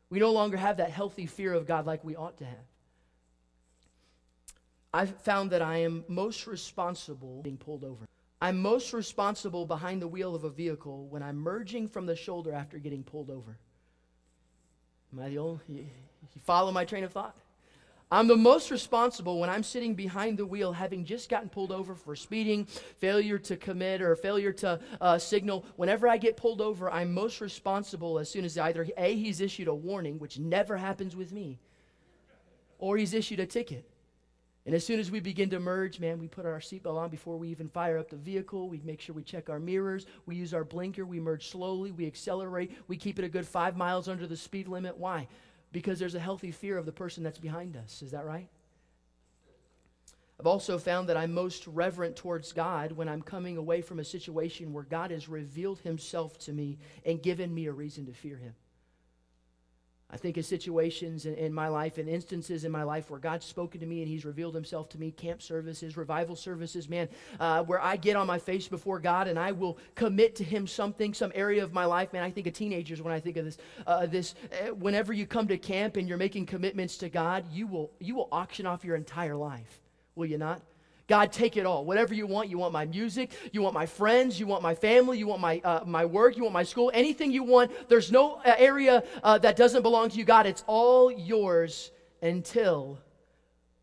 We 0.09 0.17
no 0.17 0.31
longer 0.31 0.57
have 0.57 0.77
that 0.77 0.89
healthy 0.89 1.27
fear 1.27 1.53
of 1.53 1.67
God 1.67 1.85
like 1.85 2.03
we 2.03 2.15
ought 2.15 2.39
to 2.39 2.45
have. 2.45 2.65
I've 4.91 5.15
found 5.21 5.51
that 5.51 5.61
I 5.61 5.83
am 5.83 6.05
most 6.07 6.47
responsible 6.47 7.43
being 7.43 7.57
pulled 7.57 7.83
over. 7.83 8.07
I'm 8.41 8.59
most 8.59 8.91
responsible 8.91 9.67
behind 9.67 10.01
the 10.01 10.07
wheel 10.07 10.33
of 10.33 10.45
a 10.45 10.49
vehicle 10.49 11.05
when 11.09 11.21
I'm 11.21 11.37
merging 11.37 11.89
from 11.89 12.07
the 12.07 12.15
shoulder 12.15 12.51
after 12.53 12.79
getting 12.79 13.03
pulled 13.03 13.29
over. 13.29 13.59
Am 15.13 15.19
I 15.19 15.29
the 15.29 15.37
only? 15.37 15.91
You 16.33 16.41
follow 16.41 16.71
my 16.71 16.85
train 16.85 17.03
of 17.03 17.11
thought? 17.11 17.35
I'm 18.11 18.27
the 18.27 18.35
most 18.35 18.71
responsible 18.71 19.39
when 19.39 19.51
I'm 19.51 19.61
sitting 19.61 19.93
behind 19.93 20.39
the 20.39 20.45
wheel, 20.45 20.73
having 20.73 21.05
just 21.05 21.29
gotten 21.29 21.47
pulled 21.47 21.71
over 21.71 21.93
for 21.93 22.15
speeding, 22.15 22.65
failure 22.65 23.37
to 23.37 23.55
commit, 23.55 24.01
or 24.01 24.15
failure 24.15 24.51
to 24.53 24.79
uh, 24.99 25.19
signal. 25.19 25.63
Whenever 25.75 26.07
I 26.07 26.17
get 26.17 26.35
pulled 26.35 26.59
over, 26.59 26.89
I'm 26.89 27.13
most 27.13 27.39
responsible 27.39 28.17
as 28.17 28.27
soon 28.27 28.45
as 28.45 28.57
either 28.57 28.87
A, 28.97 29.15
he's 29.15 29.41
issued 29.41 29.67
a 29.67 29.75
warning, 29.75 30.17
which 30.17 30.39
never 30.39 30.75
happens 30.75 31.15
with 31.15 31.31
me, 31.31 31.59
or 32.79 32.97
he's 32.97 33.13
issued 33.13 33.39
a 33.39 33.45
ticket. 33.45 33.87
And 34.65 34.75
as 34.75 34.85
soon 34.85 34.99
as 34.99 35.09
we 35.09 35.19
begin 35.19 35.49
to 35.51 35.59
merge, 35.59 35.99
man, 35.99 36.19
we 36.19 36.27
put 36.27 36.45
our 36.45 36.59
seatbelt 36.59 36.97
on 36.97 37.09
before 37.09 37.37
we 37.37 37.49
even 37.49 37.69
fire 37.69 37.97
up 37.97 38.09
the 38.09 38.17
vehicle. 38.17 38.69
We 38.69 38.81
make 38.83 39.01
sure 39.01 39.15
we 39.15 39.23
check 39.23 39.49
our 39.49 39.59
mirrors. 39.59 40.05
We 40.25 40.35
use 40.35 40.53
our 40.53 40.63
blinker. 40.63 41.05
We 41.05 41.19
merge 41.19 41.47
slowly. 41.47 41.91
We 41.91 42.05
accelerate. 42.05 42.77
We 42.87 42.97
keep 42.97 43.17
it 43.17 43.25
a 43.25 43.29
good 43.29 43.47
five 43.47 43.77
miles 43.77 44.07
under 44.07 44.27
the 44.27 44.37
speed 44.37 44.67
limit. 44.67 44.97
Why? 44.97 45.27
Because 45.71 45.99
there's 45.99 46.15
a 46.15 46.19
healthy 46.19 46.51
fear 46.51 46.77
of 46.77 46.85
the 46.85 46.91
person 46.91 47.23
that's 47.23 47.39
behind 47.39 47.77
us. 47.77 48.01
Is 48.01 48.11
that 48.11 48.25
right? 48.25 48.49
I've 50.39 50.47
also 50.47 50.77
found 50.77 51.09
that 51.09 51.17
I'm 51.17 51.33
most 51.33 51.67
reverent 51.67 52.15
towards 52.15 52.53
God 52.53 52.93
when 52.93 53.09
I'm 53.09 53.21
coming 53.21 53.57
away 53.57 53.81
from 53.81 53.99
a 53.99 54.05
situation 54.05 54.71
where 54.71 54.83
God 54.83 55.11
has 55.11 55.27
revealed 55.27 55.79
himself 55.79 56.39
to 56.39 56.53
me 56.53 56.77
and 57.05 57.21
given 57.21 57.53
me 57.53 57.65
a 57.65 57.73
reason 57.73 58.05
to 58.05 58.13
fear 58.13 58.37
him. 58.37 58.55
I 60.11 60.17
think 60.17 60.37
of 60.37 60.45
situations 60.45 61.27
in, 61.27 61.35
in, 61.35 61.53
my 61.53 61.67
life 61.67 61.99
and 61.99 62.09
instances 62.09 62.63
in 62.63 62.71
my 62.71 62.81
life 62.81 63.11
where 63.11 63.19
God's 63.19 63.45
spoken 63.45 63.79
to 63.81 63.85
me 63.85 64.01
and 64.01 64.07
He's 64.07 64.25
revealed 64.25 64.55
Himself 64.55 64.89
to 64.89 64.99
me, 64.99 65.11
camp 65.11 65.39
services, 65.39 65.95
revival 65.95 66.35
services, 66.35 66.89
man, 66.89 67.09
uh, 67.39 67.63
where 67.63 67.79
I 67.79 67.95
get 67.95 68.15
on 68.15 68.25
my 68.25 68.39
face 68.39 68.67
before 68.67 68.99
God 68.99 69.27
and 69.27 69.37
I 69.37 69.51
will 69.51 69.77
commit 69.93 70.35
to 70.37 70.43
Him 70.43 70.65
something, 70.65 71.13
some 71.13 71.31
area 71.35 71.63
of 71.63 71.73
my 71.73 71.85
life. 71.85 72.11
Man, 72.11 72.23
I 72.23 72.31
think 72.31 72.47
of 72.47 72.53
teenagers 72.53 73.03
when 73.03 73.13
I 73.13 73.19
think 73.19 73.37
of 73.37 73.45
this. 73.45 73.57
Uh, 73.85 74.07
this 74.07 74.33
uh, 74.51 74.73
whenever 74.73 75.13
you 75.13 75.27
come 75.27 75.47
to 75.47 75.57
camp 75.57 75.95
and 75.95 76.09
you're 76.09 76.17
making 76.17 76.47
commitments 76.47 76.97
to 76.97 77.09
God, 77.09 77.45
you 77.51 77.67
will 77.67 77.91
you 77.99 78.15
will 78.15 78.29
auction 78.31 78.65
off 78.65 78.83
your 78.83 78.95
entire 78.95 79.35
life, 79.35 79.79
will 80.15 80.25
you 80.25 80.39
not? 80.39 80.61
God, 81.09 81.33
take 81.33 81.57
it 81.57 81.65
all. 81.65 81.83
Whatever 81.83 82.13
you 82.13 82.27
want. 82.27 82.49
You 82.49 82.59
want 82.59 82.71
my 82.71 82.85
music. 82.85 83.31
You 83.51 83.63
want 83.63 83.73
my 83.73 83.87
friends. 83.87 84.39
You 84.39 84.45
want 84.47 84.61
my 84.61 84.75
family. 84.75 85.17
You 85.17 85.27
want 85.27 85.41
my, 85.41 85.59
uh, 85.65 85.83
my 85.85 86.05
work. 86.05 86.37
You 86.37 86.43
want 86.43 86.53
my 86.53 86.63
school. 86.63 86.91
Anything 86.93 87.31
you 87.31 87.43
want. 87.43 87.71
There's 87.89 88.11
no 88.11 88.35
uh, 88.35 88.53
area 88.57 89.03
uh, 89.23 89.39
that 89.39 89.55
doesn't 89.55 89.81
belong 89.81 90.09
to 90.09 90.17
you, 90.17 90.23
God. 90.23 90.45
It's 90.45 90.63
all 90.67 91.11
yours 91.11 91.91
until 92.21 92.99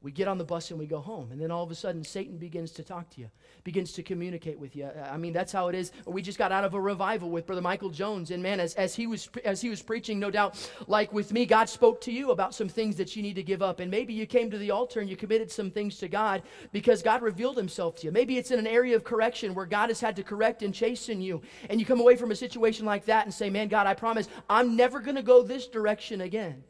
we 0.06 0.12
get 0.12 0.28
on 0.28 0.38
the 0.38 0.44
bus 0.44 0.70
and 0.70 0.78
we 0.78 0.86
go 0.86 1.00
home. 1.00 1.32
And 1.32 1.40
then 1.40 1.50
all 1.50 1.64
of 1.64 1.70
a 1.72 1.74
sudden, 1.74 2.04
Satan 2.04 2.38
begins 2.38 2.70
to 2.70 2.84
talk 2.84 3.10
to 3.10 3.20
you 3.20 3.28
begins 3.66 3.90
to 3.90 4.02
communicate 4.04 4.56
with 4.56 4.76
you. 4.76 4.88
I 4.88 5.16
mean, 5.16 5.32
that's 5.32 5.50
how 5.50 5.66
it 5.66 5.74
is. 5.74 5.90
We 6.06 6.22
just 6.22 6.38
got 6.38 6.52
out 6.52 6.62
of 6.62 6.74
a 6.74 6.80
revival 6.80 7.30
with 7.30 7.46
Brother 7.46 7.60
Michael 7.60 7.90
Jones, 7.90 8.30
and 8.30 8.40
man, 8.40 8.60
as, 8.60 8.74
as 8.74 8.94
he 8.94 9.08
was 9.08 9.28
as 9.44 9.60
he 9.60 9.68
was 9.68 9.82
preaching, 9.82 10.20
no 10.20 10.30
doubt, 10.30 10.70
like 10.86 11.12
with 11.12 11.32
me, 11.32 11.46
God 11.46 11.68
spoke 11.68 12.00
to 12.02 12.12
you 12.12 12.30
about 12.30 12.54
some 12.54 12.68
things 12.68 12.94
that 12.94 13.16
you 13.16 13.24
need 13.24 13.34
to 13.34 13.42
give 13.42 13.62
up, 13.62 13.80
and 13.80 13.90
maybe 13.90 14.14
you 14.14 14.24
came 14.24 14.52
to 14.52 14.58
the 14.58 14.70
altar 14.70 15.00
and 15.00 15.10
you 15.10 15.16
committed 15.16 15.50
some 15.50 15.72
things 15.72 15.98
to 15.98 16.06
God 16.06 16.42
because 16.70 17.02
God 17.02 17.22
revealed 17.22 17.56
Himself 17.56 17.96
to 17.96 18.04
you. 18.04 18.12
Maybe 18.12 18.38
it's 18.38 18.52
in 18.52 18.60
an 18.60 18.68
area 18.68 18.94
of 18.94 19.02
correction 19.02 19.52
where 19.52 19.66
God 19.66 19.90
has 19.90 20.00
had 20.00 20.14
to 20.14 20.22
correct 20.22 20.62
and 20.62 20.72
chasten 20.72 21.20
you, 21.20 21.42
and 21.68 21.80
you 21.80 21.86
come 21.86 21.98
away 21.98 22.14
from 22.14 22.30
a 22.30 22.36
situation 22.36 22.86
like 22.86 23.06
that 23.06 23.24
and 23.24 23.34
say, 23.34 23.50
"Man, 23.50 23.66
God, 23.66 23.88
I 23.88 23.94
promise 23.94 24.28
I'm 24.48 24.76
never 24.76 25.00
going 25.00 25.16
to 25.16 25.22
go 25.22 25.42
this 25.42 25.66
direction 25.66 26.20
again." 26.20 26.62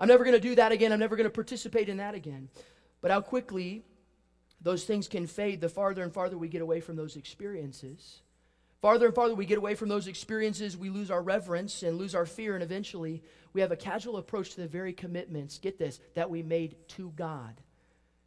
I'm 0.00 0.08
never 0.08 0.24
going 0.24 0.34
to 0.34 0.40
do 0.40 0.54
that 0.54 0.72
again. 0.72 0.92
I'm 0.92 0.98
never 0.98 1.14
going 1.14 1.28
to 1.28 1.30
participate 1.30 1.90
in 1.90 1.98
that 1.98 2.14
again. 2.14 2.48
But 3.02 3.10
how 3.10 3.20
quickly 3.20 3.84
those 4.60 4.84
things 4.84 5.06
can 5.08 5.26
fade 5.26 5.60
the 5.60 5.68
farther 5.68 6.02
and 6.02 6.12
farther 6.12 6.38
we 6.38 6.48
get 6.48 6.62
away 6.62 6.80
from 6.80 6.96
those 6.96 7.16
experiences. 7.16 8.22
Farther 8.80 9.06
and 9.06 9.14
farther 9.14 9.34
we 9.34 9.44
get 9.44 9.58
away 9.58 9.74
from 9.74 9.90
those 9.90 10.06
experiences, 10.06 10.76
we 10.76 10.88
lose 10.88 11.10
our 11.10 11.22
reverence 11.22 11.82
and 11.82 11.98
lose 11.98 12.14
our 12.14 12.24
fear, 12.24 12.54
and 12.54 12.62
eventually 12.62 13.22
we 13.52 13.60
have 13.60 13.72
a 13.72 13.76
casual 13.76 14.16
approach 14.16 14.54
to 14.54 14.62
the 14.62 14.66
very 14.66 14.94
commitments, 14.94 15.58
get 15.58 15.78
this, 15.78 16.00
that 16.14 16.30
we 16.30 16.42
made 16.42 16.76
to 16.88 17.12
God. 17.14 17.60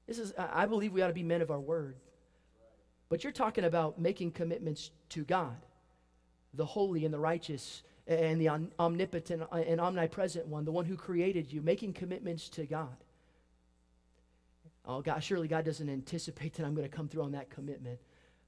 This 0.06 0.20
is, 0.20 0.34
I 0.38 0.68
believe 0.68 0.94
we 0.94 1.02
ought 1.02 1.08
to 1.08 1.14
be 1.14 1.24
men 1.24 1.42
of 1.42 1.50
our 1.50 1.60
word. 1.60 1.96
But 3.10 3.24
you're 3.24 3.34
talking 3.34 3.64
about 3.64 4.00
making 4.00 4.32
commitments 4.32 4.92
to 5.10 5.24
God, 5.24 5.66
the 6.54 6.66
holy 6.66 7.04
and 7.06 7.14
the 7.14 7.20
righteous 7.20 7.82
and 8.08 8.40
the 8.40 8.50
omnipotent 8.80 9.44
and 9.52 9.80
omnipresent 9.80 10.48
one, 10.48 10.66
the 10.66 10.72
one 10.72 10.86
who 10.86 10.98
created 10.98 11.52
you, 11.52 11.62
making 11.62 11.94
commitments 11.94 12.50
to 12.50 12.66
God. 12.66 12.96
Oh, 14.86 15.02
God, 15.02 15.24
surely 15.24 15.48
God 15.48 15.64
doesn't 15.64 15.90
anticipate 15.90 16.54
that 16.56 16.66
I'm 16.66 16.76
going 16.76 16.90
to 16.90 16.96
come 16.96 17.08
through 17.08 17.24
on 17.24 17.32
that 17.32 17.50
commitment. 17.50 18.00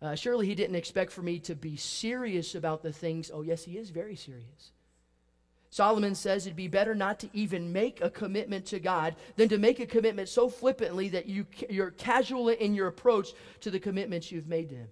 Uh, 0.02 0.16
surely 0.16 0.48
He 0.48 0.56
didn't 0.56 0.76
expect 0.76 1.12
for 1.12 1.22
me 1.22 1.40
to 1.40 1.56
be 1.56 1.78
serious 1.78 2.56
about 2.56 2.84
the 2.84 2.92
things. 2.92 3.32
Oh, 3.34 3.42
yes, 3.42 3.64
He 3.64 3.78
is 3.78 3.90
very 3.90 4.18
serious. 4.18 4.72
Solomon 5.70 6.16
says 6.16 6.46
it'd 6.46 6.56
be 6.56 6.68
better 6.68 6.96
not 6.96 7.20
to 7.20 7.30
even 7.34 7.72
make 7.74 8.02
a 8.02 8.10
commitment 8.10 8.66
to 8.68 8.80
God 8.80 9.16
than 9.36 9.50
to 9.50 9.58
make 9.58 9.80
a 9.80 9.86
commitment 9.86 10.30
so 10.30 10.50
flippantly 10.50 11.10
that 11.10 11.26
you, 11.26 11.46
you're 11.70 11.92
casual 11.92 12.50
in 12.50 12.76
your 12.76 12.88
approach 12.88 13.34
to 13.62 13.72
the 13.72 13.80
commitments 13.80 14.32
you've 14.32 14.48
made 14.48 14.70
to 14.70 14.76
Him. 14.76 14.88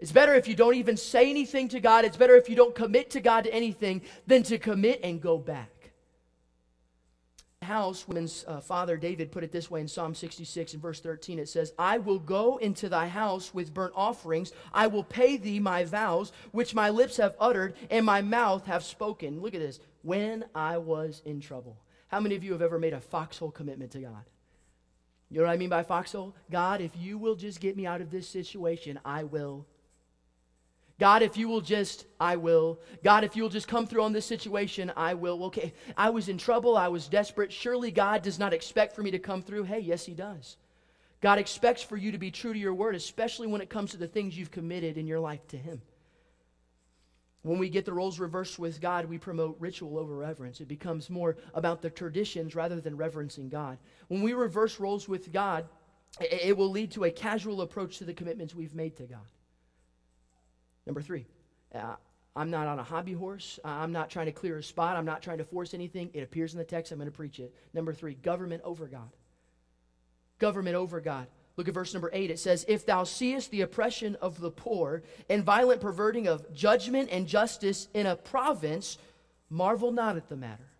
It's 0.00 0.12
better 0.12 0.34
if 0.34 0.48
you 0.48 0.56
don't 0.56 0.74
even 0.74 0.96
say 0.96 1.30
anything 1.30 1.68
to 1.68 1.80
God. 1.80 2.04
It's 2.04 2.16
better 2.16 2.34
if 2.34 2.48
you 2.48 2.56
don't 2.56 2.74
commit 2.74 3.10
to 3.10 3.20
God 3.20 3.44
to 3.44 3.54
anything 3.54 4.02
than 4.26 4.42
to 4.44 4.58
commit 4.58 5.00
and 5.04 5.20
go 5.20 5.38
back 5.38 5.80
house, 7.70 8.08
woman's 8.08 8.44
uh, 8.48 8.60
father 8.60 8.96
David 8.96 9.30
put 9.30 9.44
it 9.44 9.52
this 9.52 9.70
way 9.70 9.80
in 9.80 9.86
Psalm 9.86 10.12
66 10.12 10.72
and 10.72 10.82
verse 10.82 10.98
13. 10.98 11.38
It 11.38 11.48
says, 11.48 11.72
I 11.78 11.98
will 11.98 12.18
go 12.18 12.56
into 12.56 12.88
thy 12.88 13.06
house 13.06 13.54
with 13.54 13.72
burnt 13.72 13.92
offerings. 13.94 14.50
I 14.74 14.88
will 14.88 15.04
pay 15.04 15.36
thee 15.36 15.60
my 15.60 15.84
vows, 15.84 16.32
which 16.50 16.74
my 16.74 16.90
lips 16.90 17.16
have 17.18 17.36
uttered 17.38 17.74
and 17.88 18.04
my 18.04 18.22
mouth 18.22 18.66
have 18.66 18.82
spoken. 18.82 19.40
Look 19.40 19.54
at 19.54 19.60
this. 19.60 19.78
When 20.02 20.46
I 20.52 20.78
was 20.78 21.22
in 21.24 21.40
trouble. 21.40 21.76
How 22.08 22.18
many 22.18 22.34
of 22.34 22.42
you 22.42 22.50
have 22.52 22.62
ever 22.62 22.80
made 22.80 22.92
a 22.92 23.00
foxhole 23.00 23.52
commitment 23.52 23.92
to 23.92 24.00
God? 24.00 24.24
You 25.30 25.38
know 25.38 25.46
what 25.46 25.52
I 25.52 25.56
mean 25.56 25.70
by 25.70 25.84
foxhole? 25.84 26.34
God, 26.50 26.80
if 26.80 26.90
you 26.98 27.18
will 27.18 27.36
just 27.36 27.60
get 27.60 27.76
me 27.76 27.86
out 27.86 28.00
of 28.00 28.10
this 28.10 28.28
situation, 28.28 28.98
I 29.04 29.22
will 29.22 29.64
God, 31.00 31.22
if 31.22 31.38
you 31.38 31.48
will 31.48 31.62
just, 31.62 32.04
I 32.20 32.36
will. 32.36 32.78
God, 33.02 33.24
if 33.24 33.34
you 33.34 33.42
will 33.42 33.50
just 33.50 33.66
come 33.66 33.86
through 33.86 34.02
on 34.02 34.12
this 34.12 34.26
situation, 34.26 34.92
I 34.94 35.14
will. 35.14 35.44
Okay, 35.44 35.72
I 35.96 36.10
was 36.10 36.28
in 36.28 36.36
trouble. 36.36 36.76
I 36.76 36.88
was 36.88 37.08
desperate. 37.08 37.50
Surely 37.50 37.90
God 37.90 38.20
does 38.22 38.38
not 38.38 38.52
expect 38.52 38.94
for 38.94 39.02
me 39.02 39.10
to 39.12 39.18
come 39.18 39.40
through. 39.40 39.64
Hey, 39.64 39.80
yes, 39.80 40.04
He 40.04 40.12
does. 40.12 40.58
God 41.22 41.38
expects 41.38 41.82
for 41.82 41.96
you 41.96 42.12
to 42.12 42.18
be 42.18 42.30
true 42.30 42.52
to 42.52 42.58
your 42.58 42.74
word, 42.74 42.94
especially 42.94 43.46
when 43.46 43.62
it 43.62 43.70
comes 43.70 43.92
to 43.92 43.96
the 43.96 44.06
things 44.06 44.36
you've 44.36 44.50
committed 44.50 44.98
in 44.98 45.06
your 45.06 45.20
life 45.20 45.46
to 45.48 45.56
Him. 45.56 45.80
When 47.42 47.58
we 47.58 47.70
get 47.70 47.86
the 47.86 47.94
roles 47.94 48.20
reversed 48.20 48.58
with 48.58 48.82
God, 48.82 49.06
we 49.06 49.16
promote 49.16 49.56
ritual 49.58 49.98
over 49.98 50.14
reverence. 50.14 50.60
It 50.60 50.68
becomes 50.68 51.08
more 51.08 51.38
about 51.54 51.80
the 51.80 51.88
traditions 51.88 52.54
rather 52.54 52.78
than 52.78 52.98
reverencing 52.98 53.48
God. 53.48 53.78
When 54.08 54.20
we 54.20 54.34
reverse 54.34 54.78
roles 54.78 55.08
with 55.08 55.32
God, 55.32 55.64
it 56.20 56.54
will 56.58 56.70
lead 56.70 56.90
to 56.92 57.04
a 57.04 57.10
casual 57.10 57.62
approach 57.62 57.96
to 57.98 58.04
the 58.04 58.12
commitments 58.12 58.54
we've 58.54 58.74
made 58.74 58.96
to 58.96 59.04
God. 59.04 59.26
Number 60.86 61.02
three, 61.02 61.26
uh, 61.74 61.96
I'm 62.36 62.50
not 62.50 62.66
on 62.66 62.78
a 62.78 62.82
hobby 62.82 63.12
horse. 63.12 63.58
I'm 63.64 63.92
not 63.92 64.10
trying 64.10 64.26
to 64.26 64.32
clear 64.32 64.58
a 64.58 64.62
spot. 64.62 64.96
I'm 64.96 65.04
not 65.04 65.22
trying 65.22 65.38
to 65.38 65.44
force 65.44 65.74
anything. 65.74 66.10
It 66.14 66.22
appears 66.22 66.52
in 66.52 66.58
the 66.58 66.64
text. 66.64 66.92
I'm 66.92 66.98
going 66.98 67.10
to 67.10 67.16
preach 67.16 67.40
it. 67.40 67.54
Number 67.74 67.92
three, 67.92 68.14
government 68.14 68.62
over 68.64 68.86
God. 68.86 69.10
Government 70.38 70.76
over 70.76 71.00
God. 71.00 71.26
Look 71.56 71.68
at 71.68 71.74
verse 71.74 71.92
number 71.92 72.08
eight. 72.12 72.30
It 72.30 72.38
says, 72.38 72.64
If 72.68 72.86
thou 72.86 73.04
seest 73.04 73.50
the 73.50 73.60
oppression 73.60 74.16
of 74.22 74.40
the 74.40 74.50
poor 74.50 75.02
and 75.28 75.44
violent 75.44 75.80
perverting 75.80 76.28
of 76.28 76.54
judgment 76.54 77.10
and 77.12 77.26
justice 77.26 77.88
in 77.92 78.06
a 78.06 78.16
province, 78.16 78.96
marvel 79.50 79.92
not 79.92 80.16
at 80.16 80.28
the 80.28 80.36
matter. 80.36 80.70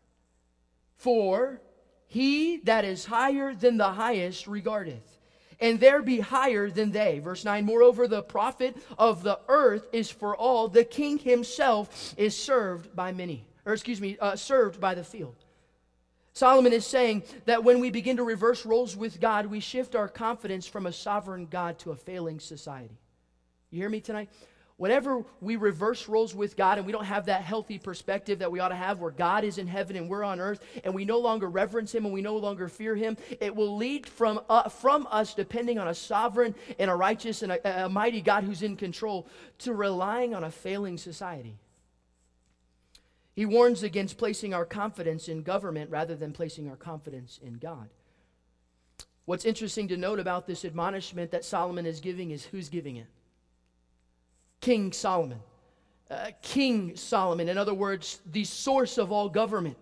For 0.96 1.60
he 2.06 2.58
that 2.58 2.84
is 2.84 3.04
higher 3.04 3.54
than 3.54 3.76
the 3.76 3.90
highest 3.90 4.46
regardeth 4.46 5.19
and 5.60 5.78
there 5.78 6.02
be 6.02 6.20
higher 6.20 6.70
than 6.70 6.90
they. 6.90 7.18
Verse 7.18 7.44
9, 7.44 7.64
moreover, 7.64 8.08
the 8.08 8.22
profit 8.22 8.76
of 8.98 9.22
the 9.22 9.38
earth 9.48 9.86
is 9.92 10.10
for 10.10 10.36
all. 10.36 10.68
The 10.68 10.84
king 10.84 11.18
himself 11.18 12.14
is 12.16 12.36
served 12.36 12.94
by 12.94 13.12
many, 13.12 13.46
or 13.66 13.72
excuse 13.72 14.00
me, 14.00 14.16
uh, 14.20 14.36
served 14.36 14.80
by 14.80 14.94
the 14.94 15.04
field. 15.04 15.36
Solomon 16.32 16.72
is 16.72 16.86
saying 16.86 17.24
that 17.44 17.64
when 17.64 17.80
we 17.80 17.90
begin 17.90 18.16
to 18.16 18.24
reverse 18.24 18.64
roles 18.64 18.96
with 18.96 19.20
God, 19.20 19.46
we 19.46 19.60
shift 19.60 19.94
our 19.94 20.08
confidence 20.08 20.66
from 20.66 20.86
a 20.86 20.92
sovereign 20.92 21.46
God 21.46 21.78
to 21.80 21.90
a 21.90 21.96
failing 21.96 22.40
society. 22.40 22.98
You 23.70 23.80
hear 23.80 23.88
me 23.88 24.00
tonight? 24.00 24.30
Whenever 24.80 25.22
we 25.42 25.56
reverse 25.56 26.08
roles 26.08 26.34
with 26.34 26.56
God 26.56 26.78
and 26.78 26.86
we 26.86 26.92
don't 26.92 27.04
have 27.04 27.26
that 27.26 27.42
healthy 27.42 27.78
perspective 27.78 28.38
that 28.38 28.50
we 28.50 28.60
ought 28.60 28.70
to 28.70 28.74
have 28.74 28.98
where 28.98 29.10
God 29.10 29.44
is 29.44 29.58
in 29.58 29.66
heaven 29.66 29.94
and 29.94 30.08
we're 30.08 30.24
on 30.24 30.40
earth 30.40 30.64
and 30.84 30.94
we 30.94 31.04
no 31.04 31.18
longer 31.18 31.50
reverence 31.50 31.94
him 31.94 32.06
and 32.06 32.14
we 32.14 32.22
no 32.22 32.38
longer 32.38 32.66
fear 32.66 32.96
him, 32.96 33.18
it 33.40 33.54
will 33.54 33.76
lead 33.76 34.06
from, 34.06 34.40
uh, 34.48 34.70
from 34.70 35.06
us 35.10 35.34
depending 35.34 35.78
on 35.78 35.88
a 35.88 35.94
sovereign 35.94 36.54
and 36.78 36.90
a 36.90 36.94
righteous 36.94 37.42
and 37.42 37.52
a, 37.52 37.84
a 37.84 37.88
mighty 37.90 38.22
God 38.22 38.42
who's 38.42 38.62
in 38.62 38.74
control 38.74 39.28
to 39.58 39.74
relying 39.74 40.34
on 40.34 40.44
a 40.44 40.50
failing 40.50 40.96
society. 40.96 41.58
He 43.34 43.44
warns 43.44 43.82
against 43.82 44.16
placing 44.16 44.54
our 44.54 44.64
confidence 44.64 45.28
in 45.28 45.42
government 45.42 45.90
rather 45.90 46.16
than 46.16 46.32
placing 46.32 46.70
our 46.70 46.76
confidence 46.76 47.38
in 47.42 47.58
God. 47.58 47.90
What's 49.26 49.44
interesting 49.44 49.88
to 49.88 49.98
note 49.98 50.20
about 50.20 50.46
this 50.46 50.64
admonishment 50.64 51.32
that 51.32 51.44
Solomon 51.44 51.84
is 51.84 52.00
giving 52.00 52.30
is 52.30 52.46
who's 52.46 52.70
giving 52.70 52.96
it? 52.96 53.08
King 54.60 54.92
Solomon. 54.92 55.40
Uh, 56.10 56.30
King 56.42 56.96
Solomon, 56.96 57.48
in 57.48 57.56
other 57.56 57.74
words, 57.74 58.20
the 58.32 58.44
source 58.44 58.98
of 58.98 59.12
all 59.12 59.28
government, 59.28 59.76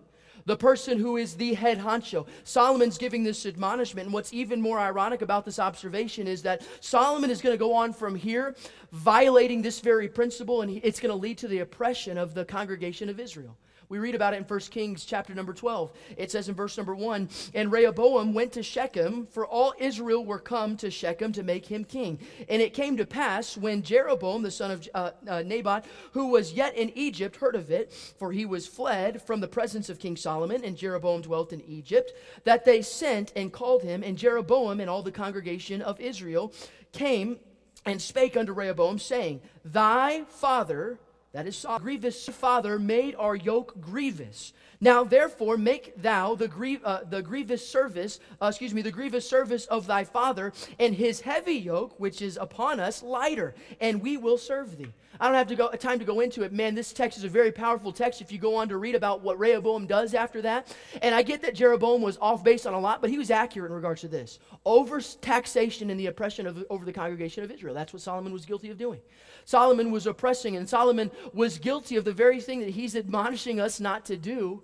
the 0.45 0.55
person 0.55 0.99
who 0.99 1.17
is 1.17 1.35
the 1.35 1.55
head 1.55 1.79
honcho. 1.79 2.27
Solomon's 2.43 2.99
giving 2.99 3.23
this 3.23 3.45
admonishment. 3.47 4.05
And 4.05 4.13
what's 4.13 4.31
even 4.31 4.61
more 4.61 4.79
ironic 4.79 5.21
about 5.23 5.43
this 5.43 5.57
observation 5.57 6.27
is 6.27 6.43
that 6.43 6.61
Solomon 6.81 7.31
is 7.31 7.41
going 7.41 7.53
to 7.53 7.57
go 7.57 7.73
on 7.73 7.93
from 7.93 8.15
here, 8.15 8.55
violating 8.91 9.61
this 9.61 9.79
very 9.79 10.07
principle, 10.07 10.61
and 10.61 10.79
it's 10.83 10.99
going 10.99 11.11
to 11.11 11.19
lead 11.19 11.39
to 11.39 11.47
the 11.47 11.59
oppression 11.59 12.17
of 12.17 12.35
the 12.35 12.45
congregation 12.45 13.09
of 13.09 13.19
Israel. 13.19 13.57
We 13.89 13.97
read 13.97 14.13
about 14.13 14.35
it 14.35 14.37
in 14.37 14.43
1 14.43 14.59
Kings 14.69 15.03
chapter 15.03 15.33
number 15.33 15.51
12. 15.51 15.91
It 16.15 16.29
says 16.29 16.47
in 16.47 16.53
verse 16.53 16.77
number 16.77 16.93
1 16.93 17.27
And 17.55 17.71
Rehoboam 17.71 18.35
went 18.35 18.53
to 18.53 18.61
Shechem, 18.61 19.25
for 19.25 19.47
all 19.47 19.73
Israel 19.79 20.23
were 20.23 20.37
come 20.37 20.77
to 20.77 20.91
Shechem 20.91 21.31
to 21.33 21.41
make 21.41 21.65
him 21.65 21.83
king. 21.83 22.19
And 22.47 22.61
it 22.61 22.75
came 22.75 22.97
to 22.97 23.05
pass 23.07 23.57
when 23.57 23.81
Jeroboam, 23.81 24.43
the 24.43 24.51
son 24.51 24.69
of 24.69 24.87
uh, 24.93 25.11
uh, 25.27 25.81
who 26.11 26.27
was 26.27 26.53
yet 26.53 26.75
in 26.75 26.91
Egypt, 26.95 27.37
heard 27.37 27.55
of 27.55 27.71
it, 27.71 27.91
for 28.19 28.31
he 28.31 28.45
was 28.45 28.67
fled 28.67 29.23
from 29.23 29.39
the 29.39 29.47
presence 29.47 29.89
of 29.89 29.97
King 29.97 30.15
Solomon, 30.15 30.63
and 30.63 30.77
Jeroboam 30.77 31.23
dwelt 31.23 31.51
in 31.51 31.61
Egypt, 31.61 32.13
that 32.43 32.65
they 32.65 32.83
sent 32.83 33.33
and 33.35 33.51
called 33.51 33.81
him, 33.81 34.03
and 34.03 34.19
Jeroboam 34.19 34.79
and 34.79 34.89
all 34.89 35.01
the 35.01 35.11
congregation 35.11 35.81
of 35.81 35.99
Israel 35.99 36.53
came 36.91 37.39
and 37.85 37.99
spake 37.99 38.37
unto 38.37 38.53
Rehoboam, 38.53 38.99
saying, 38.99 39.41
Thy 39.65 40.25
father 40.25 40.99
that 41.31 41.47
is 41.47 41.65
grievous 41.79 42.27
father, 42.27 42.79
made 42.79 43.15
our 43.15 43.35
yoke 43.35 43.79
grievous. 43.79 44.53
Now, 44.81 45.03
therefore, 45.03 45.57
make 45.57 46.01
thou 46.01 46.35
the, 46.35 46.79
uh, 46.83 47.03
the 47.09 47.21
grievous 47.21 47.67
service, 47.67 48.19
uh, 48.41 48.47
excuse 48.47 48.73
me, 48.73 48.81
the 48.81 48.91
grievous 48.91 49.27
service 49.27 49.65
of 49.65 49.87
thy 49.87 50.05
father, 50.05 50.53
and 50.79 50.95
his 50.95 51.21
heavy 51.21 51.55
yoke, 51.55 51.99
which 51.99 52.21
is 52.21 52.37
upon 52.37 52.79
us, 52.79 53.03
lighter, 53.03 53.53
and 53.81 54.01
we 54.01 54.15
will 54.15 54.37
serve 54.37 54.77
thee. 54.77 54.93
I 55.19 55.27
don't 55.27 55.35
have 55.35 55.47
to 55.47 55.55
go 55.55 55.65
uh, 55.65 55.75
time 55.75 55.99
to 55.99 56.05
go 56.05 56.21
into 56.21 56.43
it. 56.43 56.53
Man, 56.53 56.75
this 56.75 56.93
text 56.93 57.17
is 57.17 57.23
a 57.25 57.29
very 57.29 57.51
powerful 57.51 57.91
text 57.91 58.21
if 58.21 58.31
you 58.31 58.37
go 58.37 58.55
on 58.55 58.69
to 58.69 58.77
read 58.77 58.95
about 58.95 59.21
what 59.21 59.37
Rehoboam 59.37 59.85
does 59.85 60.13
after 60.13 60.41
that. 60.43 60.73
And 61.01 61.13
I 61.13 61.23
get 61.23 61.41
that 61.41 61.55
Jeroboam 61.55 62.01
was 62.01 62.17
off 62.21 62.43
base 62.43 62.65
on 62.65 62.73
a 62.73 62.79
lot, 62.79 63.01
but 63.01 63.09
he 63.09 63.17
was 63.17 63.29
accurate 63.29 63.69
in 63.71 63.75
regards 63.75 64.01
to 64.01 64.07
this. 64.07 64.39
Over 64.65 65.01
taxation 65.01 65.89
and 65.89 65.99
the 65.99 66.07
oppression 66.07 66.47
of 66.47 66.63
over 66.69 66.85
the 66.85 66.93
congregation 66.93 67.43
of 67.43 67.51
Israel. 67.51 67.73
That's 67.73 67.91
what 67.91 68.01
Solomon 68.01 68.31
was 68.31 68.45
guilty 68.45 68.69
of 68.69 68.77
doing. 68.77 69.01
Solomon 69.45 69.91
was 69.91 70.07
oppressing, 70.07 70.55
and 70.55 70.69
Solomon 70.69 71.11
was 71.33 71.57
guilty 71.57 71.95
of 71.95 72.05
the 72.05 72.13
very 72.13 72.39
thing 72.39 72.59
that 72.61 72.69
he's 72.69 72.95
admonishing 72.95 73.59
us 73.59 73.79
not 73.79 74.05
to 74.05 74.15
do 74.15 74.63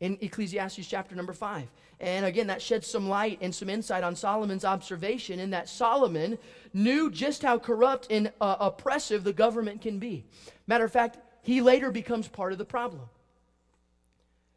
in 0.00 0.16
Ecclesiastes 0.20 0.86
chapter 0.86 1.14
number 1.14 1.32
5. 1.32 1.68
And 2.00 2.24
again, 2.24 2.46
that 2.46 2.62
sheds 2.62 2.86
some 2.86 3.08
light 3.08 3.38
and 3.42 3.54
some 3.54 3.68
insight 3.68 4.02
on 4.02 4.16
Solomon's 4.16 4.64
observation 4.64 5.38
in 5.38 5.50
that 5.50 5.68
Solomon 5.68 6.38
knew 6.72 7.10
just 7.10 7.42
how 7.42 7.58
corrupt 7.58 8.06
and 8.10 8.32
uh, 8.40 8.56
oppressive 8.58 9.22
the 9.22 9.34
government 9.34 9.82
can 9.82 9.98
be. 9.98 10.24
Matter 10.66 10.84
of 10.84 10.92
fact, 10.92 11.18
he 11.42 11.60
later 11.60 11.90
becomes 11.90 12.26
part 12.26 12.52
of 12.52 12.58
the 12.58 12.64
problem. 12.64 13.08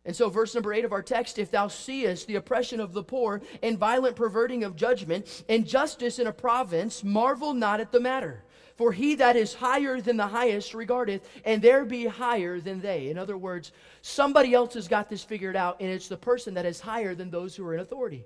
And 0.06 0.16
so, 0.16 0.30
verse 0.30 0.54
number 0.54 0.74
eight 0.74 0.84
of 0.84 0.92
our 0.92 1.02
text 1.02 1.38
if 1.38 1.52
thou 1.52 1.70
seest 1.70 2.28
the 2.28 2.36
oppression 2.36 2.80
of 2.80 2.94
the 2.94 3.04
poor 3.04 3.42
and 3.62 3.78
violent 3.78 4.16
perverting 4.16 4.64
of 4.64 4.76
judgment, 4.76 5.44
and 5.48 5.66
justice 5.66 6.20
in 6.20 6.28
a 6.28 6.34
province, 6.34 7.04
marvel 7.04 7.54
not 7.54 7.80
at 7.80 7.92
the 7.92 8.02
matter. 8.02 8.44
For 8.76 8.92
he 8.92 9.16
that 9.16 9.36
is 9.36 9.54
higher 9.54 10.02
than 10.02 10.18
the 10.18 10.28
highest 10.28 10.74
regardeth, 10.74 11.28
and 11.46 11.62
there 11.62 11.86
be 11.86 12.06
higher 12.06 12.60
than 12.60 12.82
they. 12.82 13.10
In 13.10 13.18
other 13.18 13.38
words, 13.38 13.72
somebody 14.02 14.54
else 14.54 14.74
has 14.74 14.88
got 14.88 15.10
this 15.10 15.24
figured 15.24 15.56
out, 15.56 15.78
and 15.80 15.90
it's 15.90 16.08
the 16.08 16.18
person 16.18 16.56
that 16.56 16.66
is 16.66 16.80
higher 16.80 17.14
than 17.14 17.30
those 17.30 17.56
who 17.56 17.66
are 17.68 17.76
in 17.76 17.80
authority. 17.80 18.26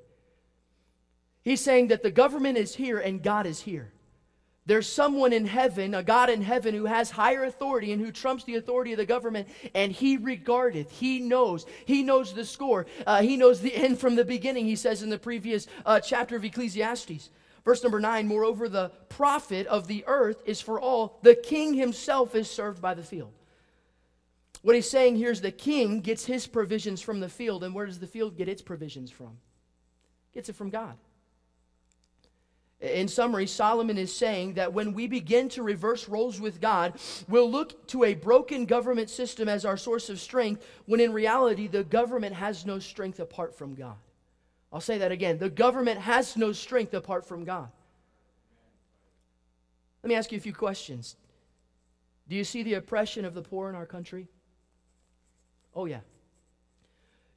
He's 1.43 1.61
saying 1.61 1.87
that 1.87 2.03
the 2.03 2.11
government 2.11 2.57
is 2.57 2.75
here 2.75 2.99
and 2.99 3.23
God 3.23 3.45
is 3.45 3.61
here. 3.61 3.91
There's 4.65 4.87
someone 4.87 5.31
in 5.31 5.45
heaven, 5.45 5.93
a 5.93 6.03
God 6.03 6.29
in 6.29 6.41
heaven, 6.41 6.75
who 6.75 6.85
has 6.85 7.09
higher 7.09 7.45
authority 7.45 7.93
and 7.93 8.01
who 8.01 8.11
trumps 8.11 8.43
the 8.43 8.55
authority 8.55 8.91
of 8.91 8.97
the 8.97 9.05
government, 9.05 9.47
and 9.73 9.93
he 9.93 10.17
regardeth, 10.17 10.91
he 10.91 11.21
knows, 11.21 11.65
he 11.85 12.03
knows 12.03 12.33
the 12.33 12.43
score, 12.43 12.85
uh, 13.05 13.21
he 13.21 13.37
knows 13.37 13.61
the 13.61 13.73
end 13.73 13.97
from 13.97 14.15
the 14.15 14.25
beginning, 14.25 14.65
he 14.65 14.75
says 14.75 15.03
in 15.03 15.09
the 15.09 15.17
previous 15.17 15.67
uh, 15.85 16.01
chapter 16.01 16.35
of 16.35 16.43
Ecclesiastes. 16.43 17.29
Verse 17.67 17.83
number 17.83 17.99
nine, 17.99 18.29
moreover, 18.29 18.69
the 18.69 18.93
profit 19.09 19.67
of 19.67 19.87
the 19.87 20.05
earth 20.07 20.41
is 20.45 20.61
for 20.61 20.79
all. 20.79 21.19
The 21.21 21.35
king 21.35 21.73
himself 21.73 22.33
is 22.33 22.49
served 22.49 22.81
by 22.81 22.93
the 22.93 23.03
field. 23.03 23.33
What 24.61 24.73
he's 24.73 24.89
saying 24.89 25.17
here 25.17 25.31
is 25.31 25.41
the 25.41 25.51
king 25.51 25.99
gets 25.99 26.23
his 26.23 26.47
provisions 26.47 27.01
from 27.01 27.19
the 27.19 27.27
field, 27.27 27.65
and 27.65 27.75
where 27.75 27.85
does 27.85 27.99
the 27.99 28.07
field 28.07 28.37
get 28.37 28.47
its 28.47 28.61
provisions 28.61 29.11
from? 29.11 29.37
Gets 30.33 30.47
it 30.47 30.55
from 30.55 30.69
God. 30.69 30.95
In 32.79 33.09
summary, 33.09 33.47
Solomon 33.47 33.97
is 33.97 34.15
saying 34.15 34.53
that 34.53 34.71
when 34.71 34.93
we 34.93 35.05
begin 35.05 35.49
to 35.49 35.61
reverse 35.61 36.07
roles 36.07 36.39
with 36.39 36.61
God, 36.61 36.93
we'll 37.27 37.51
look 37.51 37.85
to 37.87 38.05
a 38.05 38.13
broken 38.13 38.65
government 38.65 39.09
system 39.09 39.49
as 39.49 39.65
our 39.65 39.75
source 39.75 40.09
of 40.09 40.21
strength, 40.21 40.65
when 40.85 41.01
in 41.01 41.11
reality, 41.11 41.67
the 41.67 41.83
government 41.83 42.33
has 42.33 42.65
no 42.65 42.79
strength 42.79 43.19
apart 43.19 43.57
from 43.57 43.75
God. 43.75 43.97
I'll 44.71 44.81
say 44.81 44.97
that 44.97 45.11
again. 45.11 45.37
The 45.37 45.49
government 45.49 45.99
has 45.99 46.35
no 46.35 46.51
strength 46.51 46.93
apart 46.93 47.25
from 47.25 47.45
God. 47.45 47.69
Let 50.03 50.09
me 50.09 50.15
ask 50.15 50.31
you 50.31 50.37
a 50.37 50.41
few 50.41 50.53
questions. 50.53 51.15
Do 52.27 52.35
you 52.35 52.43
see 52.43 52.63
the 52.63 52.75
oppression 52.75 53.25
of 53.25 53.33
the 53.33 53.41
poor 53.41 53.69
in 53.69 53.75
our 53.75 53.85
country? 53.85 54.27
Oh, 55.73 55.85
yeah. 55.85 56.01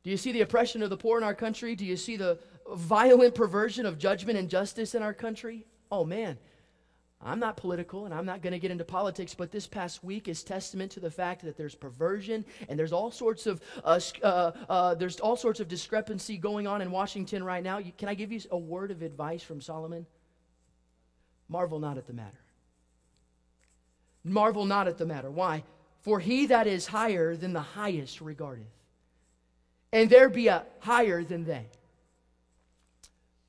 Do 0.03 0.11
you 0.11 0.17
see 0.17 0.33
the 0.33 0.41
oppression 0.41 0.83
of 0.83 0.91
the 0.91 0.97
poor 0.97 1.19
in 1.19 1.25
our 1.25 1.35
country? 1.35 1.77
Do 1.77 1.85
you 1.85 1.97
see 1.97 2.17
the 2.17 2.39
violent 2.73 3.35
perversion 3.35 3.87
of 3.87 3.99
judgment 3.99 4.39
and 4.39 4.49
justice 4.49 4.95
in 4.95 5.03
our 5.03 5.15
country? 5.15 5.67
Oh, 5.91 6.05
man. 6.05 6.39
I'm 7.23 7.39
not 7.39 7.57
political 7.59 8.07
and 8.07 8.15
I'm 8.15 8.25
not 8.25 8.41
going 8.41 8.55
to 8.55 8.59
get 8.59 8.71
into 8.71 8.85
politics, 8.85 9.35
but 9.35 9.51
this 9.51 9.67
past 9.67 10.03
week 10.03 10.27
is 10.27 10.43
testament 10.43 10.93
to 10.93 11.01
the 11.01 11.11
fact 11.11 11.43
that 11.43 11.57
there's 11.57 11.75
perversion 11.75 12.47
and 12.69 12.79
there's 12.79 12.93
all 12.93 13.11
sorts 13.11 13.47
of 13.47 13.61
uh, 13.85 14.01
uh, 14.23 14.53
uh, 14.69 14.95
there's 14.95 15.21
all 15.21 15.37
sorts 15.37 15.61
of 15.61 15.69
discrepancy 15.69 16.39
going 16.39 16.67
on 16.67 16.81
in 16.81 16.91
Washington 16.91 17.45
right 17.45 17.63
now. 17.63 17.77
You, 17.77 17.93
can 17.97 18.09
I 18.09 18.15
give 18.15 18.33
you 18.33 18.41
a 18.51 18.57
word 18.57 18.91
of 18.91 19.03
advice 19.03 19.43
from 19.43 19.61
Solomon? 19.61 20.07
Marvel 21.49 21.79
not 21.79 21.99
at 21.99 22.07
the 22.07 22.15
matter. 22.15 22.41
Marvel 24.25 24.65
not 24.65 24.89
at 24.89 24.97
the 24.97 25.07
matter. 25.07 25.31
Why? 25.31 25.65
For 26.01 26.21
he 26.21 26.47
that 26.47 26.67
is 26.67 26.87
higher 26.87 27.37
than 27.37 27.53
the 27.53 27.61
highest 27.61 28.23
regardeth, 28.23 28.65
and 29.93 30.09
there 30.09 30.31
be 30.31 30.49
a 30.49 30.65
higher 30.79 31.23
than 31.23 31.45
they. 31.45 31.67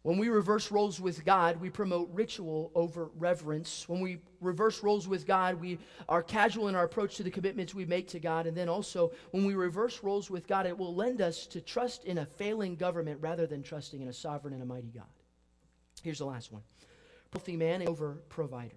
When 0.04 0.18
we 0.18 0.30
reverse 0.30 0.72
roles 0.72 1.00
with 1.00 1.24
God, 1.24 1.62
we 1.62 1.70
promote 1.70 2.10
ritual 2.12 2.72
over 2.74 3.12
reverence. 3.20 3.88
When 3.88 4.02
we 4.02 4.18
reverse 4.40 4.82
roles 4.82 5.08
with 5.08 5.28
God, 5.28 5.62
we 5.62 5.78
are 6.10 6.24
casual 6.24 6.70
in 6.70 6.76
our 6.76 6.86
approach 6.86 7.18
to 7.18 7.24
the 7.24 7.30
commitments 7.30 7.76
we 7.76 7.86
make 7.86 8.08
to 8.10 8.20
God. 8.20 8.48
And 8.48 8.58
then 8.58 8.68
also, 8.68 9.12
when 9.30 9.46
we 9.46 9.54
reverse 9.54 10.02
roles 10.02 10.32
with 10.32 10.48
God, 10.48 10.66
it 10.66 10.76
will 10.76 10.96
lend 10.96 11.22
us 11.22 11.46
to 11.48 11.62
trust 11.62 12.06
in 12.06 12.18
a 12.18 12.26
failing 12.26 12.76
government 12.76 13.20
rather 13.22 13.46
than 13.46 13.62
trusting 13.62 14.02
in 14.02 14.08
a 14.08 14.14
sovereign 14.14 14.56
and 14.56 14.64
a 14.64 14.66
mighty 14.66 14.90
God. 14.90 15.06
Here's 16.02 16.20
the 16.20 16.26
last 16.26 16.52
one 16.52 16.64
wealthy 17.32 17.56
man 17.56 17.88
over 17.88 18.24
provider 18.28 18.76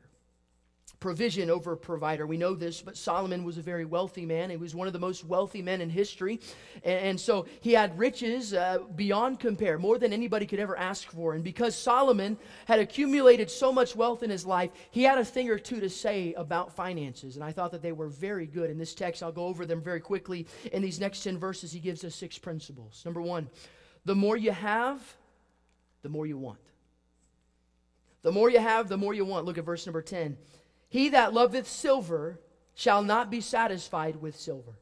provision 1.05 1.51
over 1.51 1.77
provider. 1.77 2.27
We 2.27 2.39
know 2.39 2.55
this, 2.55 2.81
but 2.81 2.97
Solomon 2.97 3.45
was 3.45 3.59
a 3.59 3.63
very 3.63 3.85
wealthy 3.85 4.25
man. 4.25 4.49
He 4.49 4.57
was 4.57 4.75
one 4.75 4.87
of 4.87 4.95
the 4.95 4.99
most 4.99 5.23
wealthy 5.23 5.61
men 5.61 5.83
in 5.83 5.91
history. 5.91 6.41
And, 6.83 7.21
so 7.21 7.45
he 7.61 7.73
had 7.73 7.99
riches 7.99 8.55
uh, 8.55 8.79
beyond 8.97 9.39
compare, 9.39 9.79
more 9.79 9.99
than 9.99 10.15
anybody 10.15 10.47
could 10.47 10.61
ever 10.61 10.79
ask 10.79 11.11
for. 11.11 11.35
And 11.35 11.45
because 11.45 11.77
Solomon 11.77 12.39
had 12.65 12.79
accumulated 12.79 13.51
so 13.51 13.71
much 13.71 13.95
wealth 13.95 14.23
in 14.23 14.31
his 14.31 14.47
life, 14.47 14.71
he 14.93 15.03
had 15.03 15.19
a 15.19 15.25
thing 15.27 15.51
or 15.51 15.59
two 15.59 15.79
to 15.79 15.91
say 15.91 16.33
about 16.39 16.75
finances. 16.75 17.37
And 17.37 17.45
I 17.45 17.53
thought 17.53 17.73
that 17.73 17.83
they 17.83 17.93
were 17.93 18.09
very 18.09 18.47
good. 18.47 18.71
In 18.71 18.79
this 18.79 18.95
text, 18.95 19.23
I'll 19.23 19.31
go 19.31 19.45
over 19.45 19.67
them 19.67 19.83
very 19.83 20.01
quickly. 20.01 20.47
In 20.73 20.81
these 20.81 20.99
next 20.99 21.23
10 21.23 21.37
verses, 21.37 21.71
he 21.71 21.81
gives 21.81 22.03
us 22.05 22.15
six 22.15 22.39
principles. 22.39 23.03
Number 23.05 23.21
one, 23.21 23.51
the 24.07 24.15
more 24.15 24.39
you 24.39 24.53
have, 24.53 25.03
the 26.01 26.09
more 26.09 26.25
you 26.25 26.39
want. 26.39 26.61
The 28.23 28.33
more 28.33 28.49
you 28.49 28.59
have, 28.59 28.89
the 28.89 28.97
more 28.97 29.13
you 29.13 29.27
want. 29.27 29.45
Look 29.45 29.59
at 29.59 29.67
verse 29.67 29.85
number 29.85 30.01
10. 30.01 30.39
He 30.95 31.09
that 31.09 31.35
loveth 31.35 31.67
silver 31.67 32.39
shall 32.77 33.03
not 33.03 33.29
be 33.29 33.41
satisfied 33.41 34.23
with 34.23 34.37
silver, 34.37 34.79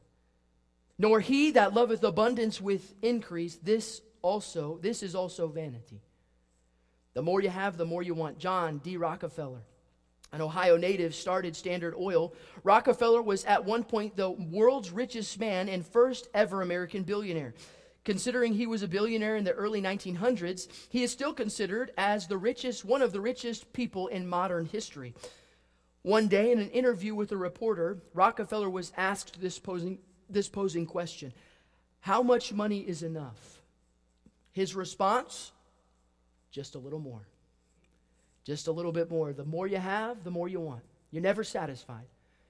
nor 0.99 1.19
he 1.21 1.49
that 1.49 1.73
loveth 1.73 2.03
abundance 2.03 2.61
with 2.61 2.93
increase. 3.01 3.55
This 3.55 3.99
also, 4.21 4.77
this 4.79 5.01
is 5.01 5.15
also 5.15 5.47
vanity. 5.47 6.03
The 7.15 7.23
more 7.23 7.41
you 7.41 7.49
have, 7.49 7.77
the 7.77 7.85
more 7.87 8.03
you 8.03 8.13
want. 8.13 8.37
John 8.37 8.77
D. 8.77 8.95
Rockefeller, 8.95 9.63
an 10.31 10.41
Ohio 10.41 10.77
native, 10.77 11.15
started 11.15 11.55
Standard 11.55 11.95
Oil. 11.97 12.35
Rockefeller 12.63 13.23
was 13.23 13.43
at 13.45 13.65
one 13.65 13.83
point 13.83 14.15
the 14.15 14.29
world's 14.29 14.91
richest 14.91 15.39
man 15.39 15.67
and 15.67 15.83
first 15.83 16.27
ever 16.35 16.61
American 16.61 17.01
billionaire. 17.01 17.55
Considering 18.05 18.53
he 18.53 18.67
was 18.67 18.83
a 18.83 18.87
billionaire 18.87 19.35
in 19.35 19.45
the 19.45 19.53
early 19.53 19.81
1900s, 19.81 20.67
he 20.89 21.01
is 21.01 21.11
still 21.11 21.33
considered 21.33 21.91
as 21.97 22.27
the 22.27 22.37
richest, 22.37 22.85
one 22.85 23.01
of 23.01 23.13
the 23.13 23.21
richest 23.21 23.73
people 23.73 24.09
in 24.09 24.27
modern 24.27 24.67
history. 24.67 25.15
One 26.03 26.27
day, 26.27 26.51
in 26.51 26.59
an 26.59 26.69
interview 26.69 27.15
with 27.15 27.31
a 27.31 27.37
reporter, 27.37 27.97
Rockefeller 28.13 28.69
was 28.69 28.91
asked 28.95 29.41
this 29.41 29.57
posing, 29.57 29.99
this 30.29 30.49
posing 30.49 30.85
question 30.85 31.33
How 32.01 32.21
much 32.21 32.53
money 32.53 32.79
is 32.79 33.03
enough? 33.03 33.61
His 34.51 34.75
response 34.75 35.51
just 36.53 36.75
a 36.75 36.79
little 36.79 36.99
more. 36.99 37.27
Just 38.45 38.67
a 38.67 38.71
little 38.71 38.91
bit 38.91 39.09
more. 39.09 39.33
The 39.33 39.43
more 39.43 39.65
you 39.65 39.77
have, 39.77 40.23
the 40.23 40.31
more 40.31 40.47
you 40.47 40.59
want. 40.59 40.83
You're 41.09 41.23
never 41.23 41.43
satisfied. 41.43 42.05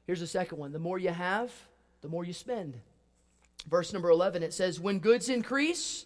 Here's 0.06 0.20
the 0.20 0.28
second 0.28 0.58
one 0.58 0.74
the 0.74 0.80
more 0.80 1.00
you 1.00 1.10
have, 1.10 1.52
the 2.02 2.10
more 2.10 2.26
you 2.26 2.34
spend. 2.34 2.80
Verse 3.70 3.94
number 3.94 4.10
11, 4.10 4.44
it 4.44 4.54
says, 4.54 4.80
When 4.80 5.00
goods 5.00 5.30
increase, 5.30 6.06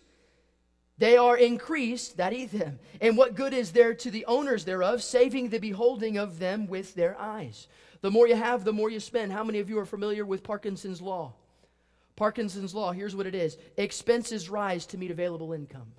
they 0.98 1.18
are 1.18 1.38
increased 1.38 2.18
that 2.18 2.34
eat 2.34 2.52
them. 2.52 2.80
And 3.00 3.18
what 3.18 3.36
good 3.36 3.54
is 3.54 3.72
there 3.72 3.94
to 3.94 4.12
the 4.12 4.26
owners 4.26 4.66
thereof, 4.66 5.04
saving 5.04 5.50
the 5.50 5.60
beholding 5.60 6.18
of 6.18 6.40
them 6.40 6.68
with 6.68 6.96
their 6.96 7.20
eyes? 7.20 7.68
The 8.02 8.12
more 8.12 8.28
you 8.28 8.36
have, 8.36 8.64
the 8.64 8.74
more 8.74 8.90
you 8.90 9.00
spend. 9.00 9.32
How 9.32 9.44
many 9.44 9.60
of 9.60 9.70
you 9.70 9.78
are 9.80 9.86
familiar 9.86 10.26
with 10.26 10.44
Parkinson's 10.44 11.02
Law? 11.02 11.34
Parkinson's 12.16 12.74
Law, 12.74 12.92
here's 12.92 13.16
what 13.16 13.28
it 13.28 13.36
is 13.36 13.58
expenses 13.78 14.50
rise 14.50 14.86
to 14.88 14.98
meet 14.98 15.12
available 15.12 15.54
income. 15.54 15.94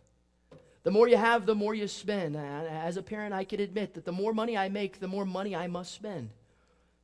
The 0.82 0.90
more 0.90 1.08
you 1.08 1.16
have, 1.16 1.46
the 1.46 1.54
more 1.54 1.74
you 1.74 1.86
spend. 1.86 2.36
As 2.36 2.96
a 2.96 3.02
parent, 3.02 3.34
I 3.34 3.44
can 3.44 3.60
admit 3.60 3.94
that 3.94 4.04
the 4.04 4.12
more 4.12 4.32
money 4.32 4.56
I 4.56 4.68
make, 4.68 5.00
the 5.00 5.08
more 5.08 5.24
money 5.24 5.54
I 5.54 5.66
must 5.66 5.92
spend. 5.92 6.30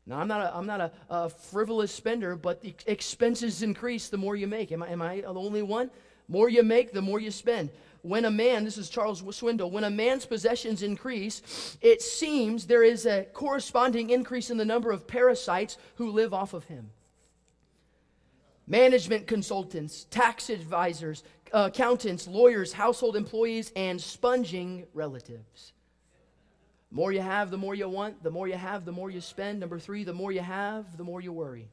Now, 0.07 0.19
I'm 0.19 0.29
not 0.29 0.41
a, 0.41 0.57
I'm 0.57 0.67
not 0.67 0.81
a, 0.81 0.93
a 1.09 1.29
frivolous 1.29 1.93
spender, 1.93 2.37
but 2.37 2.61
the 2.61 2.75
expenses 2.87 3.63
increase 3.63 4.09
the 4.09 4.17
more 4.17 4.37
you 4.37 4.47
make. 4.47 4.71
Am 4.71 4.83
I, 4.83 4.89
am 4.89 5.01
I 5.01 5.21
the 5.21 5.35
only 5.35 5.63
one? 5.63 5.91
More 6.29 6.49
you 6.49 6.63
make, 6.63 6.93
the 6.93 7.03
more 7.03 7.21
you 7.21 7.31
spend. 7.31 7.71
when 8.03 8.27
a 8.27 8.31
man, 8.31 8.65
this 8.65 8.77
is 8.77 8.91
Charles 8.91 9.23
Swindoll, 9.23 9.71
when 9.71 9.85
a 9.85 9.91
man's 9.91 10.27
possessions 10.27 10.83
increase, 10.83 11.79
it 11.81 12.03
seems 12.03 12.67
there 12.67 12.83
is 12.83 13.07
a 13.07 13.25
corresponding 13.33 14.11
increase 14.11 14.51
in 14.51 14.59
the 14.59 14.65
number 14.65 14.91
of 14.91 15.07
parasites 15.07 15.79
who 15.95 16.11
live 16.11 16.35
off 16.35 16.53
of 16.53 16.65
him. 16.65 16.91
Management 18.67 19.27
consultants, 19.27 20.05
tax 20.11 20.51
advisors, 20.51 21.23
uh, 21.53 21.71
accountants, 21.73 22.29
lawyers, 22.29 22.75
household 22.75 23.17
employees, 23.17 23.73
and 23.75 23.99
sponging 23.99 24.87
relatives. 24.93 25.73
More 26.91 27.11
you 27.11 27.21
have, 27.21 27.51
the 27.51 27.57
more 27.57 27.75
you 27.75 27.89
want. 27.89 28.23
The 28.23 28.31
more 28.31 28.47
you 28.49 28.55
have, 28.55 28.85
the 28.85 28.93
more 28.93 29.11
you 29.11 29.21
spend. 29.21 29.61
Number 29.61 29.79
three, 29.79 30.05
the 30.05 30.13
more 30.13 30.31
you 30.31 30.41
have, 30.41 30.97
the 30.97 31.05
more 31.05 31.21
you 31.21 31.33
worry. 31.33 31.69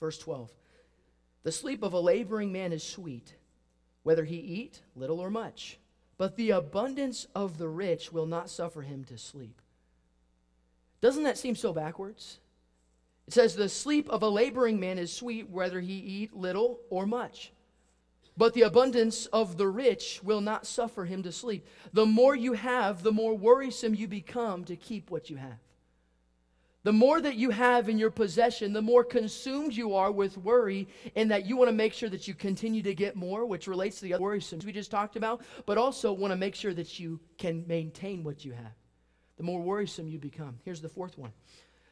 Verse 0.00 0.18
12 0.18 0.50
The 1.42 1.52
sleep 1.52 1.82
of 1.82 1.92
a 1.92 2.00
laboring 2.00 2.52
man 2.52 2.72
is 2.72 2.82
sweet, 2.82 3.34
whether 4.02 4.24
he 4.24 4.36
eat 4.36 4.82
little 4.94 5.20
or 5.20 5.30
much. 5.30 5.78
But 6.16 6.36
the 6.36 6.50
abundance 6.50 7.26
of 7.34 7.58
the 7.58 7.68
rich 7.68 8.12
will 8.12 8.26
not 8.26 8.50
suffer 8.50 8.82
him 8.82 9.04
to 9.04 9.16
sleep. 9.16 9.62
Doesn't 11.00 11.22
that 11.22 11.38
seem 11.38 11.54
so 11.54 11.72
backwards? 11.72 12.40
It 13.28 13.34
says, 13.34 13.54
The 13.54 13.68
sleep 13.68 14.08
of 14.08 14.22
a 14.22 14.28
laboring 14.28 14.80
man 14.80 14.98
is 14.98 15.12
sweet, 15.12 15.48
whether 15.48 15.80
he 15.80 15.94
eat 15.94 16.34
little 16.34 16.80
or 16.90 17.06
much. 17.06 17.52
But 18.36 18.54
the 18.54 18.62
abundance 18.62 19.26
of 19.26 19.56
the 19.58 19.68
rich 19.68 20.20
will 20.22 20.40
not 20.40 20.66
suffer 20.66 21.04
him 21.04 21.22
to 21.24 21.32
sleep. 21.32 21.66
The 21.92 22.06
more 22.06 22.34
you 22.34 22.54
have, 22.54 23.02
the 23.02 23.12
more 23.12 23.36
worrisome 23.36 23.94
you 23.94 24.08
become 24.08 24.64
to 24.64 24.76
keep 24.76 25.10
what 25.10 25.28
you 25.28 25.36
have. 25.36 25.58
The 26.84 26.92
more 26.92 27.20
that 27.20 27.34
you 27.34 27.50
have 27.50 27.88
in 27.88 27.98
your 27.98 28.10
possession, 28.10 28.72
the 28.72 28.80
more 28.80 29.02
consumed 29.02 29.74
you 29.74 29.94
are 29.94 30.12
with 30.12 30.38
worry, 30.38 30.88
and 31.16 31.30
that 31.30 31.44
you 31.44 31.56
want 31.56 31.68
to 31.68 31.74
make 31.74 31.92
sure 31.92 32.08
that 32.08 32.28
you 32.28 32.34
continue 32.34 32.82
to 32.82 32.94
get 32.94 33.16
more, 33.16 33.44
which 33.44 33.66
relates 33.66 33.96
to 33.98 34.04
the 34.04 34.14
other 34.14 34.22
worrisome 34.22 34.60
we 34.64 34.72
just 34.72 34.90
talked 34.90 35.16
about, 35.16 35.42
but 35.66 35.76
also 35.76 36.12
want 36.12 36.32
to 36.32 36.36
make 36.36 36.54
sure 36.54 36.74
that 36.74 37.00
you 37.00 37.20
can 37.36 37.66
maintain 37.66 38.22
what 38.22 38.44
you 38.44 38.52
have. 38.52 38.74
The 39.36 39.42
more 39.42 39.60
worrisome 39.60 40.08
you 40.08 40.18
become. 40.18 40.58
Here's 40.64 40.80
the 40.80 40.88
fourth 40.88 41.18
one 41.18 41.32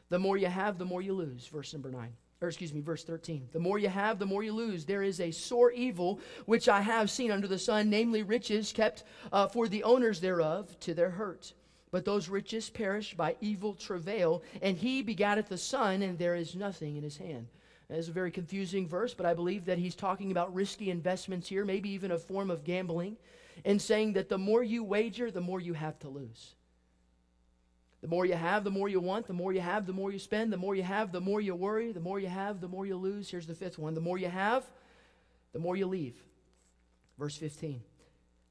the 0.09 0.19
more 0.19 0.37
you 0.37 0.47
have, 0.47 0.77
the 0.77 0.85
more 0.85 1.01
you 1.01 1.13
lose. 1.13 1.47
Verse 1.47 1.73
number 1.73 1.91
nine 1.91 2.13
or 2.41 2.47
excuse 2.47 2.73
me, 2.73 2.81
verse 2.81 3.03
13. 3.03 3.49
The 3.51 3.59
more 3.59 3.79
you 3.79 3.89
have, 3.89 4.19
the 4.19 4.25
more 4.25 4.43
you 4.43 4.53
lose. 4.53 4.85
There 4.85 5.01
is 5.01 5.19
a 5.19 5.31
sore 5.31 5.71
evil 5.71 6.19
which 6.45 6.69
I 6.69 6.81
have 6.81 7.09
seen 7.09 7.31
under 7.31 7.47
the 7.47 7.57
sun, 7.57 7.89
namely 7.89 8.23
riches 8.23 8.71
kept 8.71 9.03
uh, 9.31 9.47
for 9.47 9.67
the 9.67 9.83
owners 9.83 10.21
thereof 10.21 10.79
to 10.81 10.93
their 10.93 11.09
hurt. 11.09 11.53
But 11.91 12.05
those 12.05 12.29
riches 12.29 12.69
perish 12.69 13.13
by 13.13 13.37
evil 13.39 13.73
travail, 13.73 14.43
and 14.61 14.77
he 14.77 15.01
begatteth 15.03 15.47
the 15.47 15.57
son, 15.57 16.01
and 16.01 16.17
there 16.17 16.35
is 16.35 16.55
nothing 16.55 16.97
in 16.97 17.03
his 17.03 17.17
hand. 17.17 17.47
That 17.89 17.97
is 17.97 18.09
a 18.09 18.13
very 18.13 18.31
confusing 18.31 18.87
verse, 18.87 19.13
but 19.13 19.25
I 19.25 19.33
believe 19.33 19.65
that 19.65 19.77
he's 19.77 19.95
talking 19.95 20.31
about 20.31 20.53
risky 20.53 20.91
investments 20.91 21.47
here, 21.47 21.63
maybe 21.63 21.89
even 21.89 22.11
a 22.11 22.17
form 22.17 22.51
of 22.51 22.65
gambling, 22.65 23.15
and 23.63 23.81
saying 23.81 24.13
that 24.13 24.27
the 24.27 24.37
more 24.37 24.61
you 24.61 24.83
wager, 24.83 25.31
the 25.31 25.39
more 25.39 25.61
you 25.61 25.73
have 25.73 25.97
to 25.99 26.09
lose. 26.09 26.55
The 28.01 28.07
more 28.07 28.25
you 28.25 28.35
have, 28.35 28.63
the 28.63 28.71
more 28.71 28.89
you 28.89 28.99
want. 28.99 29.27
The 29.27 29.33
more 29.33 29.53
you 29.53 29.61
have, 29.61 29.87
the 29.87 29.93
more 29.93 30.11
you 30.11 30.19
spend. 30.19 30.53
The 30.53 30.57
more 30.57 30.75
you 30.75 30.83
have, 30.83 31.11
the 31.11 31.21
more 31.21 31.41
you 31.41 31.55
worry. 31.55 31.91
The 31.91 31.99
more 31.99 32.19
you 32.19 32.27
have, 32.27 32.61
the 32.61 32.67
more 32.67 32.85
you 32.85 32.95
lose. 32.95 33.29
Here's 33.29 33.47
the 33.47 33.55
fifth 33.55 33.79
one. 33.79 33.95
The 33.95 34.01
more 34.01 34.17
you 34.17 34.29
have, 34.29 34.63
the 35.53 35.59
more 35.59 35.75
you 35.75 35.87
leave. 35.87 36.15
Verse 37.17 37.35
15. 37.35 37.81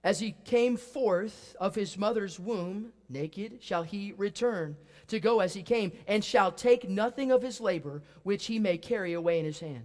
As 0.04 0.20
he 0.20 0.36
came 0.44 0.76
forth 0.76 1.56
of 1.58 1.74
his 1.74 1.98
mother's 1.98 2.38
womb, 2.38 2.92
naked 3.08 3.58
shall 3.60 3.82
he 3.82 4.12
return 4.16 4.76
to 5.08 5.20
go 5.20 5.40
as 5.40 5.54
he 5.54 5.62
came, 5.62 5.92
and 6.06 6.24
shall 6.24 6.52
take 6.52 6.88
nothing 6.88 7.30
of 7.30 7.42
his 7.42 7.60
labor 7.60 8.02
which 8.22 8.46
he 8.46 8.58
may 8.58 8.78
carry 8.78 9.12
away 9.12 9.38
in 9.38 9.44
his 9.44 9.60
hand. 9.60 9.84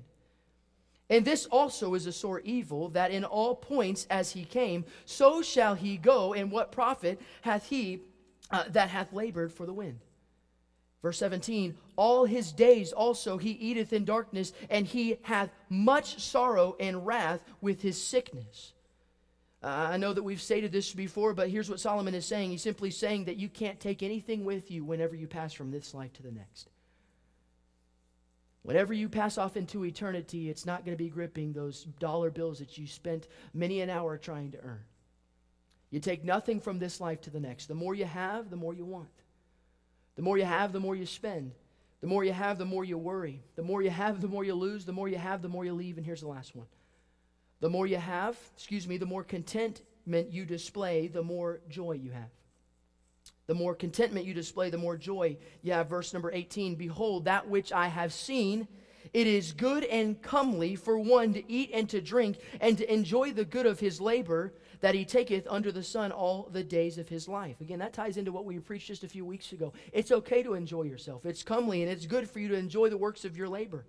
And 1.10 1.26
this 1.26 1.46
also 1.48 1.94
is 1.94 2.06
a 2.06 2.12
sore 2.12 2.40
evil, 2.40 2.90
that 2.90 3.12
in 3.12 3.26
all 3.26 3.56
points 3.56 4.08
as 4.10 4.32
he 4.32 4.46
came, 4.46 4.86
so 5.06 5.42
shall 5.42 5.76
he 5.76 5.98
go, 5.98 6.34
and 6.34 6.52
what 6.52 6.72
profit 6.72 7.20
hath 7.42 7.68
he 7.68 8.02
uh, 8.50 8.64
that 8.70 8.90
hath 8.90 9.12
labored 9.14 9.52
for 9.52 9.66
the 9.66 9.74
wind. 9.74 10.00
Verse 11.02 11.18
17, 11.18 11.76
all 11.96 12.26
his 12.26 12.52
days 12.52 12.94
also 12.94 13.38
he 13.38 13.52
eateth 13.52 13.92
in 13.92 14.06
darkness, 14.06 14.54
and 14.70 14.86
he 14.86 15.18
hath 15.24 15.50
much 15.68 16.20
sorrow 16.20 16.76
and 16.80 17.06
wrath 17.06 17.44
with 17.60 17.82
his 17.82 18.02
sickness. 18.02 18.74
Uh, 19.64 19.90
I 19.92 19.98
know 19.98 20.12
that 20.12 20.24
we've 20.24 20.42
stated 20.42 20.72
this 20.72 20.92
before, 20.92 21.34
but 21.34 21.50
here's 21.50 21.70
what 21.70 21.80
Solomon 21.80 22.16
is 22.16 22.26
saying. 22.26 22.50
He's 22.50 22.64
simply 22.64 22.90
saying 22.90 23.26
that 23.26 23.38
you 23.38 23.48
can't 23.48 23.80
take 23.80 24.02
anything 24.02 24.44
with 24.44 24.72
you 24.72 24.84
whenever 24.84 25.16
you 25.16 25.28
pass 25.28 25.54
from 25.54 25.70
this 25.70 25.94
life 25.94 26.14
to 26.14 26.24
the 26.24 26.32
next. 26.32 26.70
Whenever 28.64 28.94
you 28.94 29.10
pass 29.10 29.38
off 29.38 29.58
into 29.58 29.86
eternity, 29.86 30.50
it's 30.50 30.66
not 30.66 30.84
going 30.86 30.98
to 30.98 31.04
be 31.04 31.10
gripping 31.10 31.54
those 31.54 31.84
dollar 32.00 32.30
bills 32.32 32.60
that 32.60 32.78
you 32.78 32.88
spent 32.88 33.28
many 33.54 33.82
an 33.82 33.90
hour 33.90 34.18
trying 34.18 34.52
to 34.52 34.60
earn. 34.64 34.84
You 35.92 36.00
take 36.00 36.24
nothing 36.24 36.60
from 36.60 36.80
this 36.80 37.02
life 37.02 37.22
to 37.22 37.30
the 37.30 37.40
next. 37.40 37.68
The 37.68 37.76
more 37.76 37.94
you 37.94 38.06
have, 38.06 38.50
the 38.50 38.56
more 38.56 38.74
you 38.74 38.86
want. 38.86 39.10
The 40.16 40.22
more 40.22 40.38
you 40.38 40.46
have, 40.46 40.74
the 40.74 40.80
more 40.80 40.96
you 40.96 41.06
spend. 41.06 41.54
The 42.02 42.08
more 42.08 42.24
you 42.24 42.34
have, 42.34 42.58
the 42.58 42.66
more 42.66 42.84
you 42.84 42.98
worry. 42.98 43.44
The 43.56 43.64
more 43.64 43.82
you 43.82 43.90
have, 43.90 44.22
the 44.22 44.28
more 44.28 44.44
you 44.44 44.56
lose. 44.56 44.86
The 44.86 44.94
more 44.94 45.08
you 45.08 45.18
have, 45.18 45.42
the 45.42 45.50
more 45.50 45.66
you 45.66 45.74
leave. 45.74 45.98
And 45.98 46.06
here's 46.06 46.22
the 46.22 46.28
last 46.28 46.56
one. 46.56 46.68
The 47.62 47.70
more 47.70 47.88
you 47.88 47.98
have, 47.98 48.38
excuse 48.56 48.88
me, 48.88 48.98
the 48.98 49.06
more 49.06 49.24
contentment 49.24 50.34
you 50.34 50.46
display, 50.46 51.08
the 51.08 51.24
more 51.24 51.62
joy 51.70 51.94
you 51.94 52.12
have. 52.12 52.30
The 53.48 53.54
more 53.54 53.76
contentment 53.76 54.26
you 54.26 54.34
display, 54.34 54.70
the 54.70 54.78
more 54.78 54.98
joy 54.98 55.38
you 55.62 55.74
have. 55.74 55.88
Verse 55.88 56.12
number 56.12 56.32
18 56.32 56.76
Behold, 56.76 57.26
that 57.26 57.48
which 57.48 57.72
I 57.72 57.88
have 57.88 58.14
seen, 58.14 58.68
it 59.14 59.28
is 59.28 59.52
good 59.52 59.84
and 59.84 60.22
comely 60.22 60.76
for 60.76 60.98
one 60.98 61.34
to 61.34 61.52
eat 61.52 61.70
and 61.74 61.88
to 61.90 62.02
drink 62.02 62.38
and 62.60 62.78
to 62.78 62.92
enjoy 62.92 63.32
the 63.32 63.46
good 63.46 63.66
of 63.66 63.80
his 63.80 64.02
labor 64.02 64.54
that 64.80 64.96
he 64.96 65.06
taketh 65.06 65.46
under 65.50 65.72
the 65.72 65.84
sun 65.84 66.12
all 66.12 66.50
the 66.52 66.64
days 66.64 66.98
of 66.98 67.10
his 67.10 67.28
life. 67.28 67.62
Again, 67.62 67.80
that 67.80 67.94
ties 67.94 68.18
into 68.18 68.32
what 68.32 68.46
we 68.46 68.58
preached 68.60 68.88
just 68.88 69.04
a 69.04 69.08
few 69.08 69.26
weeks 69.26 69.52
ago. 69.52 69.74
It's 69.92 70.12
okay 70.12 70.42
to 70.44 70.56
enjoy 70.56 70.84
yourself, 70.84 71.26
it's 71.26 71.44
comely, 71.44 71.84
and 71.84 71.92
it's 71.92 72.08
good 72.08 72.30
for 72.30 72.40
you 72.40 72.48
to 72.50 72.56
enjoy 72.56 72.90
the 72.90 72.98
works 72.98 73.26
of 73.26 73.38
your 73.38 73.50
labor. 73.50 73.86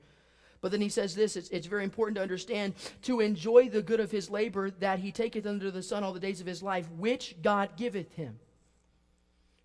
But 0.63 0.71
then 0.71 0.81
he 0.81 0.89
says 0.89 1.15
this 1.15 1.37
it's, 1.37 1.51
it's 1.51 1.67
very 1.67 1.85
important 1.85 2.17
to 2.17 2.23
understand 2.23 2.75
to 3.03 3.21
enjoy 3.21 3.69
the 3.69 3.83
good 3.83 4.01
of 4.01 4.11
his 4.11 4.31
labor 4.31 4.71
that 4.71 5.01
he 5.01 5.13
taketh 5.13 5.45
under 5.45 5.71
the 5.71 5.83
sun 5.83 6.05
all 6.05 6.15
the 6.15 6.21
days 6.21 6.41
of 6.41 6.47
his 6.47 6.63
life, 6.63 6.89
which 6.97 7.37
God 7.43 7.77
giveth 7.77 8.15
him. 8.15 8.39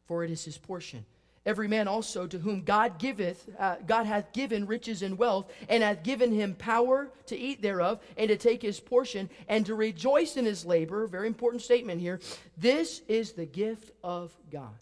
For 0.08 0.24
it 0.24 0.32
is 0.32 0.44
his 0.44 0.58
portion. 0.58 1.06
Every 1.46 1.70
man 1.70 1.88
also 1.88 2.28
to 2.28 2.40
whom 2.40 2.64
God 2.64 3.00
giveth, 3.00 3.48
uh, 3.58 3.78
God 3.86 4.06
hath 4.06 4.34
given 4.34 4.66
riches 4.66 5.02
and 5.02 5.18
wealth, 5.18 5.50
and 5.70 5.82
hath 5.82 6.04
given 6.04 6.34
him 6.34 6.56
power 6.56 7.10
to 7.28 7.38
eat 7.38 7.62
thereof, 7.62 8.02
and 8.18 8.28
to 8.28 8.36
take 8.36 8.62
his 8.62 8.82
portion, 8.82 9.30
and 9.48 9.66
to 9.68 9.76
rejoice 9.76 10.36
in 10.36 10.44
his 10.44 10.66
labor. 10.66 11.08
Very 11.08 11.28
important 11.28 11.62
statement 11.62 12.02
here. 12.02 12.20
This 12.58 13.02
is 13.08 13.32
the 13.32 13.46
gift 13.46 13.92
of 14.04 14.36
God. 14.52 14.76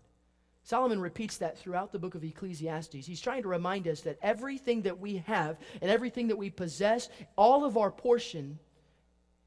Solomon 0.66 1.00
repeats 1.00 1.38
that 1.38 1.60
throughout 1.60 1.92
the 1.92 2.00
book 2.00 2.16
of 2.16 2.24
Ecclesiastes. 2.24 3.06
He's 3.06 3.22
trying 3.22 3.44
to 3.44 3.48
remind 3.48 3.88
us 3.88 4.02
that 4.02 4.18
everything 4.24 4.82
that 4.82 5.00
we 5.00 5.18
have 5.28 5.58
and 5.80 5.92
everything 5.92 6.28
that 6.30 6.38
we 6.38 6.50
possess, 6.50 7.08
all 7.36 7.64
of 7.64 7.78
our 7.78 7.92
portion, 7.92 8.58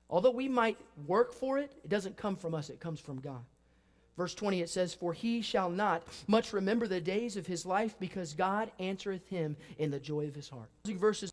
although 0.09 0.31
we 0.31 0.48
might 0.48 0.78
work 1.09 1.35
for 1.35 1.59
it, 1.59 1.72
it 1.83 1.90
doesn't 1.90 2.16
come 2.16 2.37
from 2.37 2.54
us, 2.54 2.70
it 2.70 2.78
comes 2.78 3.00
from 3.00 3.20
God. 3.20 3.44
Verse 4.16 4.33
20, 4.33 4.61
it 4.61 4.70
says, 4.70 4.94
For 4.94 5.12
he 5.12 5.42
shall 5.42 5.70
not 5.70 6.04
much 6.28 6.52
remember 6.52 6.87
the 6.87 7.00
days 7.00 7.37
of 7.37 7.48
his 7.48 7.66
life, 7.66 7.96
because 7.98 8.33
God 8.33 8.70
answereth 8.78 9.28
him 9.28 9.57
in 9.78 9.90
the 9.90 9.98
joy 9.98 10.28
of 10.28 10.37
his 10.37 10.48
heart. 10.48 10.70
Verses. 10.85 11.33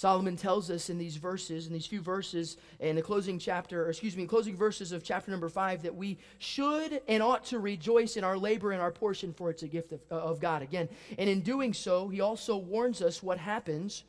Solomon 0.00 0.34
tells 0.34 0.70
us 0.70 0.88
in 0.88 0.96
these 0.96 1.16
verses, 1.16 1.66
in 1.66 1.74
these 1.74 1.84
few 1.84 2.00
verses, 2.00 2.56
in 2.78 2.96
the 2.96 3.02
closing 3.02 3.38
chapter, 3.38 3.84
or 3.84 3.90
excuse 3.90 4.16
me, 4.16 4.24
closing 4.24 4.56
verses 4.56 4.92
of 4.92 5.04
chapter 5.04 5.30
number 5.30 5.50
five, 5.50 5.82
that 5.82 5.94
we 5.94 6.16
should 6.38 7.02
and 7.06 7.22
ought 7.22 7.44
to 7.44 7.58
rejoice 7.58 8.16
in 8.16 8.24
our 8.24 8.38
labor 8.38 8.72
and 8.72 8.80
our 8.80 8.90
portion, 8.90 9.34
for 9.34 9.50
it's 9.50 9.62
a 9.62 9.68
gift 9.68 9.92
of, 9.92 10.00
of 10.10 10.40
God. 10.40 10.62
Again, 10.62 10.88
and 11.18 11.28
in 11.28 11.42
doing 11.42 11.74
so, 11.74 12.08
he 12.08 12.22
also 12.22 12.56
warns 12.56 13.02
us 13.02 13.22
what 13.22 13.36
happens 13.36 14.04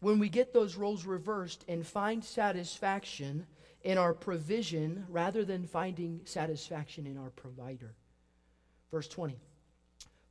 when 0.00 0.18
we 0.18 0.28
get 0.28 0.52
those 0.52 0.76
roles 0.76 1.06
reversed 1.06 1.64
and 1.68 1.86
find 1.86 2.22
satisfaction 2.22 3.46
in 3.82 3.96
our 3.96 4.12
provision 4.12 5.06
rather 5.08 5.42
than 5.42 5.66
finding 5.66 6.20
satisfaction 6.24 7.06
in 7.06 7.16
our 7.16 7.30
provider. 7.30 7.94
Verse 8.90 9.08
20 9.08 9.38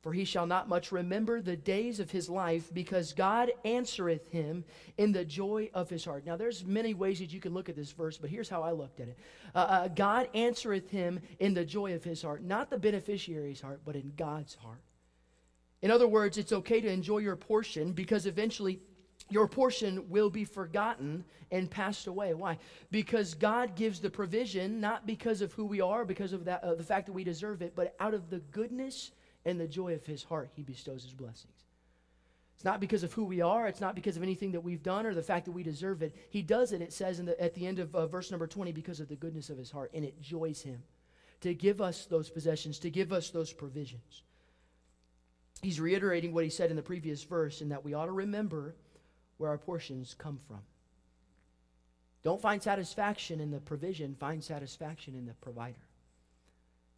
For 0.02 0.14
he 0.14 0.24
shall 0.24 0.46
not 0.46 0.68
much 0.68 0.92
remember 0.92 1.42
the 1.42 1.56
days 1.56 2.00
of 2.00 2.10
his 2.10 2.30
life, 2.30 2.72
because 2.72 3.12
God 3.12 3.52
answereth 3.66 4.28
him 4.28 4.64
in 4.96 5.12
the 5.12 5.26
joy 5.26 5.70
of 5.74 5.90
his 5.90 6.06
heart. 6.06 6.24
Now, 6.24 6.36
there's 6.36 6.64
many 6.64 6.94
ways 6.94 7.18
that 7.18 7.32
you 7.32 7.40
can 7.40 7.52
look 7.52 7.68
at 7.68 7.76
this 7.76 7.92
verse, 7.92 8.16
but 8.16 8.30
here's 8.30 8.48
how 8.48 8.62
I 8.62 8.72
looked 8.72 9.00
at 9.00 9.08
it 9.08 9.18
uh, 9.54 9.58
uh, 9.58 9.88
God 9.88 10.28
answereth 10.34 10.90
him 10.90 11.20
in 11.38 11.52
the 11.52 11.64
joy 11.64 11.94
of 11.94 12.02
his 12.02 12.22
heart, 12.22 12.42
not 12.42 12.70
the 12.70 12.78
beneficiary's 12.78 13.60
heart, 13.60 13.82
but 13.84 13.94
in 13.94 14.12
God's 14.16 14.54
heart. 14.54 14.80
In 15.82 15.90
other 15.90 16.08
words, 16.08 16.38
it's 16.38 16.52
okay 16.52 16.80
to 16.80 16.90
enjoy 16.90 17.18
your 17.18 17.36
portion 17.36 17.92
because 17.92 18.26
eventually 18.26 18.80
your 19.28 19.46
portion 19.48 20.08
will 20.08 20.30
be 20.30 20.44
forgotten 20.44 21.24
and 21.50 21.70
passed 21.70 22.06
away. 22.06 22.34
Why? 22.34 22.58
Because 22.90 23.34
God 23.34 23.76
gives 23.76 24.00
the 24.00 24.10
provision 24.10 24.80
not 24.80 25.06
because 25.06 25.40
of 25.40 25.52
who 25.52 25.64
we 25.64 25.80
are, 25.80 26.04
because 26.04 26.32
of 26.32 26.44
that, 26.46 26.62
uh, 26.64 26.74
the 26.74 26.82
fact 26.82 27.06
that 27.06 27.12
we 27.12 27.24
deserve 27.24 27.62
it, 27.62 27.74
but 27.74 27.94
out 28.00 28.14
of 28.14 28.30
the 28.30 28.38
goodness 28.38 29.12
and 29.44 29.60
the 29.60 29.68
joy 29.68 29.94
of 29.94 30.06
His 30.06 30.22
heart, 30.22 30.50
He 30.54 30.62
bestows 30.62 31.02
His 31.02 31.14
blessings. 31.14 31.64
It's 32.60 32.64
not 32.66 32.78
because 32.78 33.02
of 33.02 33.14
who 33.14 33.24
we 33.24 33.40
are. 33.40 33.66
It's 33.68 33.80
not 33.80 33.94
because 33.94 34.18
of 34.18 34.22
anything 34.22 34.52
that 34.52 34.60
we've 34.60 34.82
done 34.82 35.06
or 35.06 35.14
the 35.14 35.22
fact 35.22 35.46
that 35.46 35.52
we 35.52 35.62
deserve 35.62 36.02
it. 36.02 36.14
He 36.28 36.42
does 36.42 36.72
it, 36.72 36.82
it 36.82 36.92
says 36.92 37.16
the, 37.16 37.40
at 37.40 37.54
the 37.54 37.66
end 37.66 37.78
of 37.78 37.96
uh, 37.96 38.06
verse 38.06 38.30
number 38.30 38.46
20, 38.46 38.70
because 38.72 39.00
of 39.00 39.08
the 39.08 39.16
goodness 39.16 39.48
of 39.48 39.56
his 39.56 39.70
heart, 39.70 39.90
and 39.94 40.04
it 40.04 40.20
joys 40.20 40.60
him 40.60 40.82
to 41.40 41.54
give 41.54 41.80
us 41.80 42.04
those 42.04 42.28
possessions, 42.28 42.78
to 42.80 42.90
give 42.90 43.14
us 43.14 43.30
those 43.30 43.50
provisions. 43.50 44.24
He's 45.62 45.80
reiterating 45.80 46.34
what 46.34 46.44
he 46.44 46.50
said 46.50 46.68
in 46.68 46.76
the 46.76 46.82
previous 46.82 47.22
verse, 47.22 47.62
in 47.62 47.70
that 47.70 47.82
we 47.82 47.94
ought 47.94 48.06
to 48.06 48.12
remember 48.12 48.74
where 49.38 49.48
our 49.48 49.56
portions 49.56 50.14
come 50.18 50.38
from. 50.46 50.60
Don't 52.22 52.42
find 52.42 52.62
satisfaction 52.62 53.40
in 53.40 53.50
the 53.50 53.60
provision, 53.60 54.14
find 54.20 54.44
satisfaction 54.44 55.14
in 55.14 55.24
the 55.24 55.32
provider. 55.32 55.80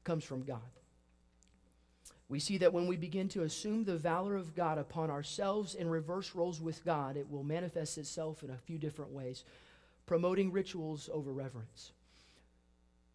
It 0.00 0.04
comes 0.04 0.24
from 0.24 0.42
God. 0.42 0.58
We 2.32 2.40
see 2.40 2.56
that 2.56 2.72
when 2.72 2.86
we 2.86 2.96
begin 2.96 3.28
to 3.28 3.42
assume 3.42 3.84
the 3.84 3.98
valor 3.98 4.36
of 4.36 4.54
God 4.54 4.78
upon 4.78 5.10
ourselves 5.10 5.74
and 5.74 5.90
reverse 5.90 6.34
roles 6.34 6.62
with 6.62 6.82
God, 6.82 7.18
it 7.18 7.30
will 7.30 7.44
manifest 7.44 7.98
itself 7.98 8.42
in 8.42 8.48
a 8.48 8.56
few 8.56 8.78
different 8.78 9.10
ways, 9.10 9.44
promoting 10.06 10.50
rituals 10.50 11.10
over 11.12 11.30
reverence. 11.30 11.92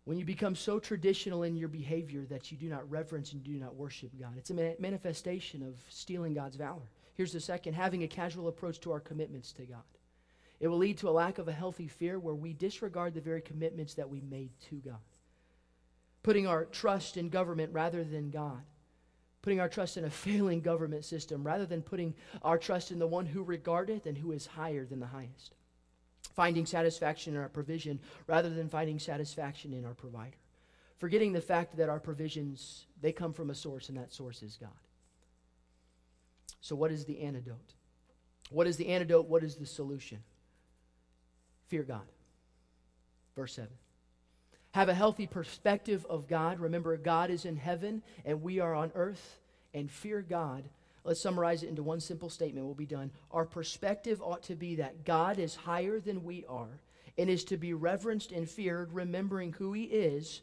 When 0.05 0.19
you 0.19 0.23
become 0.23 0.55
so 0.55 0.77
traditional 0.77 1.41
in 1.41 1.55
your 1.55 1.67
behavior 1.67 2.25
that 2.29 2.51
you 2.51 2.59
do 2.59 2.69
not 2.69 2.87
reverence 2.91 3.33
and 3.33 3.43
do 3.43 3.53
not 3.53 3.73
worship 3.73 4.11
God, 4.19 4.35
it's 4.37 4.51
a 4.51 4.75
manifestation 4.77 5.63
of 5.63 5.77
stealing 5.89 6.35
God's 6.35 6.55
valor. 6.55 6.91
Here's 7.15 7.33
the 7.33 7.39
second 7.39 7.73
having 7.73 8.03
a 8.03 8.07
casual 8.07 8.49
approach 8.49 8.79
to 8.81 8.91
our 8.91 8.99
commitments 8.99 9.51
to 9.53 9.63
God. 9.63 9.81
It 10.59 10.67
will 10.67 10.77
lead 10.77 10.99
to 10.99 11.09
a 11.09 11.11
lack 11.11 11.39
of 11.39 11.47
a 11.47 11.53
healthy 11.53 11.87
fear 11.87 12.19
where 12.19 12.35
we 12.35 12.53
disregard 12.53 13.15
the 13.15 13.21
very 13.21 13.41
commitments 13.41 13.95
that 13.95 14.11
we 14.11 14.21
made 14.21 14.51
to 14.69 14.75
God. 14.75 15.01
Putting 16.21 16.45
our 16.45 16.65
trust 16.65 17.17
in 17.17 17.29
government 17.29 17.73
rather 17.73 18.03
than 18.03 18.29
God. 18.29 18.61
Putting 19.41 19.59
our 19.59 19.69
trust 19.69 19.97
in 19.97 20.05
a 20.05 20.09
failing 20.25 20.61
government 20.61 21.05
system 21.05 21.43
rather 21.43 21.65
than 21.65 21.81
putting 21.81 22.13
our 22.41 22.57
trust 22.57 22.91
in 22.91 22.99
the 22.99 23.07
one 23.07 23.25
who 23.25 23.43
regardeth 23.43 24.05
and 24.05 24.17
who 24.17 24.31
is 24.31 24.45
higher 24.45 24.85
than 24.85 24.99
the 24.99 25.07
highest. 25.07 25.55
Finding 26.35 26.65
satisfaction 26.65 27.35
in 27.35 27.39
our 27.39 27.49
provision 27.49 27.99
rather 28.27 28.49
than 28.49 28.69
finding 28.69 28.99
satisfaction 28.99 29.73
in 29.73 29.85
our 29.85 29.93
provider. 29.93 30.37
Forgetting 30.97 31.31
the 31.31 31.41
fact 31.41 31.77
that 31.77 31.89
our 31.89 31.99
provisions, 31.99 32.85
they 33.01 33.11
come 33.11 33.33
from 33.33 33.49
a 33.49 33.55
source, 33.55 33.89
and 33.89 33.97
that 33.97 34.11
source 34.11 34.41
is 34.41 34.57
God. 34.59 34.69
So, 36.59 36.75
what 36.75 36.91
is 36.91 37.05
the 37.05 37.21
antidote? 37.21 37.73
What 38.49 38.67
is 38.67 38.77
the 38.77 38.87
antidote? 38.87 39.27
What 39.27 39.43
is 39.43 39.55
the 39.55 39.65
solution? 39.65 40.23
Fear 41.67 41.83
God. 41.83 42.07
Verse 43.35 43.53
7. 43.53 43.69
Have 44.77 44.89
a 44.89 44.93
healthy 44.93 45.25
perspective 45.25 46.05
of 46.07 46.27
God. 46.27 46.59
Remember, 46.59 46.95
God 46.97 47.31
is 47.31 47.45
in 47.45 47.55
heaven 47.55 48.03
and 48.25 48.43
we 48.43 48.59
are 48.59 48.75
on 48.75 48.91
earth. 48.93 49.39
And 49.73 49.89
fear 49.89 50.21
God. 50.21 50.65
Let's 51.03 51.19
summarize 51.19 51.63
it 51.63 51.69
into 51.69 51.81
one 51.81 51.99
simple 51.99 52.29
statement. 52.29 52.63
We'll 52.63 52.75
be 52.75 52.85
done. 52.85 53.09
Our 53.31 53.43
perspective 53.43 54.21
ought 54.21 54.43
to 54.43 54.55
be 54.55 54.75
that 54.75 55.03
God 55.03 55.39
is 55.39 55.55
higher 55.55 55.99
than 55.99 56.23
we 56.23 56.45
are 56.47 56.79
and 57.17 57.27
is 57.27 57.43
to 57.45 57.57
be 57.57 57.73
reverenced 57.73 58.31
and 58.31 58.47
feared, 58.47 58.93
remembering 58.93 59.53
who 59.53 59.73
He 59.73 59.85
is 59.85 60.41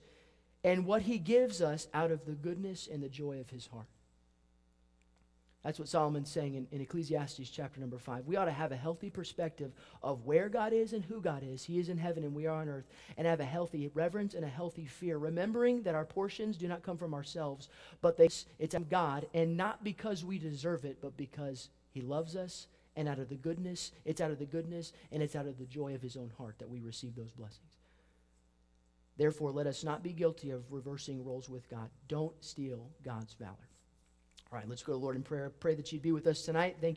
and 0.64 0.84
what 0.84 1.02
He 1.02 1.18
gives 1.18 1.62
us 1.62 1.86
out 1.94 2.10
of 2.10 2.24
the 2.24 2.32
goodness 2.32 2.88
and 2.92 3.04
the 3.04 3.08
joy 3.08 3.38
of 3.38 3.50
His 3.50 3.68
heart. 3.68 3.86
That's 5.64 5.78
what 5.78 5.88
Solomon's 5.88 6.30
saying 6.30 6.54
in, 6.54 6.66
in, 6.70 6.82
Ecclesiastes 6.82 7.48
chapter 7.48 7.80
number 7.80 7.96
five. 7.96 8.26
We 8.26 8.36
ought 8.36 8.44
to 8.44 8.52
have 8.52 8.70
a 8.70 8.76
healthy 8.76 9.08
perspective 9.08 9.72
of 10.02 10.26
where 10.26 10.50
God 10.50 10.74
is 10.74 10.92
and 10.92 11.02
who 11.02 11.22
God 11.22 11.42
is. 11.42 11.64
He 11.64 11.78
is 11.78 11.88
in 11.88 11.96
heaven 11.96 12.22
and 12.22 12.34
we 12.34 12.46
are 12.46 12.60
on 12.60 12.68
earth, 12.68 12.84
and 13.16 13.26
have 13.26 13.40
a 13.40 13.46
healthy 13.46 13.90
reverence 13.94 14.34
and 14.34 14.44
a 14.44 14.48
healthy 14.48 14.84
fear, 14.84 15.16
remembering 15.16 15.82
that 15.82 15.94
our 15.94 16.04
portions 16.04 16.58
do 16.58 16.68
not 16.68 16.82
come 16.82 16.98
from 16.98 17.14
ourselves, 17.14 17.70
but 18.02 18.18
they, 18.18 18.28
it's 18.58 18.74
from 18.74 18.84
God, 18.84 19.26
and 19.32 19.56
not 19.56 19.82
because 19.82 20.22
we 20.22 20.38
deserve 20.38 20.84
it, 20.84 20.98
but 21.00 21.16
because 21.16 21.70
He 21.90 22.02
loves 22.02 22.36
us, 22.36 22.66
and 22.94 23.08
out 23.08 23.18
of 23.18 23.30
the 23.30 23.34
goodness, 23.34 23.90
it's 24.04 24.20
out 24.20 24.30
of 24.30 24.38
the 24.38 24.44
goodness, 24.44 24.92
and 25.10 25.22
it's 25.22 25.34
out 25.34 25.46
of 25.46 25.58
the 25.58 25.64
joy 25.64 25.94
of 25.94 26.02
His 26.02 26.16
own 26.16 26.30
heart 26.36 26.56
that 26.58 26.68
we 26.68 26.80
receive 26.80 27.16
those 27.16 27.32
blessings. 27.32 27.78
Therefore, 29.16 29.50
let 29.50 29.66
us 29.66 29.82
not 29.82 30.02
be 30.02 30.12
guilty 30.12 30.50
of 30.50 30.70
reversing 30.70 31.24
roles 31.24 31.48
with 31.48 31.70
God. 31.70 31.88
Don't 32.06 32.34
steal 32.44 32.90
God's 33.02 33.32
valor. 33.32 33.68
All 34.54 34.60
right, 34.60 34.68
let's 34.68 34.84
go 34.84 34.92
to 34.92 34.98
the 35.00 35.02
Lord 35.02 35.16
in 35.16 35.22
prayer. 35.24 35.50
Pray 35.58 35.74
that 35.74 35.90
you'd 35.90 36.02
be 36.02 36.12
with 36.12 36.28
us 36.28 36.42
tonight. 36.42 36.76
Thank. 36.80 36.92